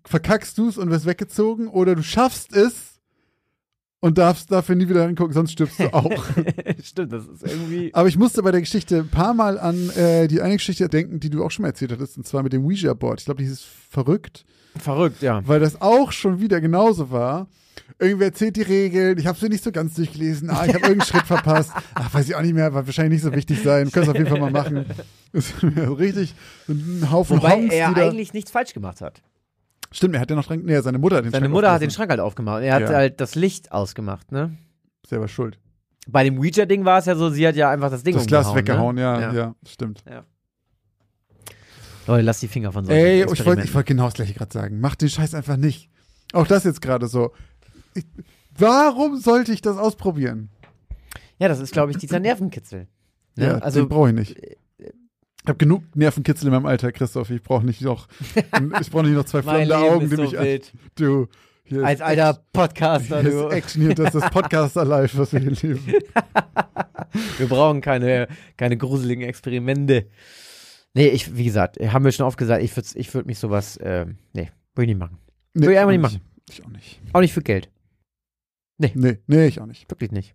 verkackst 0.07 0.57
du 0.59 0.69
es 0.69 0.79
und 0.79 0.91
wirst 0.91 1.07
weggezogen 1.07 1.69
oder 1.69 1.95
du 1.95 2.03
schaffst 2.03 2.55
es 2.55 3.01
und 4.01 4.19
darfst 4.19 4.53
dafür 4.53 4.75
nie 4.77 4.89
wieder 4.89 5.07
hingucken, 5.07 5.35
sonst 5.35 5.53
stirbst 5.53 5.81
du 5.81 5.93
auch. 5.93 6.25
Stimmt, 6.83 7.13
das 7.13 7.27
ist 7.27 7.43
irgendwie. 7.43 7.93
Aber 7.95 8.09
ich 8.09 8.19
musste 8.19 8.43
bei 8.43 8.53
der 8.53 8.61
Geschichte 8.61 8.99
ein 8.99 9.09
paar 9.09 9.35
Mal 9.35 9.59
an 9.59 9.91
äh, 9.91 10.29
die 10.29 10.41
eine 10.41 10.57
Geschichte 10.57 10.89
denken, 10.89 11.19
die 11.19 11.31
du 11.31 11.45
auch 11.45 11.51
schon 11.51 11.63
mal 11.63 11.69
erzählt 11.69 11.93
hattest, 11.93 12.17
und 12.17 12.27
zwar 12.27 12.43
mit 12.43 12.53
dem 12.53 12.65
Ouija-Board. 12.65 13.21
Ich 13.21 13.25
glaube, 13.25 13.43
die 13.43 13.49
hieß 13.49 13.65
verrückt. 13.91 14.45
Verrückt, 14.77 15.23
ja. 15.23 15.47
Weil 15.47 15.61
das 15.61 15.81
auch 15.81 16.13
schon 16.13 16.41
wieder 16.41 16.61
genauso 16.61 17.11
war. 17.11 17.49
Irgendwer 17.99 18.29
erzählt 18.29 18.57
die 18.57 18.63
Regeln, 18.63 19.19
ich 19.19 19.27
habe 19.27 19.39
sie 19.39 19.49
nicht 19.49 19.65
so 19.65 19.73
ganz 19.73 19.95
durchgelesen, 19.95 20.51
ah, 20.51 20.65
ich 20.67 20.75
habe 20.75 20.87
irgendeinen 20.87 21.03
Schritt 21.03 21.27
verpasst. 21.27 21.73
Ach, 21.95 22.13
weiß 22.13 22.29
ich 22.29 22.35
auch 22.35 22.43
nicht 22.43 22.55
mehr, 22.55 22.75
wird 22.75 22.87
wahrscheinlich 22.87 23.23
nicht 23.23 23.33
so 23.33 23.37
wichtig 23.37 23.63
sein. 23.63 23.91
Können 23.91 24.05
es 24.05 24.09
auf 24.11 24.17
jeden 24.17 24.29
Fall 24.29 24.41
mal 24.41 24.51
machen. 24.51 24.87
Das 25.33 25.51
ist 25.51 25.63
richtig 25.99 26.35
ein 26.67 27.11
Haufen 27.11 27.39
Wobei 27.39 27.51
Honks, 27.51 27.75
er 27.75 27.95
eigentlich 27.95 28.33
nichts 28.33 28.51
falsch 28.51 28.73
gemacht 28.73 29.03
hat. 29.03 29.21
Stimmt, 29.97 30.15
er 30.15 30.21
hat 30.21 30.29
ja 30.31 30.37
noch 30.37 30.45
dran, 30.47 30.61
nee, 30.63 30.79
seine 30.81 30.99
Mutter 30.99 31.17
hat 31.17 31.25
den 31.25 31.33
Seine 31.33 31.45
Schrank 31.47 31.55
Mutter 31.55 31.73
hat 31.73 31.81
den. 31.81 31.91
Schrank 31.91 32.11
halt 32.11 32.21
aufgemacht. 32.21 32.63
Er 32.63 32.75
hat 32.75 32.83
Ja. 32.83 32.89
halt 32.89 33.19
das 33.21 33.35
Licht 33.35 33.73
ausgemacht, 33.73 34.31
ne? 34.31 34.55
Selber 35.07 35.27
schuld. 35.27 35.59
Bei 36.07 36.23
dem 36.23 36.39
Ouija-Ding 36.39 36.85
war 36.85 36.99
es 36.99 37.07
ja 37.07 37.17
so, 37.17 37.31
sie 37.31 37.47
hat 37.49 37.57
ja 37.57 37.71
einfach 37.71 37.91
das 37.91 38.03
Ding 38.03 38.15
Das 38.15 38.27
Glas 38.27 38.49
umgehauen, 38.49 38.95
weggehauen, 38.97 38.97
ne? 38.97 39.01
ja, 39.03 39.21
Ja. 39.21 39.33
ja, 39.33 39.55
stimmt. 39.67 40.05
Leute, 42.07 42.23
lass 42.25 42.41
die 42.41 42.49
Finger 42.49 42.73
von 42.73 42.85
solchen 42.85 43.01
Ey, 43.01 43.25
ich 43.33 43.45
wollte 43.47 43.63
ich 43.65 43.75
wollt 43.75 43.87
genau 43.87 44.05
das 44.05 44.15
gleiche 44.15 44.35
gerade 44.35 44.53
sagen. 44.53 44.81
Mach 44.81 44.95
den 44.95 45.09
Scheiß 45.09 45.35
einfach 45.35 45.57
nicht. 45.57 45.91
Auch 46.33 46.47
das 46.47 46.65
jetzt 46.65 46.81
gerade 46.83 47.09
so. 47.09 47.33
Ich, 47.95 48.05
warum 48.59 49.17
sollte 49.17 49.53
ich 49.53 49.63
das 49.63 49.77
ausprobieren? 49.79 50.51
Ja, 51.39 51.49
das 51.49 51.59
ist, 51.59 51.73
glaube 51.73 51.91
ich, 51.91 51.97
dieser 51.99 52.21
Nervenkitzel. 52.21 52.87
Ne? 53.37 53.47
Ja, 53.47 53.59
also, 53.59 53.81
den 53.81 53.89
brauche 53.89 54.09
ich 54.11 54.15
nicht. 54.15 54.37
Ich 55.47 55.49
habe 55.49 55.59
genug 55.59 55.85
Nervenkitzel 55.95 56.49
in 56.49 56.53
meinem 56.55 56.67
Alter, 56.67 56.91
Christoph. 56.91 57.31
Ich 57.31 57.41
brauche 57.41 57.65
nicht 57.65 57.81
noch, 57.81 58.09
ich 58.81 58.91
brauche 58.91 59.05
nicht 59.05 59.15
noch 59.15 59.27
zwei 59.27 59.43
flammende 59.43 59.77
Augen, 59.79 60.11
die 60.11 60.17
so 60.17 60.23
mich 60.23 60.37
an, 60.37 60.45
wild. 60.45 60.73
du. 60.97 61.29
Hier 61.63 61.85
Als 61.85 62.01
alter 62.01 62.43
Podcaster, 62.53 63.23
Hier 63.23 63.31
du. 63.31 63.47
ist 63.47 63.55
Action 63.55 63.83
hier, 63.83 63.95
das 63.95 64.07
ist 64.13 64.23
das 64.23 64.31
Podcaster 64.31 64.85
Live, 64.85 65.17
was 65.17 65.33
wir 65.33 65.39
hier 65.39 65.53
leben. 65.53 65.87
Wir 67.39 67.49
brauchen 67.49 67.81
keine, 67.81 68.27
keine 68.57 68.77
gruseligen 68.77 69.23
Experimente. 69.23 70.07
Nee, 70.95 71.09
ich, 71.09 71.37
wie 71.37 71.45
gesagt, 71.45 71.79
haben 71.79 72.05
wir 72.05 72.11
schon 72.13 72.27
oft 72.27 72.37
gesagt, 72.39 72.63
ich 72.65 72.77
würde 72.77 72.89
ich 72.95 73.15
würd 73.15 73.27
mich 73.27 73.39
sowas, 73.39 73.77
äh, 73.77 74.07
nee, 74.33 74.51
würde 74.75 74.91
ich 74.91 74.97
nicht 74.97 74.99
machen. 74.99 75.19
Würde 75.55 75.73
ich 75.73 75.79
einfach 75.79 75.93
nicht 75.93 76.03
machen. 76.03 76.21
Ich 76.51 76.65
auch 76.65 76.71
nicht. 76.71 77.01
Auch 77.13 77.21
nicht 77.21 77.33
für 77.33 77.43
Geld. 77.43 77.71
Nee, 78.79 78.93
nee, 79.27 79.47
ich 79.47 79.61
auch 79.61 79.67
nicht. 79.67 79.89
Wirklich 79.91 80.11
nicht. 80.11 80.35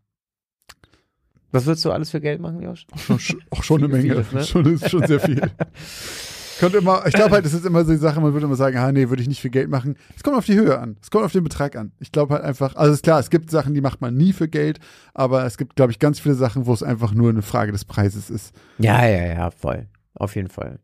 Was 1.51 1.65
würdest 1.65 1.83
du 1.85 1.91
alles 1.91 2.09
für 2.09 2.21
Geld 2.21 2.41
machen, 2.41 2.61
Josh? 2.61 2.85
Schon, 3.05 3.19
schon- 3.19 3.41
auch 3.49 3.63
schon 3.63 3.83
eine 3.83 3.87
Menge. 3.89 4.23
vieles, 4.23 4.31
ne? 4.31 4.43
schon, 4.43 4.79
schon 4.79 5.05
sehr 5.07 5.19
viel. 5.19 5.41
Könnte 6.59 6.77
immer, 6.77 7.03
ich 7.07 7.13
glaube 7.15 7.31
halt, 7.31 7.43
es 7.45 7.53
ist 7.53 7.65
immer 7.65 7.83
so 7.83 7.91
die 7.91 7.97
Sache, 7.97 8.21
man 8.21 8.33
würde 8.33 8.45
immer 8.45 8.55
sagen, 8.55 8.77
ah 8.77 8.91
nee, 8.91 9.09
würde 9.09 9.21
ich 9.23 9.27
nicht 9.27 9.41
für 9.41 9.49
Geld 9.49 9.67
machen. 9.69 9.95
Es 10.15 10.21
kommt 10.21 10.37
auf 10.37 10.45
die 10.45 10.53
Höhe 10.53 10.77
an. 10.77 10.95
Es 11.01 11.09
kommt 11.09 11.25
auf 11.25 11.31
den 11.31 11.43
Betrag 11.43 11.75
an. 11.75 11.91
Ich 11.99 12.11
glaube 12.11 12.35
halt 12.35 12.43
einfach, 12.43 12.75
also 12.75 12.93
ist 12.93 13.01
klar, 13.03 13.19
es 13.19 13.31
gibt 13.31 13.49
Sachen, 13.49 13.73
die 13.73 13.81
macht 13.81 13.99
man 13.99 14.15
nie 14.15 14.31
für 14.31 14.47
Geld, 14.47 14.79
aber 15.15 15.43
es 15.45 15.57
gibt, 15.57 15.75
glaube 15.75 15.91
ich, 15.91 15.97
ganz 15.97 16.19
viele 16.19 16.35
Sachen, 16.35 16.67
wo 16.67 16.73
es 16.73 16.83
einfach 16.83 17.13
nur 17.15 17.31
eine 17.31 17.41
Frage 17.41 17.71
des 17.71 17.83
Preises 17.83 18.29
ist. 18.29 18.53
Ja, 18.77 19.03
ja, 19.07 19.25
ja, 19.25 19.49
voll. 19.49 19.87
Auf 20.13 20.35
jeden 20.35 20.49
Fall. 20.49 20.77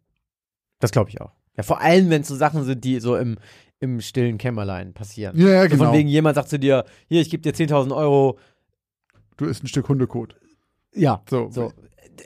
Das 0.79 0.89
glaube 0.91 1.11
ich 1.11 1.21
auch. 1.21 1.33
Ja, 1.55 1.61
vor 1.63 1.79
allem, 1.79 2.09
wenn 2.09 2.21
es 2.23 2.27
so 2.27 2.35
Sachen 2.35 2.63
sind, 2.63 2.83
die 2.83 2.99
so 2.99 3.15
im, 3.15 3.37
im 3.79 4.01
stillen 4.01 4.39
Kämmerlein 4.39 4.93
passieren. 4.93 5.37
Ja, 5.39 5.47
ja, 5.49 5.63
So 5.63 5.69
genau. 5.69 5.83
Von 5.85 5.93
wegen, 5.93 6.09
jemand 6.09 6.35
sagt 6.35 6.49
zu 6.49 6.57
dir, 6.57 6.85
hier, 7.07 7.21
ich 7.21 7.29
gebe 7.29 7.43
dir 7.43 7.53
10.000 7.53 7.95
Euro. 7.95 8.39
du 9.37 9.45
isst 9.45 9.63
ein 9.63 9.67
Stück 9.67 9.87
Hundekot. 9.89 10.35
Ja, 10.97 11.21
So. 11.29 11.49
so. 11.51 11.71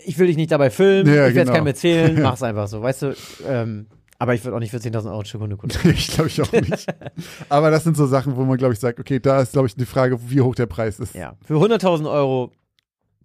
Ich 0.05 0.17
will 0.17 0.27
dich 0.27 0.37
nicht 0.37 0.51
dabei 0.51 0.69
filmen, 0.69 1.13
Ja, 1.13 1.27
ich 1.27 1.35
werde 1.35 1.41
es 1.41 1.45
genau. 1.47 1.53
keinem 1.53 1.67
erzählen, 1.67 2.21
mach's 2.21 2.41
einfach 2.41 2.67
so, 2.67 2.81
weißt 2.81 3.01
du. 3.03 3.15
Ähm, 3.47 3.87
aber 4.17 4.33
ich 4.35 4.43
würde 4.43 4.55
auch 4.55 4.59
nicht 4.59 4.71
für 4.71 4.77
10.000 4.77 5.11
Euro 5.11 5.57
gucken. 5.57 5.71
ich 5.93 6.07
glaube 6.09 6.29
ich 6.29 6.41
auch 6.41 6.51
nicht. 6.51 6.87
aber 7.49 7.71
das 7.71 7.83
sind 7.83 7.97
so 7.97 8.05
Sachen, 8.07 8.35
wo 8.35 8.43
man, 8.45 8.57
glaube 8.57 8.73
ich, 8.73 8.79
sagt, 8.79 8.99
okay, 8.99 9.19
da 9.19 9.41
ist, 9.41 9.51
glaube 9.53 9.67
ich, 9.67 9.75
die 9.75 9.85
Frage, 9.85 10.17
wie 10.29 10.41
hoch 10.41 10.55
der 10.55 10.67
Preis 10.67 10.99
ist. 10.99 11.13
Ja, 11.15 11.35
für 11.43 11.55
100.000 11.55 12.09
Euro 12.09 12.51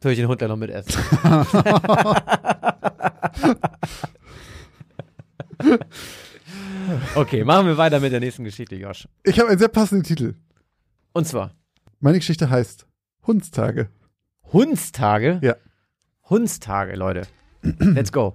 würde 0.00 0.12
ich 0.12 0.18
den 0.18 0.28
Hund 0.28 0.42
dann 0.42 0.48
noch 0.48 0.56
mitessen. 0.56 1.00
okay, 7.14 7.44
machen 7.44 7.66
wir 7.66 7.76
weiter 7.76 8.00
mit 8.00 8.12
der 8.12 8.20
nächsten 8.20 8.44
Geschichte, 8.44 8.76
Josh. 8.76 9.08
Ich 9.24 9.38
habe 9.38 9.50
einen 9.50 9.58
sehr 9.58 9.68
passenden 9.68 10.04
Titel. 10.04 10.34
Und 11.12 11.26
zwar 11.26 11.52
Meine 12.00 12.18
Geschichte 12.18 12.50
heißt 12.50 12.86
Hundstage. 13.26 13.88
Hundstage. 14.52 15.40
Ja. 15.42 15.56
Hundstage, 16.28 16.94
Leute. 16.96 17.26
Let's 17.62 18.12
go. 18.12 18.34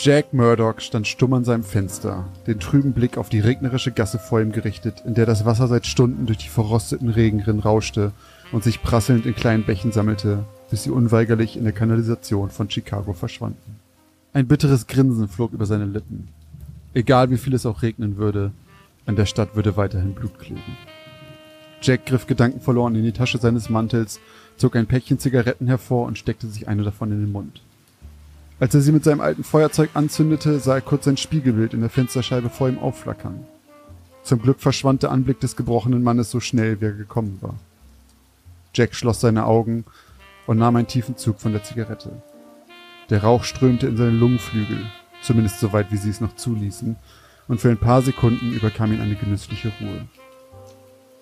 Jack 0.00 0.32
Murdoch 0.32 0.78
stand 0.80 1.08
stumm 1.08 1.32
an 1.32 1.44
seinem 1.44 1.64
Fenster, 1.64 2.28
den 2.46 2.60
trüben 2.60 2.92
Blick 2.92 3.18
auf 3.18 3.30
die 3.30 3.40
regnerische 3.40 3.90
Gasse 3.90 4.20
vor 4.20 4.40
ihm 4.40 4.52
gerichtet, 4.52 5.02
in 5.04 5.14
der 5.14 5.26
das 5.26 5.44
Wasser 5.44 5.66
seit 5.66 5.86
Stunden 5.86 6.26
durch 6.26 6.38
die 6.38 6.48
verrosteten 6.48 7.08
Regenrinnen 7.08 7.60
rauschte 7.60 8.12
und 8.52 8.62
sich 8.62 8.80
prasselnd 8.80 9.26
in 9.26 9.34
kleinen 9.34 9.64
Bächen 9.64 9.90
sammelte, 9.90 10.44
bis 10.70 10.84
sie 10.84 10.90
unweigerlich 10.90 11.56
in 11.56 11.64
der 11.64 11.72
Kanalisation 11.72 12.50
von 12.50 12.70
Chicago 12.70 13.12
verschwanden. 13.12 13.80
Ein 14.32 14.46
bitteres 14.46 14.86
Grinsen 14.86 15.26
flog 15.26 15.52
über 15.52 15.66
seine 15.66 15.86
Lippen. 15.86 16.28
Egal 16.94 17.30
wie 17.30 17.38
viel 17.38 17.54
es 17.54 17.66
auch 17.66 17.82
regnen 17.82 18.18
würde, 18.18 18.52
an 19.08 19.16
der 19.16 19.26
Stadt 19.26 19.56
würde 19.56 19.76
weiterhin 19.76 20.14
Blut 20.14 20.38
kleben. 20.38 20.76
Jack 21.80 22.06
griff 22.06 22.26
gedankenverloren 22.26 22.94
in 22.94 23.04
die 23.04 23.12
Tasche 23.12 23.38
seines 23.38 23.70
Mantels, 23.70 24.20
zog 24.58 24.76
ein 24.76 24.86
Päckchen 24.86 25.18
Zigaretten 25.18 25.66
hervor 25.66 26.06
und 26.06 26.18
steckte 26.18 26.46
sich 26.46 26.68
eine 26.68 26.82
davon 26.82 27.10
in 27.10 27.20
den 27.20 27.32
Mund. 27.32 27.62
Als 28.60 28.74
er 28.74 28.82
sie 28.82 28.92
mit 28.92 29.04
seinem 29.04 29.22
alten 29.22 29.44
Feuerzeug 29.44 29.90
anzündete, 29.94 30.58
sah 30.58 30.74
er 30.74 30.80
kurz 30.82 31.06
sein 31.06 31.16
Spiegelbild 31.16 31.72
in 31.72 31.80
der 31.80 31.90
Fensterscheibe 31.90 32.50
vor 32.50 32.68
ihm 32.68 32.78
aufflackern. 32.78 33.46
Zum 34.24 34.42
Glück 34.42 34.60
verschwand 34.60 35.02
der 35.02 35.10
Anblick 35.10 35.40
des 35.40 35.56
gebrochenen 35.56 36.02
Mannes 36.02 36.30
so 36.30 36.40
schnell, 36.40 36.80
wie 36.80 36.86
er 36.86 36.92
gekommen 36.92 37.38
war. 37.40 37.54
Jack 38.74 38.94
schloss 38.94 39.20
seine 39.20 39.46
Augen 39.46 39.84
und 40.46 40.58
nahm 40.58 40.76
einen 40.76 40.86
tiefen 40.86 41.16
Zug 41.16 41.40
von 41.40 41.52
der 41.52 41.62
Zigarette. 41.62 42.10
Der 43.08 43.22
Rauch 43.22 43.44
strömte 43.44 43.86
in 43.86 43.96
seine 43.96 44.10
Lungenflügel, 44.10 44.84
zumindest 45.22 45.60
so 45.60 45.72
weit, 45.72 45.90
wie 45.92 45.96
sie 45.96 46.10
es 46.10 46.20
noch 46.20 46.36
zuließen, 46.36 46.96
und 47.48 47.60
für 47.60 47.70
ein 47.70 47.78
paar 47.78 48.02
Sekunden 48.02 48.52
überkam 48.52 48.92
ihn 48.92 49.00
eine 49.00 49.16
genüssliche 49.16 49.72
Ruhe. 49.80 50.06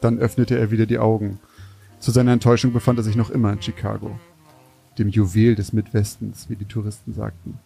Dann 0.00 0.18
öffnete 0.18 0.58
er 0.58 0.70
wieder 0.70 0.86
die 0.86 0.98
Augen. 0.98 1.40
Zu 1.98 2.10
seiner 2.10 2.32
Enttäuschung 2.32 2.72
befand 2.72 2.98
er 2.98 3.04
sich 3.04 3.16
noch 3.16 3.30
immer 3.30 3.52
in 3.52 3.62
Chicago 3.62 4.18
dem 4.98 5.08
Juwel 5.08 5.54
des 5.54 5.72
Midwestens, 5.72 6.48
wie 6.48 6.56
die 6.56 6.64
Touristen 6.64 7.12
sagten. 7.12 7.58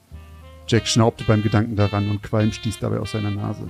Jack 0.67 0.87
schnaubte 0.87 1.25
beim 1.25 1.43
Gedanken 1.43 1.77
daran 1.77 2.09
und 2.11 2.23
Qualm 2.23 2.53
stieß 2.53 2.79
dabei 2.79 2.99
aus 2.99 3.13
seiner 3.13 3.31
Nase. 3.31 3.69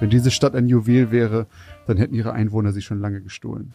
Wenn 0.00 0.10
diese 0.10 0.30
Stadt 0.30 0.54
ein 0.54 0.68
Juwel 0.68 1.10
wäre, 1.10 1.46
dann 1.86 1.96
hätten 1.96 2.14
ihre 2.14 2.32
Einwohner 2.32 2.72
sie 2.72 2.82
schon 2.82 3.00
lange 3.00 3.20
gestohlen. 3.20 3.74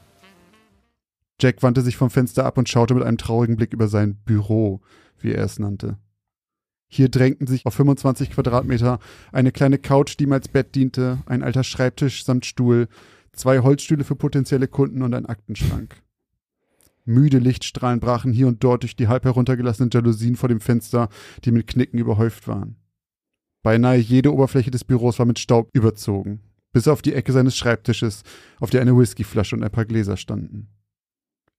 Jack 1.40 1.62
wandte 1.62 1.82
sich 1.82 1.98
vom 1.98 2.10
Fenster 2.10 2.46
ab 2.46 2.58
und 2.58 2.68
schaute 2.68 2.96
mit 2.96 3.04
einem 3.04 3.20
traurigen 3.20 3.58
Blick 3.58 3.74
über 3.74 3.88
sein 3.88 4.16
Büro, 4.26 4.82
wie 5.20 5.32
er 5.32 5.44
es 5.44 5.60
nannte. 5.60 5.98
Hier 6.88 7.10
drängten 7.10 7.48
sich 7.48 7.66
auf 7.66 7.74
25 7.74 8.32
Quadratmeter 8.32 9.00
eine 9.32 9.52
kleine 9.52 9.78
Couch, 9.78 10.16
die 10.18 10.24
ihm 10.24 10.32
als 10.32 10.48
Bett 10.48 10.74
diente, 10.76 11.20
ein 11.26 11.44
alter 11.44 11.64
Schreibtisch 11.64 12.24
samt 12.24 12.46
Stuhl, 12.46 12.88
zwei 13.34 13.60
Holzstühle 13.60 14.04
für 14.04 14.16
potenzielle 14.16 14.68
Kunden 14.68 15.02
und 15.02 15.14
ein 15.14 15.26
Aktenschrank. 15.26 16.02
Müde 17.04 17.40
Lichtstrahlen 17.40 18.00
brachen 18.00 18.34
hier 18.34 18.48
und 18.48 18.64
dort 18.64 18.84
durch 18.84 18.96
die 18.96 19.08
halb 19.08 19.24
heruntergelassenen 19.24 19.90
Jalousien 19.92 20.36
vor 20.36 20.50
dem 20.50 20.60
Fenster, 20.60 21.10
die 21.46 21.52
mit 21.52 21.68
Knicken 21.68 22.00
überhäuft 22.00 22.48
waren. 22.48 22.76
Beinahe 23.64 23.98
jede 23.98 24.34
Oberfläche 24.34 24.72
des 24.72 24.84
Büros 24.84 25.20
war 25.20 25.26
mit 25.26 25.40
Staub 25.40 25.70
überzogen, 25.74 26.42
bis 26.74 26.88
auf 26.88 27.02
die 27.02 27.14
Ecke 27.14 27.32
seines 27.32 27.58
Schreibtisches, 27.58 28.24
auf 28.60 28.70
der 28.70 28.82
eine 28.82 28.98
Whiskyflasche 28.98 29.56
und 29.56 29.64
ein 29.64 29.72
paar 29.72 29.86
Gläser 29.86 30.18
standen. 30.18 30.70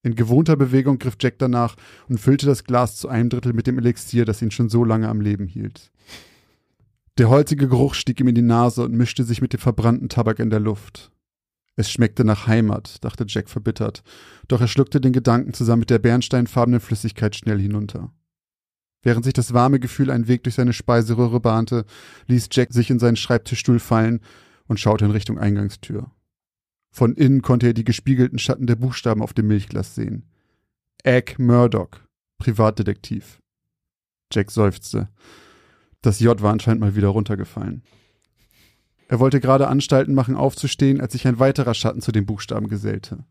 In 0.03 0.15
gewohnter 0.15 0.57
Bewegung 0.57 0.99
griff 0.99 1.17
Jack 1.21 1.39
danach 1.39 1.77
und 2.09 2.19
füllte 2.19 2.47
das 2.47 2.65
Glas 2.65 2.97
zu 2.97 3.09
einem 3.09 3.31
Drittel 3.31 3.53
mit 3.53 3.67
dem 3.67 3.79
Elixier, 3.79 4.25
das 4.25 4.41
ihn 4.43 4.51
schon 4.51 4.69
so 4.69 4.85
lange 4.85 5.09
am 5.09 5.21
Leben 5.21 5.47
hielt. 5.47 5.91
Der 7.19 7.29
holzige 7.29 7.67
Geruch 7.69 7.95
stieg 7.95 8.21
ihm 8.21 8.29
in 8.29 8.37
die 8.37 8.43
Nase 8.43 8.85
und 8.85 8.95
mischte 8.95 9.25
sich 9.25 9.43
mit 9.43 9.53
dem 9.53 9.61
verbrannten 9.61 10.09
Tabak 10.09 10.39
in 10.39 10.51
der 10.51 10.61
Luft. 10.61 11.11
Es 11.75 11.91
schmeckte 11.91 12.25
nach 12.25 12.47
Heimat, 12.47 13.05
dachte 13.05 13.25
Jack 13.27 13.49
verbittert, 13.49 14.03
doch 14.47 14.61
er 14.61 14.69
schluckte 14.69 15.01
den 15.01 15.13
Gedanken 15.13 15.53
zusammen 15.53 15.81
mit 15.81 15.91
der 15.91 15.99
bernsteinfarbenen 15.99 16.81
Flüssigkeit 16.81 17.35
schnell 17.35 17.59
hinunter. 17.59 18.13
Während 19.03 19.25
sich 19.25 19.35
das 19.35 19.53
warme 19.53 19.81
Gefühl 19.81 20.11
einen 20.11 20.29
Weg 20.29 20.45
durch 20.45 20.57
seine 20.57 20.73
Speiseröhre 20.73 21.41
bahnte, 21.41 21.85
ließ 22.27 22.49
Jack 22.53 22.73
sich 22.73 22.91
in 22.91 22.99
seinen 22.99 23.17
Schreibtischstuhl 23.17 23.79
fallen 23.79 24.21
und 24.67 24.81
schaute 24.81 25.05
in 25.05 25.11
Richtung 25.11 25.39
Eingangstür. 25.39 26.11
Von 26.91 27.15
innen 27.15 27.43
konnte 27.43 27.69
er 27.69 27.75
die 27.75 27.85
gespiegelten 27.85 28.39
Schatten 28.39 28.67
der 28.67 28.77
Buchstaben 28.77 29.23
auf 29.23 29.35
dem 29.35 29.49
Milchglas 29.49 29.95
sehen. 29.95 30.25
Egg 31.05 31.35
Murdoch, 31.39 31.91
Privatdetektiv. 32.39 33.41
Jack 34.33 34.51
seufzte. 34.51 35.09
Das 36.03 36.21
J 36.21 36.41
war 36.43 36.53
anscheinend 36.53 36.81
mal 36.81 36.97
wieder 36.97 37.09
runtergefallen. 37.09 37.83
Er 39.09 39.21
wollte 39.21 39.41
gerade 39.41 39.69
Anstalten 39.69 40.15
machen, 40.15 40.37
aufzustehen, 40.37 41.01
als 41.01 41.13
sich 41.13 41.27
ein 41.27 41.39
weiterer 41.39 41.75
Schatten 41.75 42.03
zu 42.03 42.13
den 42.13 42.27
Buchstaben 42.27 42.69
gesellte. 42.69 43.25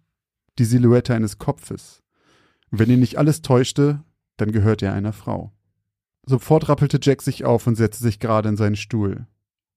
Die 0.58 0.66
Silhouette 0.66 1.14
eines 1.14 1.38
Kopfes. 1.38 2.02
Und 2.72 2.80
wenn 2.80 2.90
ihn 2.90 3.00
nicht 3.00 3.18
alles 3.18 3.42
täuschte, 3.44 4.04
dann 4.38 4.52
gehörte 4.52 4.88
er 4.88 4.94
einer 4.94 5.14
Frau. 5.14 5.54
Sofort 6.26 6.68
rappelte 6.68 7.00
Jack 7.02 7.22
sich 7.22 7.46
auf 7.46 7.68
und 7.68 7.76
setzte 7.76 8.04
sich 8.04 8.20
gerade 8.20 8.50
in 8.50 8.58
seinen 8.58 8.76
Stuhl. 8.76 9.28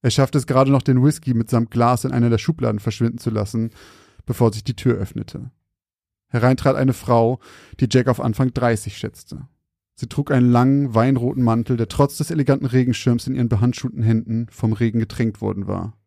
Er 0.03 0.11
schaffte 0.11 0.39
es 0.39 0.47
gerade 0.47 0.71
noch, 0.71 0.83
den 0.83 1.03
Whisky 1.03 1.35
mitsamt 1.35 1.71
Glas 1.71 2.05
in 2.05 2.13
einer 2.13 2.31
der 2.31 2.39
Schubladen 2.39 2.81
verschwinden 2.81 3.19
zu 3.19 3.31
lassen, 3.31 3.71
bevor 4.25 4.53
sich 4.53 4.65
die 4.65 4.77
Tür 4.77 4.97
öffnete. 4.97 5.51
Herein 6.29 6.57
trat 6.57 6.77
eine 6.77 6.93
Frau, 6.93 7.41
die 7.81 7.89
Jack 7.91 8.09
auf 8.09 8.21
Anfang 8.21 8.55
30 8.55 8.97
schätzte. 8.97 9.49
Sie 9.97 10.09
trug 10.09 10.31
einen 10.31 10.51
langen, 10.51 10.95
weinroten 10.95 11.43
Mantel, 11.43 11.77
der 11.77 11.89
trotz 11.89 12.17
des 12.17 12.31
eleganten 12.31 12.65
Regenschirms 12.65 13.27
in 13.27 13.35
ihren 13.35 13.49
behandschuhten 13.51 14.03
Händen 14.03 14.47
vom 14.51 14.73
Regen 14.73 14.99
getränkt 14.99 15.43
worden 15.43 15.67
war. 15.67 15.99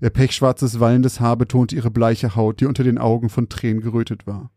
Ihr 0.00 0.10
pechschwarzes, 0.10 0.80
wallendes 0.80 1.20
Haar 1.20 1.36
betonte 1.36 1.76
ihre 1.76 1.90
bleiche 1.90 2.34
Haut, 2.34 2.60
die 2.60 2.66
unter 2.66 2.84
den 2.84 2.98
Augen 2.98 3.30
von 3.30 3.48
Tränen 3.48 3.80
gerötet 3.80 4.26
war. 4.26 4.50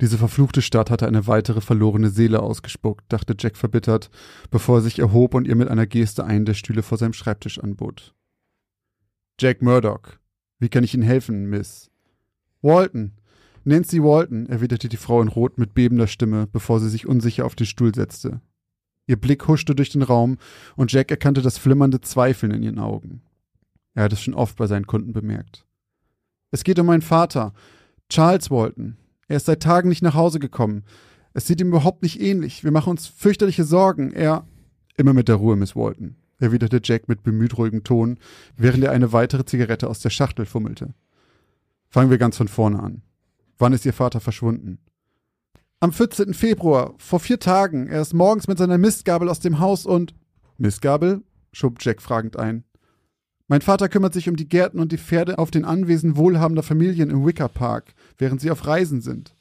Diese 0.00 0.18
verfluchte 0.18 0.60
Stadt 0.60 0.90
hatte 0.90 1.06
eine 1.06 1.26
weitere 1.26 1.60
verlorene 1.60 2.10
Seele 2.10 2.40
ausgespuckt, 2.42 3.04
dachte 3.08 3.34
Jack 3.38 3.56
verbittert, 3.56 4.10
bevor 4.50 4.78
er 4.78 4.82
sich 4.82 4.98
erhob 4.98 5.34
und 5.34 5.46
ihr 5.46 5.56
mit 5.56 5.68
einer 5.68 5.86
Geste 5.86 6.24
einen 6.24 6.44
der 6.44 6.54
Stühle 6.54 6.82
vor 6.82 6.98
seinem 6.98 7.14
Schreibtisch 7.14 7.58
anbot. 7.58 8.14
Jack 9.40 9.62
Murdoch. 9.62 10.02
Wie 10.58 10.68
kann 10.68 10.84
ich 10.84 10.94
Ihnen 10.94 11.02
helfen, 11.02 11.46
Miss? 11.46 11.90
Walton. 12.62 13.12
Nancy 13.64 14.02
Walton, 14.02 14.46
erwiderte 14.46 14.88
die 14.88 14.96
Frau 14.96 15.20
in 15.20 15.28
Rot 15.28 15.58
mit 15.58 15.74
bebender 15.74 16.06
Stimme, 16.06 16.46
bevor 16.46 16.78
sie 16.78 16.88
sich 16.88 17.06
unsicher 17.06 17.44
auf 17.44 17.56
den 17.56 17.66
Stuhl 17.66 17.94
setzte. 17.94 18.40
Ihr 19.06 19.16
Blick 19.16 19.48
huschte 19.48 19.74
durch 19.74 19.90
den 19.90 20.02
Raum 20.02 20.38
und 20.76 20.92
Jack 20.92 21.10
erkannte 21.10 21.42
das 21.42 21.58
flimmernde 21.58 22.00
Zweifeln 22.00 22.52
in 22.52 22.62
ihren 22.62 22.78
Augen. 22.78 23.22
Er 23.94 24.04
hat 24.04 24.12
es 24.12 24.20
schon 24.20 24.34
oft 24.34 24.56
bei 24.56 24.66
seinen 24.66 24.86
Kunden 24.86 25.12
bemerkt. 25.12 25.64
Es 26.50 26.64
geht 26.64 26.78
um 26.78 26.86
meinen 26.86 27.02
Vater, 27.02 27.54
Charles 28.08 28.50
Walton. 28.50 28.96
Er 29.28 29.36
ist 29.36 29.46
seit 29.46 29.62
Tagen 29.62 29.88
nicht 29.88 30.02
nach 30.02 30.14
Hause 30.14 30.38
gekommen. 30.38 30.84
Es 31.34 31.46
sieht 31.46 31.60
ihm 31.60 31.68
überhaupt 31.68 32.02
nicht 32.02 32.20
ähnlich. 32.20 32.64
Wir 32.64 32.70
machen 32.70 32.90
uns 32.90 33.06
fürchterliche 33.06 33.64
Sorgen. 33.64 34.12
Er. 34.12 34.46
Immer 34.96 35.12
mit 35.12 35.28
der 35.28 35.36
Ruhe, 35.36 35.56
Miss 35.56 35.76
Walton, 35.76 36.16
erwiderte 36.38 36.80
Jack 36.82 37.08
mit 37.08 37.22
bemüht 37.22 37.58
ruhigem 37.58 37.84
Ton, 37.84 38.18
während 38.56 38.84
er 38.84 38.92
eine 38.92 39.12
weitere 39.12 39.44
Zigarette 39.44 39.88
aus 39.88 40.00
der 40.00 40.10
Schachtel 40.10 40.46
fummelte. 40.46 40.94
Fangen 41.88 42.10
wir 42.10 42.18
ganz 42.18 42.36
von 42.36 42.48
vorne 42.48 42.82
an. 42.82 43.02
Wann 43.58 43.72
ist 43.72 43.84
Ihr 43.84 43.92
Vater 43.92 44.20
verschwunden? 44.20 44.78
Am 45.80 45.92
14. 45.92 46.32
Februar, 46.32 46.94
vor 46.96 47.20
vier 47.20 47.38
Tagen. 47.38 47.86
Er 47.88 48.00
ist 48.00 48.14
morgens 48.14 48.48
mit 48.48 48.58
seiner 48.58 48.78
Mistgabel 48.78 49.28
aus 49.28 49.40
dem 49.40 49.58
Haus 49.58 49.84
und. 49.84 50.14
Mistgabel? 50.56 51.22
schob 51.52 51.76
Jack 51.80 52.00
fragend 52.00 52.38
ein. 52.38 52.64
Mein 53.48 53.60
Vater 53.60 53.88
kümmert 53.88 54.12
sich 54.12 54.28
um 54.28 54.36
die 54.36 54.48
Gärten 54.48 54.80
und 54.80 54.90
die 54.90 54.98
Pferde 54.98 55.38
auf 55.38 55.50
den 55.50 55.64
Anwesen 55.64 56.16
wohlhabender 56.16 56.64
Familien 56.64 57.10
im 57.10 57.24
Wicker 57.24 57.48
Park, 57.48 57.94
während 58.18 58.40
sie 58.40 58.50
auf 58.50 58.66
Reisen 58.66 59.00
sind. 59.00 59.34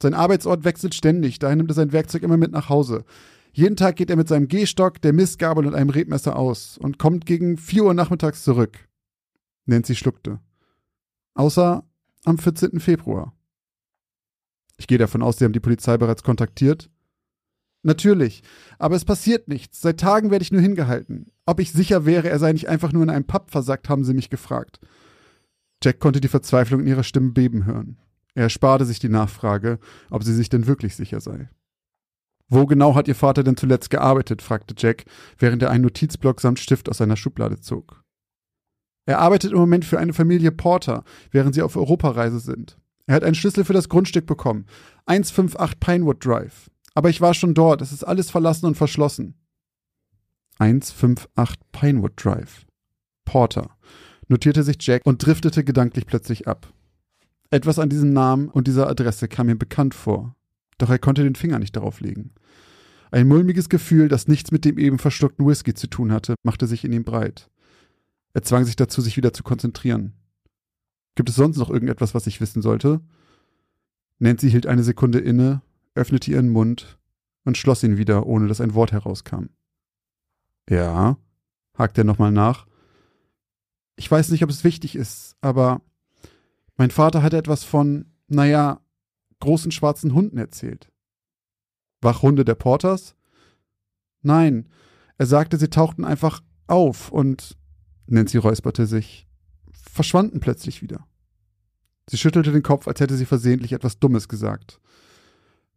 Sein 0.00 0.14
Arbeitsort 0.14 0.64
wechselt 0.64 0.94
ständig, 0.94 1.38
daher 1.38 1.54
nimmt 1.54 1.70
er 1.70 1.74
sein 1.74 1.92
Werkzeug 1.92 2.24
immer 2.24 2.36
mit 2.36 2.50
nach 2.50 2.68
Hause. 2.68 3.04
Jeden 3.52 3.76
Tag 3.76 3.96
geht 3.96 4.10
er 4.10 4.16
mit 4.16 4.26
seinem 4.26 4.48
Gehstock, 4.48 5.00
der 5.00 5.12
Mistgabel 5.12 5.66
und 5.66 5.74
einem 5.74 5.90
Rebmesser 5.90 6.36
aus 6.36 6.76
und 6.78 6.98
kommt 6.98 7.24
gegen 7.24 7.56
vier 7.56 7.84
Uhr 7.84 7.94
nachmittags 7.94 8.42
zurück. 8.42 8.88
Nancy 9.66 9.94
schluckte. 9.94 10.40
Außer 11.34 11.84
am 12.24 12.38
14. 12.38 12.80
Februar. 12.80 13.32
Ich 14.76 14.88
gehe 14.88 14.98
davon 14.98 15.22
aus, 15.22 15.38
Sie 15.38 15.44
haben 15.44 15.52
die 15.52 15.60
Polizei 15.60 15.96
bereits 15.98 16.24
kontaktiert. 16.24 16.90
Natürlich, 17.82 18.42
aber 18.78 18.94
es 18.94 19.04
passiert 19.04 19.48
nichts. 19.48 19.80
Seit 19.80 19.98
Tagen 19.98 20.30
werde 20.30 20.42
ich 20.42 20.52
nur 20.52 20.60
hingehalten. 20.60 21.32
Ob 21.46 21.58
ich 21.58 21.72
sicher 21.72 22.06
wäre, 22.06 22.28
er 22.28 22.38
sei 22.38 22.52
nicht 22.52 22.68
einfach 22.68 22.92
nur 22.92 23.02
in 23.02 23.10
einem 23.10 23.26
Pub 23.26 23.50
versackt, 23.50 23.88
haben 23.88 24.04
sie 24.04 24.14
mich 24.14 24.30
gefragt. 24.30 24.78
Jack 25.82 25.98
konnte 25.98 26.20
die 26.20 26.28
Verzweiflung 26.28 26.80
in 26.80 26.86
ihrer 26.86 27.02
Stimme 27.02 27.32
beben 27.32 27.64
hören. 27.64 27.98
Er 28.34 28.44
ersparte 28.44 28.84
sich 28.84 29.00
die 29.00 29.08
Nachfrage, 29.08 29.78
ob 30.10 30.22
sie 30.22 30.32
sich 30.32 30.48
denn 30.48 30.66
wirklich 30.66 30.94
sicher 30.94 31.20
sei. 31.20 31.50
Wo 32.48 32.66
genau 32.66 32.94
hat 32.94 33.08
Ihr 33.08 33.14
Vater 33.14 33.42
denn 33.42 33.56
zuletzt 33.56 33.90
gearbeitet? 33.90 34.42
fragte 34.42 34.74
Jack, 34.76 35.04
während 35.38 35.62
er 35.62 35.70
einen 35.70 35.84
Notizblock 35.84 36.40
samt 36.40 36.60
Stift 36.60 36.88
aus 36.88 36.98
seiner 36.98 37.16
Schublade 37.16 37.60
zog. 37.60 38.04
Er 39.06 39.18
arbeitet 39.18 39.52
im 39.52 39.58
Moment 39.58 39.84
für 39.84 39.98
eine 39.98 40.12
Familie 40.12 40.52
Porter, 40.52 41.02
während 41.30 41.54
sie 41.54 41.62
auf 41.62 41.76
Europareise 41.76 42.38
sind. 42.38 42.78
Er 43.06 43.16
hat 43.16 43.24
einen 43.24 43.34
Schlüssel 43.34 43.64
für 43.64 43.72
das 43.72 43.88
Grundstück 43.88 44.26
bekommen. 44.26 44.66
158 45.06 45.80
Pinewood 45.80 46.24
Drive. 46.24 46.70
Aber 46.94 47.10
ich 47.10 47.20
war 47.20 47.34
schon 47.34 47.54
dort. 47.54 47.82
Es 47.82 47.92
ist 47.92 48.04
alles 48.04 48.30
verlassen 48.30 48.66
und 48.66 48.76
verschlossen. 48.76 49.34
158 50.58 51.60
Pinewood 51.72 52.12
Drive. 52.16 52.66
Porter. 53.24 53.70
Notierte 54.28 54.62
sich 54.62 54.76
Jack 54.80 55.02
und 55.04 55.24
driftete 55.24 55.64
gedanklich 55.64 56.06
plötzlich 56.06 56.48
ab. 56.48 56.72
Etwas 57.50 57.78
an 57.78 57.88
diesem 57.88 58.12
Namen 58.12 58.48
und 58.48 58.66
dieser 58.66 58.88
Adresse 58.88 59.28
kam 59.28 59.48
ihm 59.48 59.58
bekannt 59.58 59.94
vor. 59.94 60.34
Doch 60.78 60.90
er 60.90 60.98
konnte 60.98 61.22
den 61.22 61.34
Finger 61.34 61.58
nicht 61.58 61.76
darauf 61.76 62.00
legen. 62.00 62.32
Ein 63.10 63.28
mulmiges 63.28 63.68
Gefühl, 63.68 64.08
das 64.08 64.26
nichts 64.26 64.52
mit 64.52 64.64
dem 64.64 64.78
eben 64.78 64.98
verschluckten 64.98 65.46
Whisky 65.46 65.74
zu 65.74 65.86
tun 65.86 66.12
hatte, 66.12 66.34
machte 66.42 66.66
sich 66.66 66.84
in 66.84 66.92
ihm 66.92 67.04
breit. 67.04 67.50
Er 68.32 68.42
zwang 68.42 68.64
sich 68.64 68.76
dazu, 68.76 69.02
sich 69.02 69.18
wieder 69.18 69.34
zu 69.34 69.42
konzentrieren. 69.42 70.14
Gibt 71.14 71.28
es 71.28 71.34
sonst 71.34 71.58
noch 71.58 71.68
irgendetwas, 71.68 72.14
was 72.14 72.26
ich 72.26 72.40
wissen 72.40 72.62
sollte? 72.62 73.02
Nancy 74.18 74.50
hielt 74.50 74.66
eine 74.66 74.82
Sekunde 74.82 75.18
inne, 75.18 75.60
öffnete 75.94 76.30
ihren 76.30 76.48
Mund 76.48 76.98
und 77.44 77.58
schloss 77.58 77.82
ihn 77.82 77.96
wieder, 77.96 78.26
ohne 78.26 78.48
dass 78.48 78.60
ein 78.60 78.74
Wort 78.74 78.92
herauskam. 78.92 79.46
Ja, 80.68 81.18
hakte 81.76 82.02
er 82.02 82.04
nochmal 82.04 82.32
nach. 82.32 82.66
Ich 83.96 84.10
weiß 84.10 84.30
nicht, 84.30 84.42
ob 84.42 84.50
es 84.50 84.64
wichtig 84.64 84.96
ist, 84.96 85.36
aber 85.40 85.82
mein 86.76 86.90
Vater 86.90 87.22
hatte 87.22 87.36
etwas 87.36 87.64
von, 87.64 88.12
naja, 88.28 88.80
großen 89.40 89.72
schwarzen 89.72 90.14
Hunden 90.14 90.38
erzählt. 90.38 90.90
Wachhunde 92.00 92.44
der 92.44 92.54
Porters? 92.54 93.14
Nein, 94.22 94.68
er 95.18 95.26
sagte, 95.26 95.58
sie 95.58 95.68
tauchten 95.68 96.04
einfach 96.04 96.42
auf 96.66 97.10
und 97.10 97.56
Nancy 98.06 98.38
räusperte 98.38 98.86
sich, 98.86 99.26
verschwanden 99.72 100.40
plötzlich 100.40 100.82
wieder. 100.82 101.06
Sie 102.08 102.18
schüttelte 102.18 102.52
den 102.52 102.62
Kopf, 102.62 102.88
als 102.88 103.00
hätte 103.00 103.16
sie 103.16 103.26
versehentlich 103.26 103.72
etwas 103.72 103.98
Dummes 103.98 104.28
gesagt. 104.28 104.80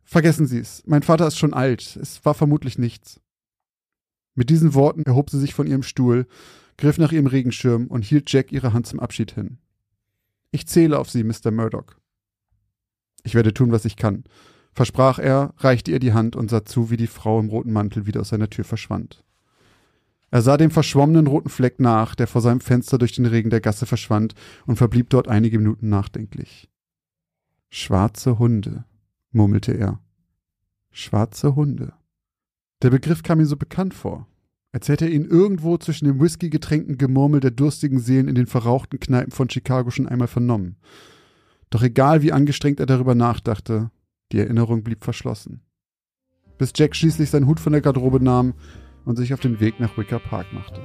Vergessen 0.06 0.46
Sie 0.46 0.60
es. 0.60 0.84
Mein 0.86 1.02
Vater 1.02 1.28
ist 1.28 1.38
schon 1.38 1.54
alt. 1.54 1.98
Es 2.00 2.24
war 2.24 2.36
vermutlich 2.36 2.78
nichts. 2.78 3.20
Mit 4.36 4.50
diesen 4.50 4.74
Worten 4.74 5.04
erhob 5.04 5.30
sie 5.30 5.40
sich 5.40 5.54
von 5.54 5.66
ihrem 5.66 5.84
Stuhl, 5.84 6.28
griff 6.78 6.98
nach 6.98 7.12
ihrem 7.12 7.26
Regenschirm 7.26 7.88
und 7.88 8.06
hielt 8.06 8.32
Jack 8.32 8.52
ihre 8.52 8.74
Hand 8.74 8.86
zum 8.86 9.00
Abschied 9.00 9.32
hin. 9.32 9.58
Ich 10.52 10.68
zähle 10.68 11.00
auf 11.00 11.10
Sie, 11.10 11.24
Mr. 11.24 11.52
Murdoch. 11.52 11.96
Ich 13.24 13.34
werde 13.34 13.54
tun, 13.54 13.72
was 13.72 13.86
ich 13.86 13.96
kann, 13.96 14.26
versprach 14.74 15.20
er, 15.20 15.54
reichte 15.58 15.92
ihr 15.92 16.00
die 16.00 16.14
Hand 16.14 16.36
und 16.36 16.50
sah 16.50 16.66
zu, 16.66 16.92
wie 16.92 16.98
die 16.98 17.08
Frau 17.08 17.40
im 17.40 17.50
roten 17.50 17.72
Mantel 17.72 18.06
wieder 18.06 18.22
aus 18.22 18.30
seiner 18.30 18.50
Tür 18.50 18.66
verschwand. 18.66 19.24
Er 20.32 20.42
sah 20.42 20.58
dem 20.58 20.70
verschwommenen 20.70 21.28
roten 21.28 21.50
Fleck 21.50 21.80
nach, 21.80 22.14
der 22.14 22.28
vor 22.28 22.42
seinem 22.42 22.60
Fenster 22.60 22.98
durch 22.98 23.14
den 23.14 23.26
Regen 23.26 23.50
der 23.50 23.62
Gasse 23.62 23.86
verschwand, 23.86 24.36
und 24.66 24.76
verblieb 24.76 25.10
dort 25.10 25.30
einige 25.30 25.58
Minuten 25.60 25.90
nachdenklich. 25.90 26.70
Schwarze 27.70 28.38
Hunde 28.38 28.86
murmelte 29.36 29.74
er. 29.74 30.00
Schwarze 30.92 31.56
Hunde. 31.56 31.94
Der 32.82 32.90
Begriff 32.90 33.22
kam 33.22 33.40
ihm 33.40 33.46
so 33.46 33.58
bekannt 33.58 33.94
vor, 33.94 34.28
als 34.72 34.90
hätte 34.90 35.06
er 35.06 35.12
ihn 35.12 35.26
irgendwo 35.26 35.78
zwischen 35.78 36.06
dem 36.06 36.20
Whisky-getränkten 36.20 36.98
Gemurmel 36.98 37.40
der 37.40 37.52
durstigen 37.52 38.00
Seelen 38.00 38.28
in 38.28 38.36
den 38.36 38.48
verrauchten 38.48 39.00
Kneipen 39.00 39.32
von 39.32 39.50
Chicago 39.50 39.92
schon 39.92 40.08
einmal 40.08 40.28
vernommen. 40.28 40.78
Doch 41.70 41.84
egal 41.84 42.22
wie 42.22 42.32
angestrengt 42.32 42.80
er 42.80 42.86
darüber 42.86 43.16
nachdachte, 43.16 43.92
die 44.32 44.40
Erinnerung 44.40 44.84
blieb 44.84 45.04
verschlossen. 45.04 45.62
Bis 46.58 46.72
Jack 46.76 46.96
schließlich 46.96 47.30
seinen 47.30 47.48
Hut 47.48 47.60
von 47.60 47.74
der 47.74 47.82
Garderobe 47.82 48.24
nahm 48.24 48.54
und 49.04 49.18
sich 49.18 49.34
auf 49.34 49.40
den 49.40 49.60
Weg 49.60 49.80
nach 49.80 49.98
Wicker 49.98 50.20
Park 50.20 50.54
machte. 50.54 50.82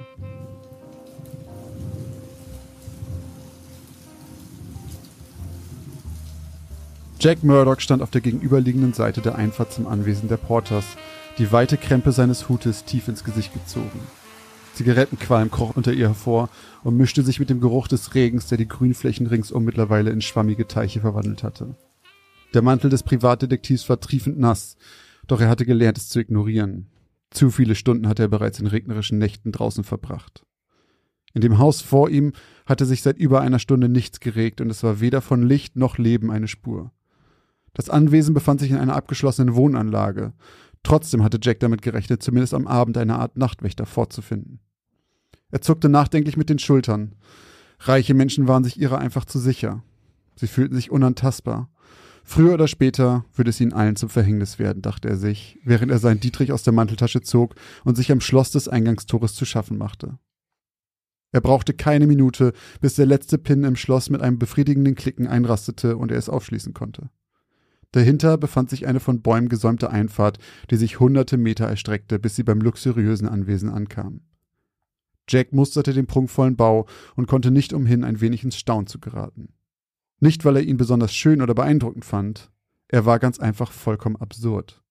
Jack 7.22 7.44
Murdoch 7.44 7.80
stand 7.80 8.00
auf 8.00 8.10
der 8.10 8.22
gegenüberliegenden 8.22 8.94
Seite 8.94 9.20
der 9.20 9.34
Einfahrt 9.34 9.74
zum 9.74 9.86
Anwesen 9.86 10.30
der 10.30 10.38
Porters, 10.38 10.86
die 11.36 11.52
weite 11.52 11.76
Krempe 11.76 12.12
seines 12.12 12.48
Hutes 12.48 12.86
tief 12.86 13.08
ins 13.08 13.24
Gesicht 13.24 13.52
gezogen. 13.52 14.00
Zigarettenqualm 14.72 15.50
kroch 15.50 15.76
unter 15.76 15.92
ihr 15.92 16.08
hervor 16.08 16.48
und 16.82 16.96
mischte 16.96 17.22
sich 17.22 17.38
mit 17.38 17.50
dem 17.50 17.60
Geruch 17.60 17.88
des 17.88 18.14
Regens, 18.14 18.46
der 18.46 18.56
die 18.56 18.68
Grünflächen 18.68 19.26
ringsum 19.26 19.64
mittlerweile 19.64 20.08
in 20.08 20.22
schwammige 20.22 20.66
Teiche 20.66 21.00
verwandelt 21.00 21.42
hatte. 21.42 21.74
Der 22.54 22.62
Mantel 22.62 22.88
des 22.88 23.02
Privatdetektivs 23.02 23.86
war 23.90 24.00
triefend 24.00 24.38
nass, 24.38 24.78
doch 25.26 25.42
er 25.42 25.50
hatte 25.50 25.66
gelernt, 25.66 25.98
es 25.98 26.08
zu 26.08 26.20
ignorieren. 26.20 26.86
Zu 27.28 27.50
viele 27.50 27.74
Stunden 27.74 28.08
hatte 28.08 28.22
er 28.22 28.28
bereits 28.28 28.60
in 28.60 28.66
regnerischen 28.66 29.18
Nächten 29.18 29.52
draußen 29.52 29.84
verbracht. 29.84 30.46
In 31.34 31.42
dem 31.42 31.58
Haus 31.58 31.82
vor 31.82 32.08
ihm 32.08 32.32
hatte 32.64 32.86
sich 32.86 33.02
seit 33.02 33.18
über 33.18 33.42
einer 33.42 33.58
Stunde 33.58 33.90
nichts 33.90 34.20
geregt 34.20 34.62
und 34.62 34.70
es 34.70 34.82
war 34.82 35.00
weder 35.00 35.20
von 35.20 35.42
Licht 35.42 35.76
noch 35.76 35.98
Leben 35.98 36.30
eine 36.30 36.48
Spur. 36.48 36.92
Das 37.74 37.90
Anwesen 37.90 38.34
befand 38.34 38.60
sich 38.60 38.70
in 38.70 38.76
einer 38.76 38.96
abgeschlossenen 38.96 39.54
Wohnanlage. 39.54 40.32
Trotzdem 40.82 41.22
hatte 41.22 41.38
Jack 41.42 41.60
damit 41.60 41.82
gerechnet, 41.82 42.22
zumindest 42.22 42.54
am 42.54 42.66
Abend 42.66 42.96
eine 42.96 43.18
Art 43.18 43.36
Nachtwächter 43.36 43.86
vorzufinden. 43.86 44.60
Er 45.50 45.60
zuckte 45.60 45.88
nachdenklich 45.88 46.36
mit 46.36 46.48
den 46.48 46.58
Schultern. 46.58 47.16
Reiche 47.80 48.14
Menschen 48.14 48.48
waren 48.48 48.64
sich 48.64 48.80
ihrer 48.80 48.98
einfach 48.98 49.24
zu 49.24 49.38
sicher. 49.38 49.82
Sie 50.36 50.46
fühlten 50.46 50.74
sich 50.74 50.90
unantastbar. 50.90 51.70
Früher 52.24 52.54
oder 52.54 52.68
später 52.68 53.24
würde 53.34 53.50
es 53.50 53.60
ihnen 53.60 53.72
allen 53.72 53.96
zum 53.96 54.08
Verhängnis 54.08 54.58
werden, 54.58 54.82
dachte 54.82 55.08
er 55.08 55.16
sich, 55.16 55.58
während 55.64 55.90
er 55.90 55.98
seinen 55.98 56.20
Dietrich 56.20 56.52
aus 56.52 56.62
der 56.62 56.72
Manteltasche 56.72 57.22
zog 57.22 57.54
und 57.84 57.96
sich 57.96 58.12
am 58.12 58.20
Schloss 58.20 58.50
des 58.50 58.68
Eingangstores 58.68 59.34
zu 59.34 59.44
schaffen 59.44 59.78
machte. 59.78 60.18
Er 61.32 61.40
brauchte 61.40 61.74
keine 61.74 62.06
Minute, 62.06 62.52
bis 62.80 62.94
der 62.94 63.06
letzte 63.06 63.38
Pin 63.38 63.64
im 63.64 63.76
Schloss 63.76 64.10
mit 64.10 64.20
einem 64.20 64.38
befriedigenden 64.38 64.94
Klicken 64.94 65.26
einrastete 65.26 65.96
und 65.96 66.10
er 66.10 66.18
es 66.18 66.28
aufschließen 66.28 66.74
konnte. 66.74 67.10
Dahinter 67.92 68.38
befand 68.38 68.70
sich 68.70 68.86
eine 68.86 69.00
von 69.00 69.20
Bäumen 69.20 69.48
gesäumte 69.48 69.90
Einfahrt, 69.90 70.38
die 70.70 70.76
sich 70.76 71.00
hunderte 71.00 71.36
Meter 71.36 71.66
erstreckte, 71.66 72.18
bis 72.18 72.36
sie 72.36 72.44
beim 72.44 72.60
luxuriösen 72.60 73.28
Anwesen 73.28 73.68
ankam. 73.68 74.20
Jack 75.28 75.52
musterte 75.52 75.92
den 75.92 76.06
prunkvollen 76.06 76.56
Bau 76.56 76.86
und 77.16 77.26
konnte 77.26 77.50
nicht 77.50 77.72
umhin, 77.72 78.04
ein 78.04 78.20
wenig 78.20 78.44
ins 78.44 78.56
Staunen 78.56 78.86
zu 78.86 78.98
geraten. 78.98 79.54
Nicht, 80.20 80.44
weil 80.44 80.56
er 80.56 80.62
ihn 80.62 80.76
besonders 80.76 81.14
schön 81.14 81.40
oder 81.40 81.54
beeindruckend 81.54 82.04
fand, 82.04 82.50
er 82.88 83.06
war 83.06 83.18
ganz 83.18 83.38
einfach 83.38 83.72
vollkommen 83.72 84.16
absurd. 84.16 84.82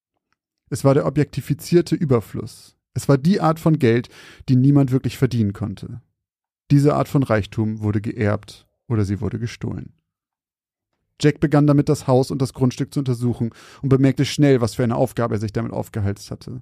Es 0.69 0.83
war 0.83 0.93
der 0.93 1.05
objektifizierte 1.05 1.95
Überfluss. 1.95 2.77
Es 2.93 3.09
war 3.09 3.17
die 3.17 3.41
Art 3.41 3.59
von 3.59 3.79
Geld, 3.79 4.09
die 4.47 4.55
niemand 4.55 4.91
wirklich 4.91 5.17
verdienen 5.17 5.53
konnte. 5.53 6.01
Diese 6.71 6.95
Art 6.95 7.07
von 7.07 7.23
Reichtum 7.23 7.81
wurde 7.81 8.01
geerbt 8.01 8.67
oder 8.87 9.05
sie 9.05 9.21
wurde 9.21 9.39
gestohlen. 9.39 9.93
Jack 11.21 11.39
begann 11.39 11.67
damit, 11.67 11.89
das 11.89 12.07
Haus 12.07 12.31
und 12.31 12.41
das 12.41 12.53
Grundstück 12.53 12.93
zu 12.93 12.99
untersuchen 12.99 13.51
und 13.81 13.89
bemerkte 13.89 14.25
schnell, 14.25 14.61
was 14.61 14.75
für 14.75 14.83
eine 14.83 14.95
Aufgabe 14.95 15.35
er 15.35 15.39
sich 15.39 15.53
damit 15.53 15.73
aufgehalst 15.73 16.31
hatte. 16.31 16.61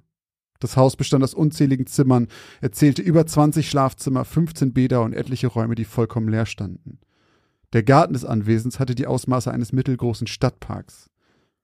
Das 0.60 0.76
Haus 0.76 0.96
bestand 0.96 1.22
aus 1.22 1.34
unzähligen 1.34 1.86
Zimmern, 1.86 2.26
er 2.60 2.72
zählte 2.72 3.02
über 3.02 3.26
20 3.26 3.68
Schlafzimmer, 3.68 4.24
15 4.24 4.72
Bäder 4.72 5.02
und 5.02 5.12
etliche 5.12 5.46
Räume, 5.46 5.76
die 5.76 5.84
vollkommen 5.84 6.28
leer 6.28 6.46
standen. 6.46 6.98
Der 7.72 7.82
Garten 7.82 8.14
des 8.14 8.24
Anwesens 8.24 8.80
hatte 8.80 8.94
die 8.94 9.06
Ausmaße 9.06 9.52
eines 9.52 9.72
mittelgroßen 9.72 10.26
Stadtparks. 10.26 11.10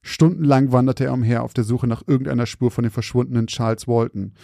Stundenlang 0.02 0.70
wanderte 0.70 1.04
er 1.04 1.14
umher 1.14 1.42
auf 1.42 1.54
der 1.54 1.64
Suche 1.64 1.86
nach 1.86 2.02
irgendeiner 2.06 2.46
Spur 2.46 2.70
von 2.70 2.84
dem 2.84 2.90
verschwundenen 2.90 3.46
Charles 3.46 3.88
Walton. 3.88 4.34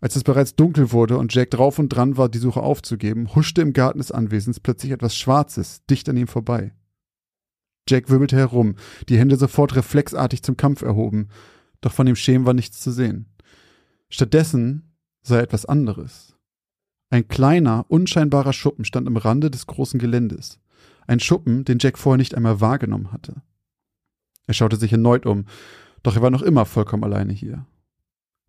Als 0.00 0.16
es 0.16 0.24
bereits 0.24 0.56
dunkel 0.56 0.90
wurde 0.90 1.16
und 1.18 1.32
Jack 1.32 1.52
drauf 1.52 1.78
und 1.78 1.88
dran 1.88 2.16
war, 2.16 2.28
die 2.28 2.38
Suche 2.38 2.60
aufzugeben, 2.60 3.32
huschte 3.36 3.62
im 3.62 3.72
Garten 3.72 3.98
des 3.98 4.10
Anwesens 4.10 4.58
plötzlich 4.58 4.90
etwas 4.90 5.16
Schwarzes 5.16 5.86
dicht 5.88 6.08
an 6.08 6.16
ihm 6.16 6.26
vorbei. 6.26 6.72
Jack 7.88 8.10
wirbelte 8.10 8.36
herum, 8.36 8.76
die 9.08 9.18
Hände 9.18 9.36
sofort 9.36 9.74
reflexartig 9.74 10.42
zum 10.42 10.56
Kampf 10.56 10.82
erhoben, 10.82 11.28
doch 11.80 11.92
von 11.92 12.06
dem 12.06 12.16
Schemen 12.16 12.46
war 12.46 12.54
nichts 12.54 12.80
zu 12.80 12.90
sehen. 12.90 13.26
Stattdessen 14.08 14.94
sah 15.22 15.36
er 15.36 15.42
etwas 15.42 15.66
anderes. 15.66 16.36
Ein 17.10 17.28
kleiner, 17.28 17.84
unscheinbarer 17.88 18.52
Schuppen 18.52 18.84
stand 18.84 19.06
am 19.06 19.16
Rande 19.16 19.50
des 19.50 19.66
großen 19.66 19.98
Geländes. 19.98 20.60
Ein 21.06 21.20
Schuppen, 21.20 21.64
den 21.64 21.78
Jack 21.80 21.98
vorher 21.98 22.18
nicht 22.18 22.34
einmal 22.34 22.60
wahrgenommen 22.60 23.12
hatte. 23.12 23.42
Er 24.46 24.54
schaute 24.54 24.76
sich 24.76 24.92
erneut 24.92 25.26
um, 25.26 25.46
doch 26.02 26.16
er 26.16 26.22
war 26.22 26.30
noch 26.30 26.42
immer 26.42 26.64
vollkommen 26.64 27.04
alleine 27.04 27.32
hier. 27.32 27.66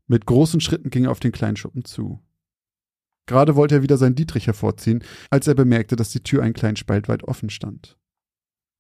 Mit 0.08 0.26
großen 0.26 0.62
Schritten 0.62 0.90
ging 0.90 1.06
er 1.06 1.12
auf 1.12 1.20
den 1.20 1.32
kleinen 1.32 1.58
Schuppen 1.58 1.86
zu. 1.86 2.20
Gerade 3.26 3.56
wollte 3.56 3.76
er 3.76 3.84
wieder 3.84 3.98
seinen 3.98 4.16
Dietrich 4.16 4.48
hervorziehen, 4.48 5.04
als 5.30 5.48
er 5.48 5.56
bemerkte, 5.56 5.96
dass 5.96 6.12
die 6.12 6.24
Tür 6.24 6.44
einen 6.44 6.54
kleinen 6.54 6.76
Spalt 6.76 7.08
weit 7.08 7.24
offen 7.24 7.50
stand. 7.50 7.98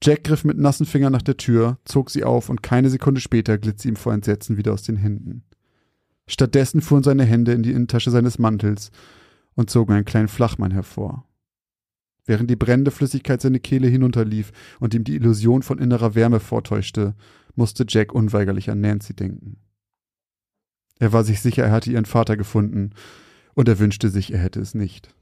Jack 0.04 0.26
griff 0.26 0.44
mit 0.44 0.58
nassen 0.58 0.86
Fingern 0.86 1.14
nach 1.14 1.22
der 1.22 1.38
Tür, 1.38 1.80
zog 1.86 2.10
sie 2.10 2.26
auf 2.26 2.50
und 2.50 2.62
keine 2.62 2.90
Sekunde 2.90 3.22
später 3.22 3.58
glitt 3.58 3.80
sie 3.80 3.88
ihm 3.88 3.96
vor 3.96 4.14
Entsetzen 4.14 4.58
wieder 4.58 4.74
aus 4.74 4.84
den 4.84 4.98
Händen. 4.98 5.44
Stattdessen 6.28 6.82
fuhren 6.82 7.04
seine 7.04 7.24
Hände 7.24 7.54
in 7.54 7.64
die 7.64 7.72
Innentasche 7.72 8.12
seines 8.12 8.38
Mantels 8.38 8.92
und 9.56 9.70
zogen 9.70 9.94
einen 9.94 10.06
kleinen 10.06 10.28
Flachmann 10.28 10.72
hervor. 10.72 11.26
Während 12.26 12.50
die 12.50 12.58
brennende 12.58 12.92
Flüssigkeit 12.92 13.42
seine 13.42 13.62
Kehle 13.62 13.88
hinunterlief 13.88 14.52
und 14.80 14.94
ihm 14.94 15.06
die 15.06 15.16
Illusion 15.16 15.62
von 15.62 15.80
innerer 15.80 16.16
Wärme 16.16 16.42
vortäuschte, 16.42 17.16
musste 17.56 17.86
Jack 17.88 18.14
unweigerlich 18.14 18.70
an 18.70 18.82
Nancy 18.82 19.14
denken. 19.14 19.58
Er 21.00 21.14
war 21.14 21.24
sich 21.24 21.42
sicher, 21.42 21.64
er 21.64 21.72
hatte 21.72 21.92
ihren 21.92 22.06
Vater 22.06 22.36
gefunden, 22.36 22.92
und 23.56 23.70
er 23.70 23.80
wünschte 23.80 24.10
sich, 24.10 24.34
er 24.34 24.40
hätte 24.40 24.60
es 24.60 24.74
nicht. 24.74 25.14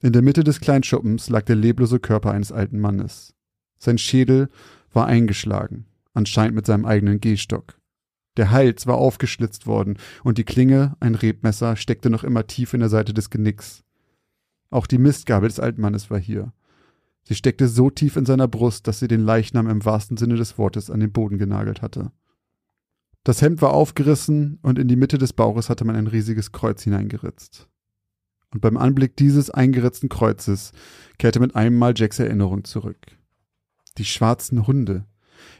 In 0.00 0.12
der 0.12 0.22
Mitte 0.22 0.42
des 0.42 0.60
kleinen 0.60 0.84
Schuppens 0.84 1.28
lag 1.28 1.42
der 1.42 1.56
leblose 1.56 2.00
Körper 2.00 2.32
eines 2.32 2.50
alten 2.50 2.80
Mannes. 2.80 3.34
Sein 3.82 3.98
Schädel 3.98 4.48
war 4.92 5.06
eingeschlagen, 5.06 5.86
anscheinend 6.14 6.54
mit 6.54 6.66
seinem 6.66 6.84
eigenen 6.84 7.20
Gehstock. 7.20 7.80
Der 8.36 8.52
Hals 8.52 8.86
war 8.86 8.94
aufgeschlitzt 8.94 9.66
worden, 9.66 9.98
und 10.22 10.38
die 10.38 10.44
Klinge, 10.44 10.96
ein 11.00 11.16
Rebmesser, 11.16 11.74
steckte 11.74 12.08
noch 12.08 12.22
immer 12.22 12.46
tief 12.46 12.74
in 12.74 12.80
der 12.80 12.88
Seite 12.88 13.12
des 13.12 13.28
Genicks. 13.28 13.82
Auch 14.70 14.86
die 14.86 14.98
Mistgabel 14.98 15.48
des 15.48 15.58
alten 15.58 15.80
Mannes 15.80 16.12
war 16.12 16.20
hier. 16.20 16.52
Sie 17.24 17.34
steckte 17.34 17.66
so 17.66 17.90
tief 17.90 18.14
in 18.14 18.24
seiner 18.24 18.46
Brust, 18.46 18.86
dass 18.86 19.00
sie 19.00 19.08
den 19.08 19.24
Leichnam 19.24 19.68
im 19.68 19.84
wahrsten 19.84 20.16
Sinne 20.16 20.36
des 20.36 20.58
Wortes 20.58 20.88
an 20.88 21.00
den 21.00 21.10
Boden 21.10 21.38
genagelt 21.38 21.82
hatte. 21.82 22.12
Das 23.24 23.42
Hemd 23.42 23.62
war 23.62 23.72
aufgerissen 23.72 24.60
und 24.62 24.78
in 24.78 24.86
die 24.86 24.96
Mitte 24.96 25.18
des 25.18 25.32
Bauches 25.32 25.68
hatte 25.68 25.84
man 25.84 25.96
ein 25.96 26.06
riesiges 26.06 26.52
Kreuz 26.52 26.84
hineingeritzt. 26.84 27.68
Und 28.52 28.60
beim 28.60 28.76
Anblick 28.76 29.16
dieses 29.16 29.50
eingeritzten 29.50 30.08
Kreuzes 30.08 30.70
kehrte 31.18 31.40
mit 31.40 31.56
einem 31.56 31.76
Mal 31.76 31.94
Jacks 31.96 32.20
Erinnerung 32.20 32.62
zurück. 32.62 32.98
Die 33.98 34.04
schwarzen 34.04 34.66
Hunde. 34.66 35.04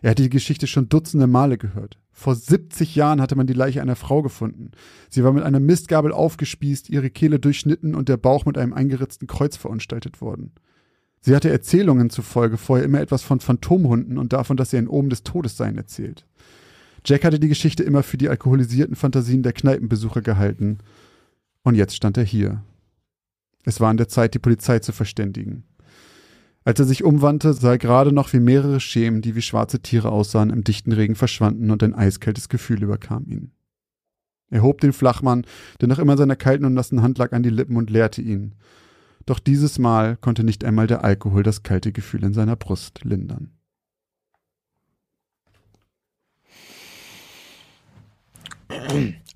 Er 0.01 0.11
hatte 0.11 0.23
die 0.23 0.31
Geschichte 0.31 0.67
schon 0.67 0.89
dutzende 0.89 1.27
Male 1.27 1.59
gehört. 1.59 1.99
Vor 2.13 2.35
70 2.35 2.95
Jahren 2.95 3.21
hatte 3.21 3.37
man 3.37 3.47
die 3.47 3.53
Leiche 3.53 3.83
einer 3.83 3.97
Frau 3.97 4.23
gefunden. 4.23 4.71
Sie 5.09 5.25
war 5.25 5.33
mit 5.33 5.45
einer 5.45 5.61
Mistgabel 5.61 6.13
aufgespießt, 6.13 6.91
ihre 6.91 7.11
Kehle 7.11 7.39
durchschnitten 7.39 7.95
und 7.95 8.09
der 8.09 8.17
Bauch 8.17 8.45
mit 8.45 8.59
einem 8.59 8.73
eingeritzten 8.73 9.27
Kreuz 9.27 9.57
verunstaltet 9.57 10.21
worden. 10.21 10.53
Sie 11.21 11.35
hatte 11.35 11.51
Erzählungen 11.51 12.11
zufolge 12.11 12.59
vorher 12.59 12.85
immer 12.85 13.01
etwas 13.01 13.23
von 13.23 13.41
Phantomhunden 13.41 14.19
und 14.19 14.33
davon, 14.33 14.57
dass 14.57 14.71
sie 14.71 14.77
ein 14.77 14.89
Omen 14.89 15.09
des 15.09 15.23
Todes 15.23 15.57
seien, 15.57 15.79
erzählt. 15.79 16.27
Jack 17.05 17.25
hatte 17.25 17.41
die 17.41 17.49
Geschichte 17.49 17.83
immer 17.83 18.03
für 18.03 18.19
die 18.19 18.29
alkoholisierten 18.29 18.97
Fantasien 18.97 19.43
der 19.43 19.53
Kneipenbesucher 19.53 20.21
gehalten. 20.21 20.79
Und 21.63 21.75
jetzt 21.77 21.97
stand 21.97 22.17
er 22.17 22.25
hier. 22.25 22.63
Es 23.65 23.81
war 23.81 23.89
an 23.89 23.97
der 23.97 24.09
Zeit, 24.09 24.35
die 24.35 24.41
Polizei 24.41 24.81
zu 24.81 24.93
verständigen. 24.93 25.65
Als 26.65 26.79
er 26.79 26.87
sich 26.87 27.03
umwandte, 27.03 27.53
sah 27.55 27.73
er 27.73 27.79
gerade 27.79 28.13
noch, 28.13 28.33
wie 28.33 28.41
mehrere 28.41 28.79
Schemen, 28.79 29.21
die 29.21 29.35
wie 29.35 29.43
schwarze 29.43 29.81
Tiere 29.81 30.13
aussahen, 30.13 30.51
im 30.51 30.63
dichten 30.63 30.93
Regen 30.93 31.17
verschwanden 31.17 31.71
und 31.71 31.83
ein 31.83 31.95
eiskaltes 31.95 32.49
Gefühl 32.49 32.83
überkam 32.83 33.27
ihn. 33.27 33.53
Er 34.51 34.63
hob 34.63 34.81
den 34.81 34.93
Flachmann, 34.93 35.47
der 35.81 35.89
noch 35.89 35.99
immer 35.99 36.17
seiner 36.17 36.37
kalten 36.37 36.65
und 36.65 36.75
nassen 36.75 37.03
Hand 37.03 37.19
lag, 37.19 37.33
an 37.33 37.43
die 37.43 37.51
Lippen 37.51 37.77
und 37.77 37.91
leerte 37.91 38.23
ihn. 38.23 38.55
Doch 39.27 39.39
dieses 39.39 39.79
Mal 39.79 40.17
konnte 40.17 40.45
nicht 40.45 40.65
einmal 40.65 40.87
der 40.87 41.03
Alkohol 41.05 41.43
das 41.43 41.63
kalte 41.63 41.91
Gefühl 41.91 42.23
in 42.23 42.35
seiner 42.35 42.57
Brust 42.57 43.05
lindern. 43.05 43.51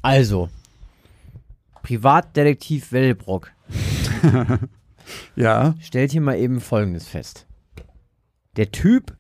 Also, 0.03 0.51
Privatdetektiv 1.83 2.93
Wellbrock 2.93 3.53
Ja, 5.37 5.75
stellt 5.81 6.13
hier 6.13 6.21
mal 6.21 6.37
eben 6.39 6.61
Folgendes 6.61 7.07
fest. 7.09 7.47
Der 8.57 8.71
Typ, 8.73 9.17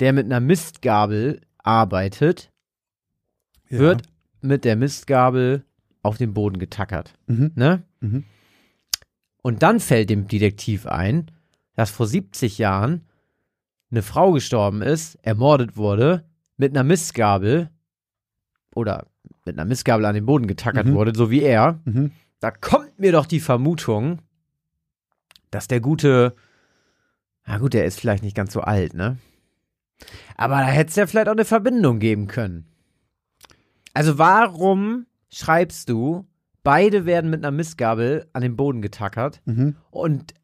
der 0.00 0.12
mit 0.12 0.26
einer 0.26 0.40
Mistgabel 0.40 1.40
arbeitet, 1.58 2.50
ja. 3.68 3.78
wird 3.78 4.02
mit 4.40 4.64
der 4.64 4.76
Mistgabel 4.76 5.64
auf 6.02 6.16
den 6.18 6.34
Boden 6.34 6.58
getackert. 6.58 7.14
Mhm. 7.26 7.52
Ne? 7.54 7.82
Mhm. 8.00 8.24
Und 9.42 9.62
dann 9.62 9.80
fällt 9.80 10.10
dem 10.10 10.28
Detektiv 10.28 10.86
ein, 10.86 11.30
dass 11.74 11.90
vor 11.90 12.06
70 12.06 12.58
Jahren 12.58 13.02
eine 13.90 14.02
Frau 14.02 14.32
gestorben 14.32 14.82
ist, 14.82 15.16
ermordet 15.22 15.76
wurde, 15.76 16.24
mit 16.56 16.72
einer 16.72 16.84
Mistgabel 16.84 17.70
oder 18.74 19.06
mit 19.44 19.56
einer 19.58 19.64
Mistgabel 19.64 20.04
an 20.04 20.14
den 20.14 20.26
Boden 20.26 20.46
getackert 20.46 20.86
Mhm. 20.86 20.94
wurde, 20.94 21.12
so 21.14 21.30
wie 21.30 21.42
er. 21.42 21.80
Mhm. 21.84 22.12
Da 22.40 22.50
kommt 22.50 22.98
mir 22.98 23.12
doch 23.12 23.26
die 23.26 23.40
Vermutung, 23.40 24.20
dass 25.54 25.68
der 25.68 25.80
gute, 25.80 26.34
na 27.46 27.58
gut, 27.58 27.74
der 27.74 27.84
ist 27.84 28.00
vielleicht 28.00 28.22
nicht 28.24 28.36
ganz 28.36 28.52
so 28.52 28.60
alt, 28.60 28.94
ne? 28.94 29.18
Aber 30.36 30.56
da 30.56 30.64
hätte 30.66 30.90
es 30.90 30.96
ja 30.96 31.06
vielleicht 31.06 31.28
auch 31.28 31.32
eine 31.32 31.44
Verbindung 31.44 31.98
geben 32.00 32.26
können. 32.26 32.66
Also 33.92 34.18
warum 34.18 35.06
schreibst 35.30 35.88
du, 35.88 36.26
beide 36.62 37.06
werden 37.06 37.30
mit 37.30 37.44
einer 37.44 37.52
Mistgabel 37.56 38.26
an 38.32 38.42
den 38.42 38.56
Boden 38.56 38.82
getackert 38.82 39.40
Mhm. 39.44 39.76
und 39.90 40.34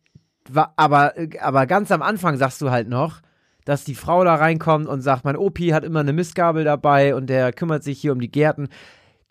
aber, 0.77 1.15
aber 1.41 1.67
ganz 1.67 1.93
am 1.93 2.03
Anfang 2.03 2.37
sagst 2.37 2.61
du 2.61 2.71
halt 2.71 2.89
noch, 2.89 3.21
dass 3.65 3.85
die 3.85 3.95
Frau 3.95 4.25
da 4.25 4.35
reinkommt 4.37 4.89
und 4.89 5.01
sagt, 5.01 5.25
mein 5.25 5.37
Opi 5.37 5.69
hat 5.69 5.85
immer 5.85 6.01
eine 6.01 6.13
Mistgabel 6.13 6.65
dabei 6.65 7.15
und 7.15 7.29
der 7.29 7.53
kümmert 7.53 7.85
sich 7.85 8.01
hier 8.01 8.13
um 8.13 8.21
die 8.21 8.31
Gärten. 8.33 8.69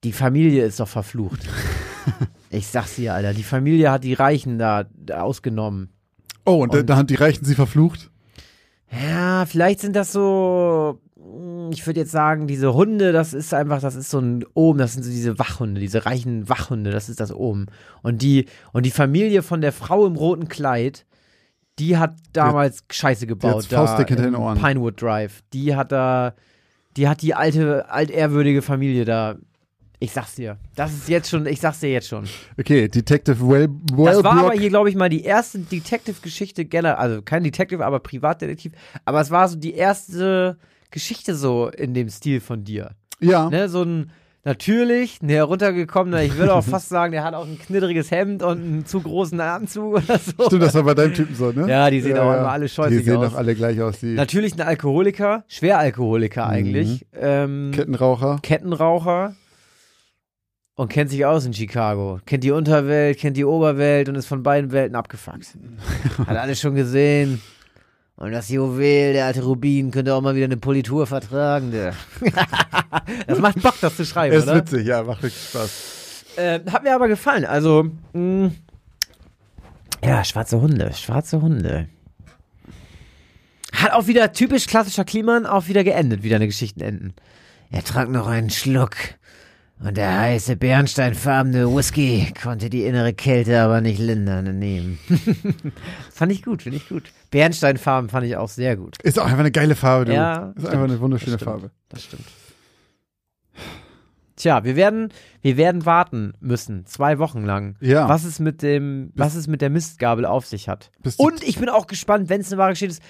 Die 0.05 0.13
Familie 0.13 0.63
ist 0.65 0.79
doch 0.79 0.87
verflucht. 0.87 1.41
ich 2.49 2.67
sag's 2.67 2.95
dir, 2.95 3.13
Alter, 3.13 3.33
die 3.33 3.43
Familie 3.43 3.91
hat 3.91 4.03
die 4.03 4.13
Reichen 4.13 4.57
da, 4.57 4.85
da 4.95 5.21
ausgenommen. 5.21 5.89
Oh, 6.45 6.63
und, 6.63 6.73
da- 6.73 6.79
Und- 6.79 6.89
da 6.89 6.97
haben 6.97 7.07
die 7.07 7.15
Reichen 7.15 7.45
sie 7.45 7.55
verflucht? 7.55 8.09
Ja, 8.91 9.45
vielleicht 9.45 9.79
sind 9.81 9.95
das 9.95 10.11
so, 10.11 10.99
mm, 11.15 11.69
ich 11.71 11.85
würde 11.85 11.99
jetzt 11.99 12.11
sagen, 12.11 12.47
diese 12.47 12.73
Hunde, 12.73 13.11
das 13.11 13.33
ist 13.35 13.53
einfach, 13.53 13.81
das 13.81 13.95
ist 13.95 14.09
so 14.09 14.17
ein 14.19 14.43
Ohm, 14.55 14.79
das 14.79 14.93
sind 14.93 15.03
so 15.03 15.11
diese 15.11 15.37
Wachhunde, 15.37 15.79
diese 15.79 16.05
reichen 16.07 16.49
Wachhunde, 16.49 16.89
das 16.89 17.07
ist 17.07 17.19
das 17.19 17.31
Ohm. 17.31 17.67
Und 18.01 18.23
die, 18.23 18.45
und 18.73 18.85
die 18.87 18.91
Familie 18.91 19.43
von 19.43 19.61
der 19.61 19.71
Frau 19.73 20.07
im 20.07 20.15
roten 20.15 20.47
Kleid, 20.47 21.05
die 21.77 21.97
hat 21.97 22.15
damals 22.33 22.83
Scheiße 22.91 23.27
gebaut. 23.27 23.53
hat's 23.57 23.67
faustdick 23.67 24.07
hinter 24.09 24.23
den 24.23 24.35
Ohren. 24.35 24.57
Pinewood 24.59 24.99
Drive. 25.01 25.43
Die 25.53 25.75
hat 25.75 25.91
da, 25.91 26.33
die 26.97 27.07
hat 27.07 27.21
die 27.21 27.35
alte, 27.35 27.89
altehrwürdige 27.89 28.61
Familie 28.63 29.05
da. 29.05 29.35
Ich 30.01 30.13
sag's 30.13 30.35
dir. 30.35 30.57
Das 30.75 30.93
ist 30.93 31.09
jetzt 31.09 31.29
schon, 31.29 31.45
ich 31.45 31.59
sag's 31.59 31.81
dir 31.81 31.91
jetzt 31.91 32.07
schon. 32.07 32.23
Okay, 32.57 32.87
Detective 32.87 33.45
Well, 33.45 33.67
Das 33.97 34.23
war 34.23 34.39
aber 34.45 34.53
hier, 34.53 34.69
glaube 34.69 34.89
ich, 34.89 34.95
mal 34.95 35.09
die 35.09 35.23
erste 35.23 35.59
Detective-Geschichte 35.59 36.63
generell, 36.63 36.95
also 36.95 37.21
kein 37.21 37.43
Detective, 37.43 37.85
aber 37.85 37.99
Privatdetektiv. 37.99 38.71
Aber 39.03 39.19
es 39.19 39.29
war 39.29 39.47
so 39.49 39.57
die 39.57 39.73
erste 39.73 40.57
Geschichte 40.89 41.35
so 41.35 41.67
in 41.67 41.93
dem 41.93 42.09
Stil 42.09 42.39
von 42.39 42.63
dir. 42.63 42.91
Ja. 43.19 43.49
Ne, 43.49 43.67
so 43.67 43.83
ein 43.83 44.11
natürlich, 44.45 45.21
ein 45.21 45.27
heruntergekommener, 45.27 46.23
ich 46.23 46.37
würde 46.37 46.53
auch 46.53 46.63
fast 46.75 46.87
sagen, 46.87 47.11
der 47.11 47.25
hat 47.25 47.33
auch 47.33 47.45
ein 47.45 47.59
knitteriges 47.59 48.09
Hemd 48.09 48.41
und 48.41 48.57
einen 48.63 48.85
zu 48.85 49.01
großen 49.01 49.39
Anzug 49.41 49.95
oder 49.97 50.17
so. 50.17 50.45
Stimmt, 50.45 50.63
das 50.63 50.73
war 50.75 50.83
bei 50.83 50.93
deinem 50.93 51.13
Typen 51.13 51.35
so, 51.35 51.51
ne? 51.51 51.69
Ja, 51.69 51.89
die 51.89 51.99
sehen 51.99 52.17
auch 52.17 52.33
immer 52.33 52.49
alle 52.49 52.69
scheußlich 52.69 52.99
Die 52.99 53.03
sehen 53.05 53.17
aus. 53.17 53.31
doch 53.31 53.37
alle 53.37 53.53
gleich 53.53 53.81
aus, 53.81 53.99
die 53.99 54.13
Natürlich 54.15 54.53
ein 54.55 54.61
Alkoholiker, 54.61 55.43
Schweralkoholiker 55.49 56.45
Mhm. 56.45 56.51
eigentlich. 56.51 57.05
Ähm, 57.13 57.71
Kettenraucher. 57.75 58.39
Kettenraucher 58.41 59.35
und 60.79 60.87
kennt 60.87 61.09
sich 61.09 61.25
aus 61.25 61.45
in 61.45 61.53
Chicago. 61.53 62.21
Kennt 62.25 62.45
die 62.45 62.51
Unterwelt, 62.51 63.19
kennt 63.19 63.35
die 63.35 63.43
Oberwelt 63.43 64.07
und 64.07 64.15
ist 64.15 64.27
von 64.27 64.43
beiden 64.43 64.71
Welten 64.71 64.95
abgefuckt. 64.95 65.57
Hat 66.25 66.37
alles 66.37 66.61
schon 66.61 66.73
gesehen. 66.73 67.41
Und 68.15 68.31
das 68.31 68.47
Juwel, 68.47 69.11
der 69.11 69.25
alte 69.25 69.43
Rubin, 69.43 69.91
könnte 69.91 70.13
auch 70.13 70.21
mal 70.21 70.35
wieder 70.35 70.45
eine 70.45 70.55
Politur 70.55 71.05
vertragen. 71.05 71.71
Der. 71.71 71.95
das 73.27 73.39
macht 73.39 73.61
Bock, 73.61 73.75
das 73.81 73.97
zu 73.97 74.05
schreiben, 74.05 74.33
Ist 74.33 74.43
oder? 74.43 74.55
witzig, 74.55 74.87
ja, 74.87 75.03
macht 75.03 75.21
wirklich 75.21 75.49
Spaß. 75.49 76.23
Äh, 76.37 76.59
hat 76.71 76.83
mir 76.83 76.95
aber 76.95 77.09
gefallen. 77.09 77.43
Also, 77.43 77.91
mh, 78.13 78.51
ja, 80.01 80.23
schwarze 80.23 80.61
Hunde, 80.61 80.93
schwarze 80.93 81.41
Hunde. 81.41 81.89
Hat 83.73 83.91
auch 83.91 84.07
wieder 84.07 84.31
typisch 84.31 84.65
klassischer 84.65 85.03
Kliman 85.03 85.45
auch 85.45 85.67
wieder 85.67 85.83
geendet, 85.83 86.23
wieder 86.23 86.37
eine 86.37 86.47
Geschichten 86.47 86.79
enden. 86.79 87.13
Er 87.69 87.83
trank 87.83 88.09
noch 88.11 88.27
einen 88.27 88.49
Schluck. 88.49 88.95
Und 89.81 89.95
der 89.95 90.19
heiße 90.19 90.57
bernsteinfarbene 90.57 91.73
Whisky 91.73 92.33
konnte 92.41 92.69
die 92.69 92.83
innere 92.83 93.13
Kälte 93.13 93.61
aber 93.61 93.79
nicht 93.79 93.99
lindern 93.99 94.59
nehmen. 94.59 94.99
fand 96.11 96.33
ich 96.33 96.43
gut, 96.43 96.63
finde 96.63 96.77
ich 96.77 96.89
gut. 96.89 97.03
Bernsteinfarben 97.31 98.09
fand 98.09 98.25
ich 98.25 98.35
auch 98.35 98.49
sehr 98.49 98.75
gut. 98.75 99.01
Ist 99.03 99.17
auch 99.17 99.25
einfach 99.25 99.39
eine 99.39 99.51
geile 99.51 99.75
Farbe, 99.75 100.05
du. 100.05 100.13
Ja, 100.13 100.47
Ist 100.49 100.51
stimmt. 100.63 100.67
einfach 100.67 100.83
eine 100.83 100.99
wunderschöne 100.99 101.31
Das 101.37 101.41
stimmt. 101.41 101.51
Farbe. 101.61 101.71
Das 101.87 102.03
stimmt. 102.03 102.25
Tja, 104.35 104.63
wir 104.65 104.75
werden, 104.75 105.13
wir 105.41 105.55
werden 105.55 105.85
warten 105.85 106.33
müssen, 106.41 106.85
zwei 106.85 107.17
Wochen 107.17 107.43
lang. 107.43 107.75
Ja. 107.79 108.07
Was 108.09 108.25
es 108.25 108.39
mit 108.39 108.61
dem, 108.61 109.11
was 109.15 109.35
es 109.35 109.47
mit 109.47 109.61
der 109.61 109.69
Mistgabel 109.69 110.25
auf 110.25 110.45
sich 110.45 110.67
hat. 110.67 110.91
Und 111.17 111.41
ich 111.43 111.57
bin 111.57 111.69
auch 111.69 111.87
gespannt, 111.87 112.27
wenn 112.29 112.41
es 112.41 112.51
eine 112.51 112.57
wahre 112.57 112.71
Geschichte 112.71 112.93
ist, 112.95 113.03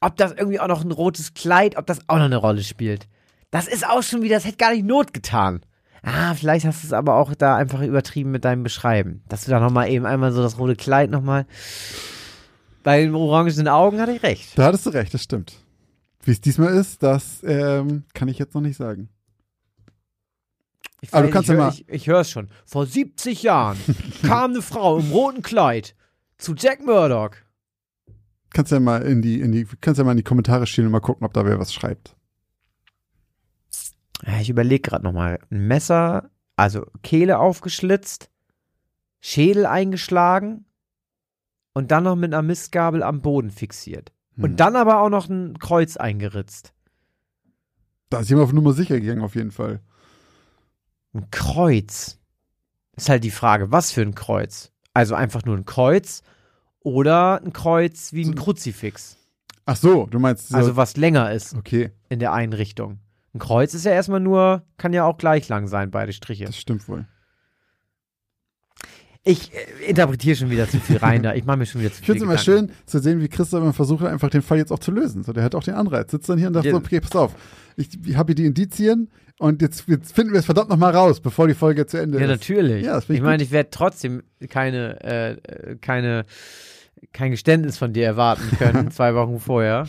ob 0.00 0.16
das 0.16 0.32
irgendwie 0.32 0.58
auch 0.58 0.68
noch 0.68 0.84
ein 0.84 0.92
rotes 0.92 1.34
Kleid, 1.34 1.76
ob 1.76 1.86
das 1.86 2.00
auch 2.08 2.16
noch 2.16 2.24
eine 2.24 2.36
Rolle 2.36 2.62
spielt. 2.64 3.06
Das 3.50 3.68
ist 3.68 3.86
auch 3.88 4.02
schon 4.02 4.22
wieder, 4.22 4.36
das 4.36 4.44
hätte 4.44 4.56
gar 4.58 4.72
nicht 4.72 4.86
Not 4.86 5.12
getan. 5.12 5.60
Ah, 6.02 6.34
vielleicht 6.34 6.64
hast 6.66 6.82
du 6.82 6.86
es 6.86 6.92
aber 6.92 7.16
auch 7.16 7.34
da 7.34 7.56
einfach 7.56 7.82
übertrieben 7.82 8.30
mit 8.30 8.44
deinem 8.44 8.62
Beschreiben. 8.62 9.22
Dass 9.28 9.44
du 9.44 9.50
da 9.50 9.60
nochmal 9.60 9.90
eben 9.90 10.06
einmal 10.06 10.32
so 10.32 10.42
das 10.42 10.58
rote 10.58 10.76
Kleid 10.76 11.10
nochmal. 11.10 11.46
Bei 12.82 13.00
den 13.02 13.14
orangenen 13.14 13.68
Augen 13.68 14.00
hatte 14.00 14.12
ich 14.12 14.22
recht. 14.22 14.58
Da 14.58 14.64
hattest 14.64 14.86
du 14.86 14.90
recht, 14.90 15.12
das 15.12 15.22
stimmt. 15.22 15.56
Wie 16.22 16.30
es 16.30 16.40
diesmal 16.40 16.72
ist, 16.74 17.02
das 17.02 17.42
ähm, 17.44 18.04
kann 18.14 18.28
ich 18.28 18.38
jetzt 18.38 18.54
noch 18.54 18.60
nicht 18.62 18.76
sagen. 18.76 19.08
Ich, 21.02 21.12
Aber 21.14 21.22
du 21.22 21.28
weiß, 21.28 21.32
kannst 21.34 21.48
ich, 21.50 21.54
ja 21.56 21.60
mal- 21.60 21.72
ich, 21.72 21.88
ich 21.88 22.06
höre 22.06 22.20
es 22.20 22.30
schon. 22.30 22.48
Vor 22.66 22.86
70 22.86 23.42
Jahren 23.42 23.78
kam 24.22 24.50
eine 24.52 24.62
Frau 24.62 24.98
im 24.98 25.10
roten 25.12 25.42
Kleid 25.42 25.94
zu 26.38 26.54
Jack 26.54 26.84
Murdoch. 26.84 27.30
Kannst 28.52 28.72
ja 28.72 28.80
mal 28.80 29.02
in 29.02 29.22
die, 29.22 29.40
in 29.40 29.52
die, 29.52 29.66
kannst 29.80 29.98
ja 29.98 30.04
mal 30.04 30.10
in 30.12 30.16
die 30.16 30.22
Kommentare 30.24 30.66
schielen 30.66 30.86
und 30.88 30.92
mal 30.92 31.00
gucken, 31.00 31.24
ob 31.26 31.32
da 31.32 31.44
wer 31.44 31.58
was 31.58 31.72
schreibt. 31.72 32.16
Ich 34.40 34.50
überlege 34.50 34.82
gerade 34.82 35.04
nochmal. 35.04 35.38
Ein 35.50 35.66
Messer, 35.66 36.30
also 36.56 36.86
Kehle 37.02 37.38
aufgeschlitzt, 37.38 38.30
Schädel 39.20 39.66
eingeschlagen 39.66 40.66
und 41.72 41.90
dann 41.90 42.04
noch 42.04 42.16
mit 42.16 42.32
einer 42.32 42.42
Mistgabel 42.42 43.02
am 43.02 43.22
Boden 43.22 43.50
fixiert. 43.50 44.12
Hm. 44.34 44.44
Und 44.44 44.60
dann 44.60 44.76
aber 44.76 45.00
auch 45.00 45.10
noch 45.10 45.28
ein 45.28 45.58
Kreuz 45.58 45.96
eingeritzt. 45.96 46.74
Da 48.10 48.20
ist 48.20 48.28
jemand 48.28 48.48
auf 48.48 48.52
Nummer 48.52 48.72
sicher 48.72 49.00
gegangen, 49.00 49.22
auf 49.22 49.36
jeden 49.36 49.52
Fall. 49.52 49.80
Ein 51.14 51.30
Kreuz. 51.30 52.18
Ist 52.96 53.08
halt 53.08 53.24
die 53.24 53.30
Frage, 53.30 53.72
was 53.72 53.92
für 53.92 54.02
ein 54.02 54.14
Kreuz? 54.14 54.72
Also 54.92 55.14
einfach 55.14 55.44
nur 55.44 55.56
ein 55.56 55.64
Kreuz 55.64 56.22
oder 56.80 57.40
ein 57.42 57.52
Kreuz 57.52 58.12
wie 58.12 58.24
ein 58.24 58.34
Kruzifix. 58.34 59.16
Ach 59.64 59.76
so, 59.76 60.06
du 60.06 60.18
meinst 60.18 60.48
so, 60.48 60.56
Also 60.56 60.76
was 60.76 60.96
länger 60.96 61.32
ist 61.32 61.54
okay, 61.54 61.92
in 62.08 62.18
der 62.18 62.32
Einrichtung. 62.32 62.98
Ein 63.34 63.38
Kreuz 63.38 63.74
ist 63.74 63.84
ja 63.84 63.92
erstmal 63.92 64.20
nur, 64.20 64.64
kann 64.76 64.92
ja 64.92 65.04
auch 65.04 65.16
gleich 65.18 65.48
lang 65.48 65.68
sein, 65.68 65.90
beide 65.90 66.12
Striche. 66.12 66.44
das 66.46 66.56
stimmt 66.56 66.88
wohl. 66.88 67.06
Ich 69.22 69.52
äh, 69.52 69.90
interpretiere 69.90 70.34
schon 70.34 70.50
wieder 70.50 70.66
zu 70.68 70.80
viel 70.80 70.96
rein 70.96 71.22
da. 71.22 71.34
Ich 71.34 71.44
mache 71.44 71.58
mir 71.58 71.66
schon 71.66 71.82
wieder 71.82 71.92
zu 71.92 72.00
Ich 72.00 72.06
viel 72.06 72.14
finde 72.18 72.24
es 72.24 72.30
immer 72.30 72.38
schön 72.38 72.72
zu 72.86 72.98
sehen, 73.00 73.20
wie 73.20 73.28
Christoph 73.28 73.60
immer 73.62 73.74
versucht, 73.74 74.04
einfach 74.04 74.30
den 74.30 74.40
Fall 74.42 74.56
jetzt 74.58 74.72
auch 74.72 74.78
zu 74.78 74.90
lösen. 74.90 75.22
So, 75.24 75.32
der 75.34 75.44
hat 75.44 75.54
auch 75.54 75.62
den 75.62 75.74
Anreiz. 75.74 76.10
Sitzt 76.10 76.28
dann 76.28 76.38
hier 76.38 76.48
und 76.48 76.54
sagt 76.54 76.64
Ja. 76.66 76.72
so, 76.72 76.78
okay, 76.78 77.00
pass 77.00 77.14
auf, 77.14 77.34
ich, 77.76 77.90
ich 78.06 78.16
habe 78.16 78.28
hier 78.30 78.36
die 78.36 78.46
Indizien 78.46 79.10
und 79.38 79.60
jetzt, 79.60 79.84
jetzt 79.88 80.14
finden 80.14 80.32
wir 80.32 80.38
es 80.40 80.46
verdammt 80.46 80.70
nochmal 80.70 80.94
raus, 80.96 81.20
bevor 81.20 81.46
die 81.48 81.54
Folge 81.54 81.86
zu 81.86 81.98
Ende 81.98 82.18
Ja, 82.18 82.24
ist. 82.24 82.30
natürlich. 82.30 82.84
Ja, 82.84 82.94
find 83.00 83.10
ich 83.10 83.16
ich 83.16 83.22
meine, 83.22 83.42
ich 83.42 83.50
werde 83.50 83.68
trotzdem 83.70 84.22
keine, 84.48 85.02
äh, 85.04 85.76
keine, 85.82 86.24
kein 87.12 87.30
Geständnis 87.30 87.76
von 87.76 87.92
dir 87.92 88.06
erwarten 88.06 88.50
können, 88.58 88.90
zwei 88.90 89.14
Wochen 89.14 89.38
vorher. 89.38 89.86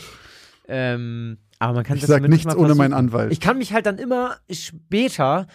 Ähm, 0.68 1.38
aber 1.62 1.74
man 1.76 1.84
kann 1.84 1.96
Ich 1.98 2.02
das 2.02 2.10
sag 2.10 2.28
nichts 2.28 2.56
ohne 2.56 2.76
meinen. 2.76 2.94
Anwalt. 2.94 3.32
Ich 3.32 3.40
kann 3.40 3.58
mich 3.60 3.72
halt 3.72 3.86
dann 3.86 3.98
immer 4.00 4.38
später 4.50 5.46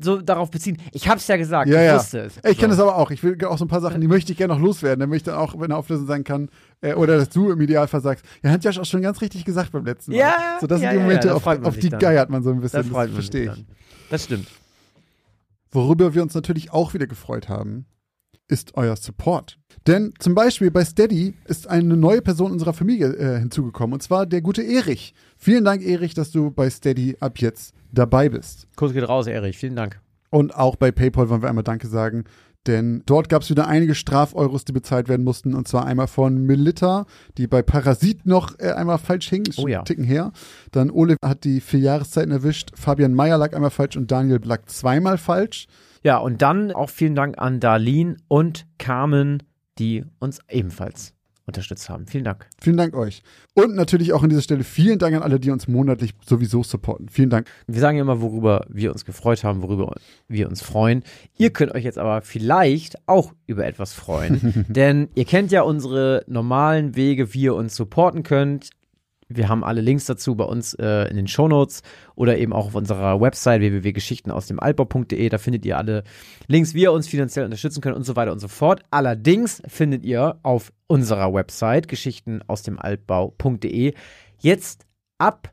so 0.00 0.20
darauf 0.20 0.50
beziehen. 0.50 0.78
Ich 0.92 1.08
hab's 1.08 1.26
ja 1.28 1.36
gesagt, 1.36 1.68
Ja, 1.70 1.80
ich 1.80 1.86
ja. 1.86 1.96
wusste 1.96 2.20
es. 2.20 2.36
Ich 2.48 2.58
kenne 2.58 2.74
so. 2.74 2.82
das 2.82 2.88
aber 2.88 2.96
auch. 2.96 3.10
Ich 3.10 3.22
will 3.22 3.42
auch 3.44 3.56
so 3.58 3.64
ein 3.64 3.68
paar 3.68 3.80
Sachen, 3.80 4.00
die 4.00 4.08
möchte 4.08 4.32
ich 4.32 4.38
gerne 4.38 4.54
noch 4.54 4.60
loswerden. 4.60 5.00
Da 5.00 5.06
möchte 5.06 5.30
ich 5.30 5.34
dann 5.34 5.42
auch, 5.42 5.58
wenn 5.58 5.70
er 5.70 5.78
auflösen 5.78 6.06
sein 6.06 6.24
kann, 6.24 6.50
äh, 6.82 6.94
oder 6.94 7.16
dass 7.16 7.30
du 7.30 7.50
im 7.50 7.60
Idealfall 7.60 8.00
sagst, 8.00 8.24
ja, 8.42 8.50
hat 8.50 8.64
Josh 8.64 8.78
auch 8.78 8.84
schon 8.84 9.02
ganz 9.02 9.20
richtig 9.20 9.44
gesagt 9.44 9.72
beim 9.72 9.84
letzten 9.84 10.12
Mal. 10.12 10.18
Ja, 10.18 10.34
So, 10.60 10.66
das 10.66 10.80
ja, 10.82 10.90
sind 10.90 10.96
die 10.96 11.02
ja, 11.02 11.02
Momente, 11.08 11.34
auf, 11.34 11.46
auf 11.46 11.78
die 11.78 11.88
dann. 11.88 12.00
geiert 12.00 12.30
man 12.30 12.42
so 12.42 12.50
ein 12.50 12.60
bisschen. 12.60 12.90
Das 12.90 13.04
sich 13.04 13.14
verstehe 13.14 13.42
ich. 13.44 13.48
dann. 13.50 13.66
Das 14.10 14.24
stimmt. 14.24 14.48
Worüber 15.70 16.14
wir 16.14 16.22
uns 16.22 16.34
natürlich 16.34 16.72
auch 16.72 16.94
wieder 16.94 17.06
gefreut 17.06 17.48
haben, 17.48 17.86
ist 18.48 18.76
euer 18.76 18.96
Support. 18.96 19.58
Denn 19.86 20.14
zum 20.18 20.34
Beispiel 20.34 20.70
bei 20.70 20.84
Steady 20.84 21.34
ist 21.46 21.68
eine 21.68 21.96
neue 21.96 22.22
Person 22.22 22.52
unserer 22.52 22.72
Familie 22.72 23.14
äh, 23.14 23.38
hinzugekommen, 23.38 23.94
und 23.94 24.02
zwar 24.02 24.26
der 24.26 24.40
gute 24.40 24.62
Erich. 24.62 25.14
Vielen 25.36 25.64
Dank, 25.64 25.82
Erich, 25.82 26.14
dass 26.14 26.30
du 26.30 26.50
bei 26.50 26.70
Steady 26.70 27.16
ab 27.20 27.38
jetzt 27.38 27.74
dabei 27.92 28.28
bist. 28.28 28.66
Kurs 28.76 28.92
geht 28.92 29.08
raus, 29.08 29.26
Erich. 29.26 29.58
Vielen 29.58 29.76
Dank. 29.76 30.00
Und 30.30 30.54
auch 30.54 30.76
bei 30.76 30.90
PayPal 30.90 31.28
wollen 31.28 31.42
wir 31.42 31.48
einmal 31.48 31.64
Danke 31.64 31.86
sagen, 31.86 32.24
denn 32.66 33.02
dort 33.06 33.28
gab 33.28 33.42
es 33.42 33.50
wieder 33.50 33.68
einige 33.68 33.94
Strafeuros, 33.94 34.64
die 34.64 34.72
bezahlt 34.72 35.08
werden 35.08 35.24
mussten, 35.24 35.54
und 35.54 35.68
zwar 35.68 35.86
einmal 35.86 36.08
von 36.08 36.42
Melita, 36.42 37.06
die 37.38 37.46
bei 37.46 37.62
Parasit 37.62 38.26
noch 38.26 38.58
äh, 38.58 38.72
einmal 38.72 38.98
falsch 38.98 39.28
hing, 39.28 39.44
Oh 39.56 39.68
ja. 39.68 39.82
Ticken 39.82 40.04
her. 40.04 40.32
Dann 40.72 40.90
Ole 40.90 41.16
hat 41.24 41.44
die 41.44 41.60
vier 41.60 41.80
Jahreszeiten 41.80 42.32
erwischt, 42.32 42.70
Fabian 42.74 43.14
Meyer 43.14 43.38
lag 43.38 43.54
einmal 43.54 43.70
falsch 43.70 43.96
und 43.96 44.10
Daniel 44.10 44.40
lag 44.42 44.66
zweimal 44.66 45.16
falsch. 45.16 45.66
Ja, 46.06 46.18
und 46.18 46.40
dann 46.40 46.70
auch 46.70 46.88
vielen 46.88 47.16
Dank 47.16 47.36
an 47.38 47.58
Darlene 47.58 48.16
und 48.28 48.64
Carmen, 48.78 49.42
die 49.80 50.04
uns 50.20 50.38
ebenfalls 50.48 51.14
unterstützt 51.46 51.90
haben. 51.90 52.06
Vielen 52.06 52.22
Dank. 52.22 52.46
Vielen 52.60 52.76
Dank 52.76 52.94
euch. 52.94 53.24
Und 53.54 53.74
natürlich 53.74 54.12
auch 54.12 54.22
an 54.22 54.28
dieser 54.28 54.42
Stelle 54.42 54.62
vielen 54.62 55.00
Dank 55.00 55.16
an 55.16 55.24
alle, 55.24 55.40
die 55.40 55.50
uns 55.50 55.66
monatlich 55.66 56.14
sowieso 56.24 56.62
supporten. 56.62 57.08
Vielen 57.08 57.30
Dank. 57.30 57.48
Wir 57.66 57.80
sagen 57.80 57.96
ja 57.96 58.04
immer, 58.04 58.20
worüber 58.20 58.66
wir 58.68 58.92
uns 58.92 59.04
gefreut 59.04 59.42
haben, 59.42 59.62
worüber 59.62 59.96
wir 60.28 60.48
uns 60.48 60.62
freuen. 60.62 61.02
Ihr 61.38 61.50
könnt 61.50 61.74
euch 61.74 61.82
jetzt 61.82 61.98
aber 61.98 62.22
vielleicht 62.22 63.08
auch 63.08 63.32
über 63.48 63.66
etwas 63.66 63.92
freuen, 63.92 64.64
denn 64.68 65.08
ihr 65.16 65.24
kennt 65.24 65.50
ja 65.50 65.62
unsere 65.62 66.22
normalen 66.28 66.94
Wege, 66.94 67.34
wie 67.34 67.42
ihr 67.42 67.56
uns 67.56 67.74
supporten 67.74 68.22
könnt. 68.22 68.70
Wir 69.28 69.48
haben 69.48 69.64
alle 69.64 69.80
Links 69.80 70.04
dazu 70.04 70.36
bei 70.36 70.44
uns 70.44 70.74
äh, 70.74 71.08
in 71.10 71.16
den 71.16 71.26
Shownotes 71.26 71.82
oder 72.14 72.38
eben 72.38 72.52
auch 72.52 72.66
auf 72.66 72.74
unserer 72.76 73.20
Website 73.20 73.60
www.geschichtenausdemaltbau.de. 73.60 75.28
Da 75.28 75.38
findet 75.38 75.66
ihr 75.66 75.76
alle 75.78 76.04
Links, 76.46 76.74
wie 76.74 76.82
ihr 76.82 76.92
uns 76.92 77.08
finanziell 77.08 77.44
unterstützen 77.44 77.80
könnt 77.80 77.96
und 77.96 78.04
so 78.04 78.14
weiter 78.14 78.30
und 78.32 78.38
so 78.38 78.46
fort. 78.48 78.82
Allerdings 78.90 79.60
findet 79.66 80.04
ihr 80.04 80.38
auf 80.42 80.72
unserer 80.86 81.34
Website 81.34 81.88
geschichtenausdemaltbau.de 81.88 83.94
jetzt 84.40 84.86
ab 85.18 85.52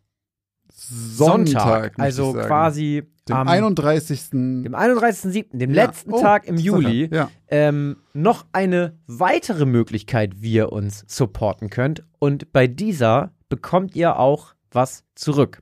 Sonntag, 0.75 1.97
möchte 1.97 2.01
also 2.01 2.33
quasi 2.33 3.03
dem 3.29 3.35
am 3.37 3.47
31. 3.47 4.29
dem 4.31 4.75
31.07., 4.75 5.57
dem 5.57 5.71
Ja. 5.73 5.85
letzten 5.85 6.11
Oh, 6.13 6.19
Tag 6.21 6.45
im. 6.47 6.57
Juli, 6.57 7.09
Ja. 7.11 7.29
ähm, 7.47 7.97
noch 8.13 8.45
eine 8.51 8.97
weitere 9.07 9.65
Möglichkeit, 9.65 10.41
wie 10.41 10.51
ihr 10.53 10.71
uns 10.73 11.05
supporten 11.07 11.69
könnt. 11.69 12.03
Und 12.19 12.51
bei 12.51 12.67
dieser 12.67 13.31
bekommt 13.53 13.95
ihr 13.95 14.17
auch 14.17 14.55
was 14.71 15.03
zurück. 15.13 15.61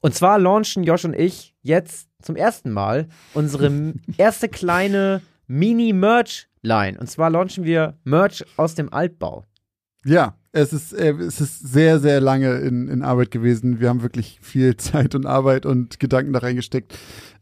Und 0.00 0.14
zwar 0.14 0.38
launchen 0.38 0.82
Josh 0.82 1.04
und 1.04 1.12
ich 1.12 1.54
jetzt 1.60 2.08
zum 2.22 2.36
ersten 2.36 2.70
Mal 2.70 3.08
unsere 3.34 3.92
erste 4.16 4.48
kleine 4.48 5.20
Mini-Merch-Line. 5.46 6.98
Und 6.98 7.10
zwar 7.10 7.28
launchen 7.28 7.64
wir 7.64 7.98
Merch 8.02 8.46
aus 8.56 8.74
dem 8.76 8.90
Altbau. 8.90 9.44
Ja, 10.06 10.38
es 10.52 10.72
ist, 10.72 10.94
äh, 10.94 11.12
es 11.12 11.42
ist 11.42 11.58
sehr, 11.58 11.98
sehr 11.98 12.22
lange 12.22 12.54
in, 12.60 12.88
in 12.88 13.02
Arbeit 13.02 13.30
gewesen. 13.30 13.78
Wir 13.78 13.90
haben 13.90 14.00
wirklich 14.00 14.38
viel 14.40 14.74
Zeit 14.78 15.14
und 15.14 15.26
Arbeit 15.26 15.66
und 15.66 16.00
Gedanken 16.00 16.32
da 16.32 16.38
reingesteckt, 16.38 16.96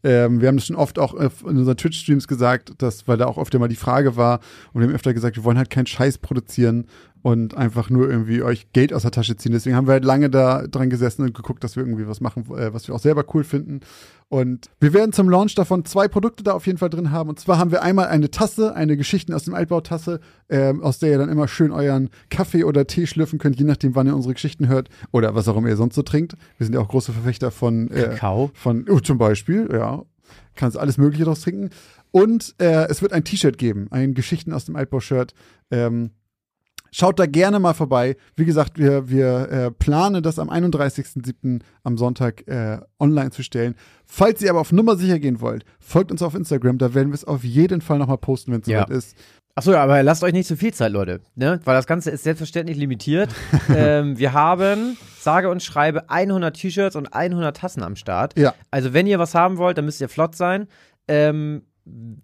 Ähm, 0.07 0.39
wir 0.39 0.47
haben 0.47 0.55
das 0.55 0.67
schon 0.67 0.77
oft 0.77 0.99
auch 0.99 1.13
äh, 1.15 1.29
in 1.41 1.57
unseren 1.57 1.75
Twitch-Streams 1.75 2.29
gesagt, 2.29 2.71
dass, 2.77 3.09
weil 3.09 3.17
da 3.17 3.25
auch 3.25 3.37
öfter 3.37 3.59
mal 3.59 3.67
die 3.67 3.75
Frage 3.75 4.15
war 4.15 4.39
und 4.71 4.79
wir 4.79 4.87
haben 4.87 4.95
öfter 4.95 5.13
gesagt, 5.13 5.35
wir 5.35 5.43
wollen 5.43 5.57
halt 5.57 5.69
keinen 5.69 5.85
Scheiß 5.85 6.19
produzieren 6.19 6.85
und 7.23 7.57
einfach 7.57 7.89
nur 7.89 8.09
irgendwie 8.09 8.41
euch 8.41 8.71
Geld 8.71 8.93
aus 8.93 9.01
der 9.01 9.11
Tasche 9.11 9.35
ziehen. 9.35 9.51
Deswegen 9.51 9.75
haben 9.75 9.85
wir 9.85 9.91
halt 9.91 10.05
lange 10.05 10.29
da 10.29 10.65
dran 10.65 10.89
gesessen 10.89 11.23
und 11.23 11.33
geguckt, 11.33 11.61
dass 11.61 11.75
wir 11.75 11.83
irgendwie 11.83 12.07
was 12.07 12.21
machen, 12.21 12.45
äh, 12.57 12.73
was 12.73 12.87
wir 12.87 12.95
auch 12.95 12.99
selber 12.99 13.25
cool 13.33 13.43
finden. 13.43 13.81
Und 14.29 14.69
wir 14.79 14.93
werden 14.93 15.13
zum 15.13 15.29
Launch 15.29 15.55
davon 15.55 15.83
zwei 15.83 16.07
Produkte 16.07 16.43
da 16.43 16.51
auf 16.51 16.67
jeden 16.67 16.77
Fall 16.77 16.89
drin 16.89 17.11
haben. 17.11 17.29
Und 17.29 17.39
zwar 17.39 17.57
haben 17.57 17.71
wir 17.71 17.81
einmal 17.81 18.07
eine 18.07 18.29
Tasse, 18.29 18.75
eine 18.75 18.95
Geschichten 18.95 19.33
aus 19.33 19.43
dem 19.43 19.53
Altbautasse, 19.53 20.19
ähm, 20.49 20.81
aus 20.83 20.99
der 20.99 21.11
ihr 21.11 21.17
dann 21.17 21.29
immer 21.29 21.47
schön 21.47 21.71
euren 21.71 22.09
Kaffee 22.29 22.63
oder 22.63 22.87
Tee 22.87 23.07
schlürfen 23.07 23.39
könnt, 23.39 23.57
je 23.57 23.65
nachdem, 23.65 23.95
wann 23.95 24.07
ihr 24.07 24.15
unsere 24.15 24.33
Geschichten 24.33 24.67
hört 24.67 24.89
oder 25.11 25.35
was 25.35 25.47
auch 25.47 25.57
immer 25.57 25.69
ihr 25.69 25.77
sonst 25.77 25.95
so 25.95 26.03
trinkt. 26.03 26.35
Wir 26.57 26.65
sind 26.65 26.73
ja 26.73 26.79
auch 26.81 26.89
große 26.89 27.13
Verfechter 27.13 27.51
von 27.51 27.89
äh, 27.91 28.03
Kakao. 28.03 28.51
Von 28.53 28.85
oh, 28.89 28.99
zum 28.99 29.17
Beispiel, 29.17 29.69
ja, 29.71 29.96
kannst 30.57 30.77
alles 30.77 30.97
Mögliche 30.97 31.23
draus 31.23 31.41
trinken. 31.41 31.69
Und 32.11 32.55
äh, 32.59 32.87
es 32.89 33.01
wird 33.01 33.13
ein 33.13 33.23
T-Shirt 33.23 33.57
geben, 33.57 33.87
ein 33.91 34.13
Geschichten 34.13 34.51
aus 34.53 34.65
dem 34.65 34.75
Altbau-Shirt. 34.75 35.33
Ähm, 35.71 36.11
Schaut 36.89 37.19
da 37.19 37.25
gerne 37.25 37.59
mal 37.59 37.73
vorbei. 37.73 38.15
Wie 38.37 38.45
gesagt, 38.45 38.79
wir, 38.79 39.09
wir 39.09 39.49
äh, 39.51 39.71
planen 39.71 40.23
das 40.23 40.39
am 40.39 40.49
31.07. 40.49 41.59
am 41.83 41.97
Sonntag 41.97 42.47
äh, 42.47 42.79
online 42.97 43.31
zu 43.31 43.43
stellen. 43.43 43.75
Falls 44.05 44.41
ihr 44.41 44.49
aber 44.49 44.61
auf 44.61 44.71
Nummer 44.71 44.95
sicher 44.95 45.19
gehen 45.19 45.41
wollt, 45.41 45.65
folgt 45.79 46.11
uns 46.11 46.21
auf 46.21 46.33
Instagram. 46.33 46.77
Da 46.77 46.93
werden 46.93 47.09
wir 47.09 47.15
es 47.15 47.25
auf 47.25 47.43
jeden 47.43 47.81
Fall 47.81 47.99
nochmal 47.99 48.17
posten, 48.17 48.53
wenn 48.53 48.61
es 48.61 48.67
Ja. 48.67 48.79
soweit 48.85 48.97
ist. 48.97 49.15
Achso, 49.57 49.73
aber 49.73 50.03
lasst 50.03 50.23
euch 50.23 50.33
nicht 50.33 50.47
zu 50.47 50.55
viel 50.55 50.71
Zeit, 50.71 50.91
Leute, 50.91 51.19
ne? 51.33 51.59
Weil 51.63 51.73
das 51.73 51.87
Ganze 51.87 52.11
ist 52.11 52.23
selbstverständlich 52.23 52.77
limitiert. 52.77 53.31
ähm, 53.75 54.15
wir 54.19 54.33
haben, 54.33 54.97
sage 55.19 55.49
und 55.49 55.63
schreibe, 55.63 56.11
100 56.11 56.55
T-Shirts 56.55 56.95
und 56.95 57.11
100 57.11 57.57
Tassen 57.57 57.81
am 57.81 57.95
Start. 57.95 58.37
Ja. 58.37 58.53
Also 58.69 58.93
wenn 58.93 59.07
ihr 59.07 59.17
was 59.17 59.33
haben 59.33 59.57
wollt, 59.57 59.79
dann 59.79 59.85
müsst 59.85 59.99
ihr 59.99 60.09
flott 60.09 60.35
sein. 60.35 60.67
Ähm, 61.07 61.63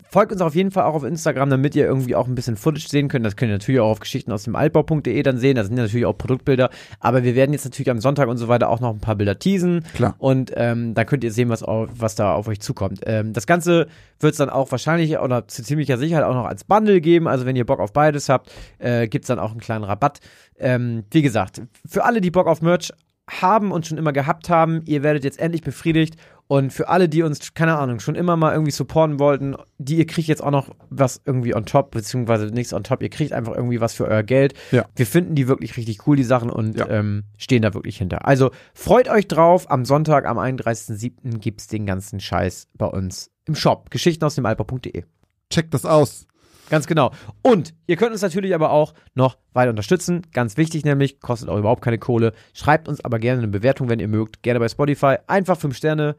folgt 0.09 0.31
uns 0.31 0.41
auf 0.41 0.53
jeden 0.55 0.71
Fall 0.71 0.83
auch 0.83 0.93
auf 0.93 1.03
Instagram, 1.03 1.49
damit 1.49 1.75
ihr 1.75 1.85
irgendwie 1.85 2.15
auch 2.15 2.27
ein 2.27 2.35
bisschen 2.35 2.55
Footage 2.55 2.87
sehen 2.87 3.07
könnt. 3.07 3.25
Das 3.25 3.35
könnt 3.35 3.49
ihr 3.49 3.55
natürlich 3.55 3.81
auch 3.81 3.89
auf 3.89 3.99
Geschichten 3.99 4.31
aus 4.31 4.43
dem 4.43 4.55
Altbau.de 4.55 5.23
dann 5.23 5.37
sehen. 5.37 5.55
Da 5.55 5.63
sind 5.63 5.75
ja 5.77 5.83
natürlich 5.83 6.05
auch 6.05 6.17
Produktbilder. 6.17 6.69
Aber 6.99 7.23
wir 7.23 7.35
werden 7.35 7.53
jetzt 7.53 7.65
natürlich 7.65 7.89
am 7.89 7.99
Sonntag 7.99 8.27
und 8.27 8.37
so 8.37 8.47
weiter 8.47 8.69
auch 8.69 8.79
noch 8.79 8.91
ein 8.91 8.99
paar 8.99 9.15
Bilder 9.15 9.39
teasen. 9.39 9.83
Klar. 9.95 10.15
Und 10.19 10.51
ähm, 10.55 10.93
da 10.93 11.03
könnt 11.05 11.23
ihr 11.23 11.31
sehen, 11.31 11.49
was, 11.49 11.63
au- 11.63 11.87
was 11.95 12.15
da 12.15 12.33
auf 12.33 12.47
euch 12.47 12.59
zukommt. 12.59 13.01
Ähm, 13.05 13.33
das 13.33 13.47
Ganze 13.47 13.87
wird 14.19 14.33
es 14.33 14.37
dann 14.37 14.49
auch 14.49 14.71
wahrscheinlich 14.71 15.17
oder 15.17 15.47
zu 15.47 15.63
ziemlicher 15.63 15.97
Sicherheit 15.97 16.25
auch 16.25 16.35
noch 16.35 16.45
als 16.45 16.63
Bundle 16.63 17.01
geben. 17.01 17.27
Also 17.27 17.45
wenn 17.45 17.55
ihr 17.55 17.65
Bock 17.65 17.79
auf 17.79 17.93
beides 17.93 18.29
habt, 18.29 18.51
äh, 18.79 19.07
gibt 19.07 19.25
es 19.25 19.27
dann 19.27 19.39
auch 19.39 19.51
einen 19.51 19.59
kleinen 19.61 19.83
Rabatt. 19.83 20.19
Ähm, 20.59 21.03
wie 21.11 21.21
gesagt, 21.21 21.61
für 21.87 22.03
alle, 22.05 22.21
die 22.21 22.31
Bock 22.31 22.47
auf 22.47 22.61
Merch 22.61 22.91
haben 23.29 23.71
und 23.71 23.87
schon 23.87 23.97
immer 23.97 24.11
gehabt 24.11 24.49
haben, 24.49 24.81
ihr 24.85 25.01
werdet 25.01 25.23
jetzt 25.23 25.39
endlich 25.39 25.61
befriedigt. 25.61 26.15
Und 26.53 26.71
für 26.71 26.87
alle, 26.87 27.09
die 27.09 27.23
uns, 27.23 27.55
keine 27.55 27.79
Ahnung, 27.79 27.99
schon 27.99 28.13
immer 28.13 28.37
mal 28.37 28.51
irgendwie 28.51 28.69
supporten 28.71 29.17
wollten, 29.17 29.55
die 29.79 29.95
ihr 29.97 30.05
kriegt 30.05 30.27
jetzt 30.27 30.43
auch 30.43 30.51
noch 30.51 30.69
was 30.91 31.19
irgendwie 31.25 31.55
on 31.55 31.65
top, 31.65 31.89
beziehungsweise 31.89 32.45
nichts 32.45 32.75
on 32.75 32.83
top, 32.83 33.01
ihr 33.01 33.09
kriegt 33.09 33.33
einfach 33.33 33.55
irgendwie 33.55 33.81
was 33.81 33.95
für 33.95 34.05
euer 34.05 34.21
Geld. 34.21 34.53
Ja. 34.69 34.85
Wir 34.95 35.07
finden 35.07 35.33
die 35.33 35.47
wirklich 35.47 35.75
richtig 35.77 36.05
cool, 36.05 36.15
die 36.15 36.23
Sachen, 36.23 36.51
und 36.51 36.77
Ja. 36.77 36.87
ähm, 36.89 37.23
stehen 37.39 37.63
da 37.63 37.73
wirklich 37.73 37.97
hinter. 37.97 38.27
Also 38.27 38.51
freut 38.75 39.09
euch 39.09 39.27
drauf, 39.27 39.71
am 39.71 39.83
Sonntag, 39.83 40.27
am 40.27 40.37
31.07. 40.37 41.39
gibt's 41.39 41.65
den 41.65 41.87
ganzen 41.87 42.19
Scheiß 42.19 42.67
bei 42.75 42.85
uns 42.85 43.31
im 43.45 43.55
Shop. 43.55 43.89
Geschichten 43.89 44.23
aus 44.23 44.35
dem 44.35 44.45
Alper.de. 44.45 45.05
Checkt 45.49 45.73
das 45.73 45.87
aus. 45.87 46.27
Ganz 46.69 46.85
genau. 46.85 47.13
Und 47.41 47.73
ihr 47.87 47.95
könnt 47.95 48.11
uns 48.11 48.21
natürlich 48.21 48.53
aber 48.53 48.69
auch 48.69 48.93
noch 49.15 49.39
weiter 49.53 49.71
unterstützen. 49.71 50.21
Ganz 50.33 50.55
wichtig 50.57 50.85
nämlich, 50.85 51.19
kostet 51.19 51.49
auch 51.49 51.57
überhaupt 51.57 51.81
keine 51.81 51.97
Kohle. 51.97 52.31
Schreibt 52.53 52.87
uns 52.87 53.03
aber 53.03 53.17
gerne 53.17 53.39
eine 53.39 53.47
Bewertung, 53.47 53.89
wenn 53.89 53.99
ihr 53.99 54.07
mögt. 54.07 54.43
Gerne 54.43 54.59
bei 54.59 54.69
Spotify. 54.69 55.15
Einfach 55.25 55.57
fünf 55.57 55.75
Sterne 55.75 56.15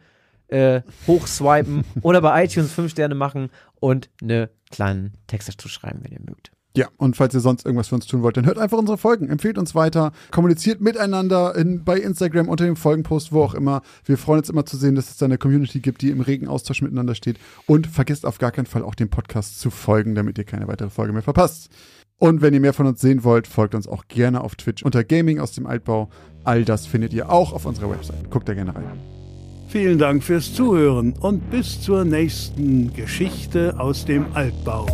äh, 0.49 0.83
hochswipen 1.07 1.85
oder 2.03 2.21
bei 2.21 2.45
iTunes 2.45 2.73
fünf 2.73 2.93
Sterne 2.93 3.15
machen 3.15 3.51
und 3.81 4.11
eine 4.23 4.51
kleinen 4.71 5.13
Text 5.27 5.49
dazu 5.49 5.69
schreiben, 5.69 6.01
wenn 6.03 6.13
ihr 6.13 6.21
mögt. 6.21 6.51
Ja, 6.77 6.89
und 6.97 7.17
falls 7.17 7.33
ihr 7.35 7.41
sonst 7.41 7.65
irgendwas 7.65 7.89
für 7.89 7.95
uns 7.95 8.07
tun 8.07 8.23
wollt, 8.23 8.37
dann 8.37 8.47
hört 8.47 8.59
einfach 8.59 8.79
unsere 8.79 8.99
Folgen, 8.99 9.29
empfehlt 9.29 9.59
uns 9.59 9.77
weiter, 9.77 10.11
kommuniziert 10.33 10.81
miteinander 10.81 11.55
in, 11.55 11.85
bei 11.85 11.99
Instagram 11.99 12.49
unter 12.49 12.65
dem 12.65 12.75
Folgenpost, 12.75 13.31
wo 13.31 13.43
auch 13.43 13.55
immer. 13.55 13.83
Wir 14.05 14.19
freuen 14.19 14.41
uns 14.41 14.51
immer 14.51 14.67
zu 14.67 14.77
sehen, 14.77 14.97
dass 14.97 15.09
es 15.09 15.17
da 15.17 15.27
eine 15.27 15.39
Community 15.39 15.79
gibt, 15.79 16.03
die 16.03 16.11
im 16.11 16.21
regen 16.21 16.49
Austausch 16.49 16.83
miteinander 16.83 17.15
steht. 17.15 17.39
Und 17.67 17.87
vergesst 17.87 18.27
auf 18.27 18.39
gar 18.39 18.51
keinen 18.51 18.67
Fall 18.67 18.83
auch 18.83 18.97
dem 18.97 19.09
Podcast 19.09 19.61
zu 19.61 19.71
folgen, 19.71 20.17
damit 20.17 20.37
ihr 20.37 20.45
keine 20.45 20.67
weitere 20.67 20.91
Folge 20.91 21.13
mehr 21.13 21.23
verpasst. 21.23 21.71
Und 22.19 22.43
wenn 22.43 22.55
ihr 22.55 22.61
mehr 22.61 22.73
von 22.73 22.87
uns 22.87 23.01
sehen 23.01 23.23
wollt, 23.23 23.47
folgt 23.47 23.77
uns 23.77 23.87
auch 23.87 24.09
gerne 24.09 24.41
auf 24.43 24.57
Twitch 24.57 24.83
unter 24.83 25.05
Gaming 25.05 25.39
aus 25.39 25.53
dem 25.53 25.67
Altbau. 25.67 26.11
All 26.43 26.65
das 26.65 26.87
findet 26.87 27.13
ihr 27.13 27.31
auch 27.31 27.53
auf 27.53 27.67
unserer 27.67 27.91
Website. 27.91 28.31
Guckt 28.31 28.49
da 28.49 28.55
gerne 28.55 28.75
rein. 28.75 29.24
Vielen 29.75 29.99
Dank 29.99 30.23
fürs 30.23 30.55
Zuhören 30.55 31.15
und 31.19 31.51
bis 31.51 31.81
zur 31.81 32.05
nächsten 32.05 32.95
Geschichte 32.95 33.75
aus 33.77 34.05
dem 34.05 34.25
Altbau. 34.33 34.87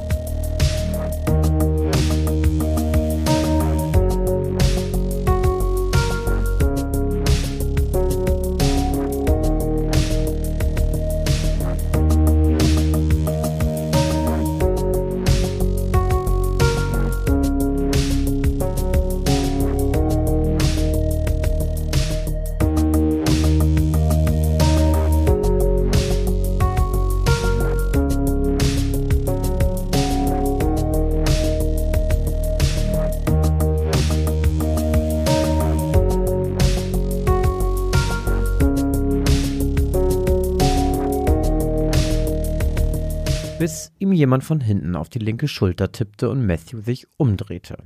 Jemand 44.30 44.44
von 44.44 44.60
hinten 44.60 44.94
auf 44.94 45.08
die 45.08 45.18
linke 45.18 45.48
Schulter 45.48 45.90
tippte 45.90 46.30
und 46.30 46.46
Matthew 46.46 46.82
sich 46.82 47.08
umdrehte. 47.16 47.78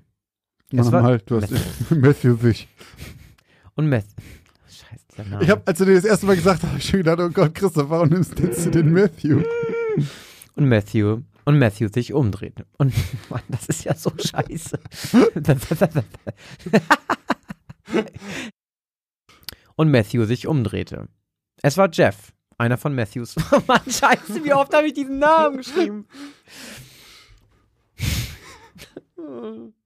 Es 0.70 0.76
Mach 0.86 0.92
war- 0.92 1.02
mal, 1.02 1.18
du 1.24 1.40
hast 1.40 1.50
Matthew 1.90 2.36
sich. 2.42 2.68
Und 3.76 3.88
Matthew. 3.88 4.10
Scheiße, 4.68 5.30
Name. 5.30 5.42
Ich 5.42 5.48
habe, 5.48 5.62
als 5.64 5.78
du 5.78 5.86
dir 5.86 5.94
das 5.94 6.04
erste 6.04 6.26
Mal 6.26 6.36
gesagt 6.36 6.62
hast, 6.62 6.70
hab 6.70 6.76
ich 6.78 6.84
schon 6.84 6.98
gedacht, 6.98 7.18
oh 7.20 7.30
Gott, 7.30 7.54
Christoph, 7.54 7.88
warum 7.88 8.10
nimmst 8.10 8.38
du 8.38 8.70
den 8.70 8.92
Matthew? 8.92 9.42
und 10.56 10.68
Matthew 10.68 11.22
und 11.46 11.58
Matthew 11.58 11.88
sich 11.88 12.12
umdrehte. 12.12 12.66
Und 12.76 12.92
Mann, 13.30 13.40
das 13.48 13.64
ist 13.66 13.84
ja 13.84 13.94
so 13.94 14.12
scheiße. 14.14 14.78
und 19.76 19.90
Matthew 19.90 20.26
sich 20.26 20.46
umdrehte. 20.46 21.08
Es 21.62 21.78
war 21.78 21.88
Jeff, 21.90 22.34
einer 22.58 22.78
von 22.78 22.94
Matthews. 22.94 23.34
Oh 23.52 23.60
Mann, 23.66 23.80
scheiße, 23.86 24.44
wie 24.44 24.52
oft 24.52 24.74
habe 24.74 24.86
ich 24.86 24.94
diesen 24.94 25.18
Namen 25.18 25.58
geschrieben? 25.58 26.06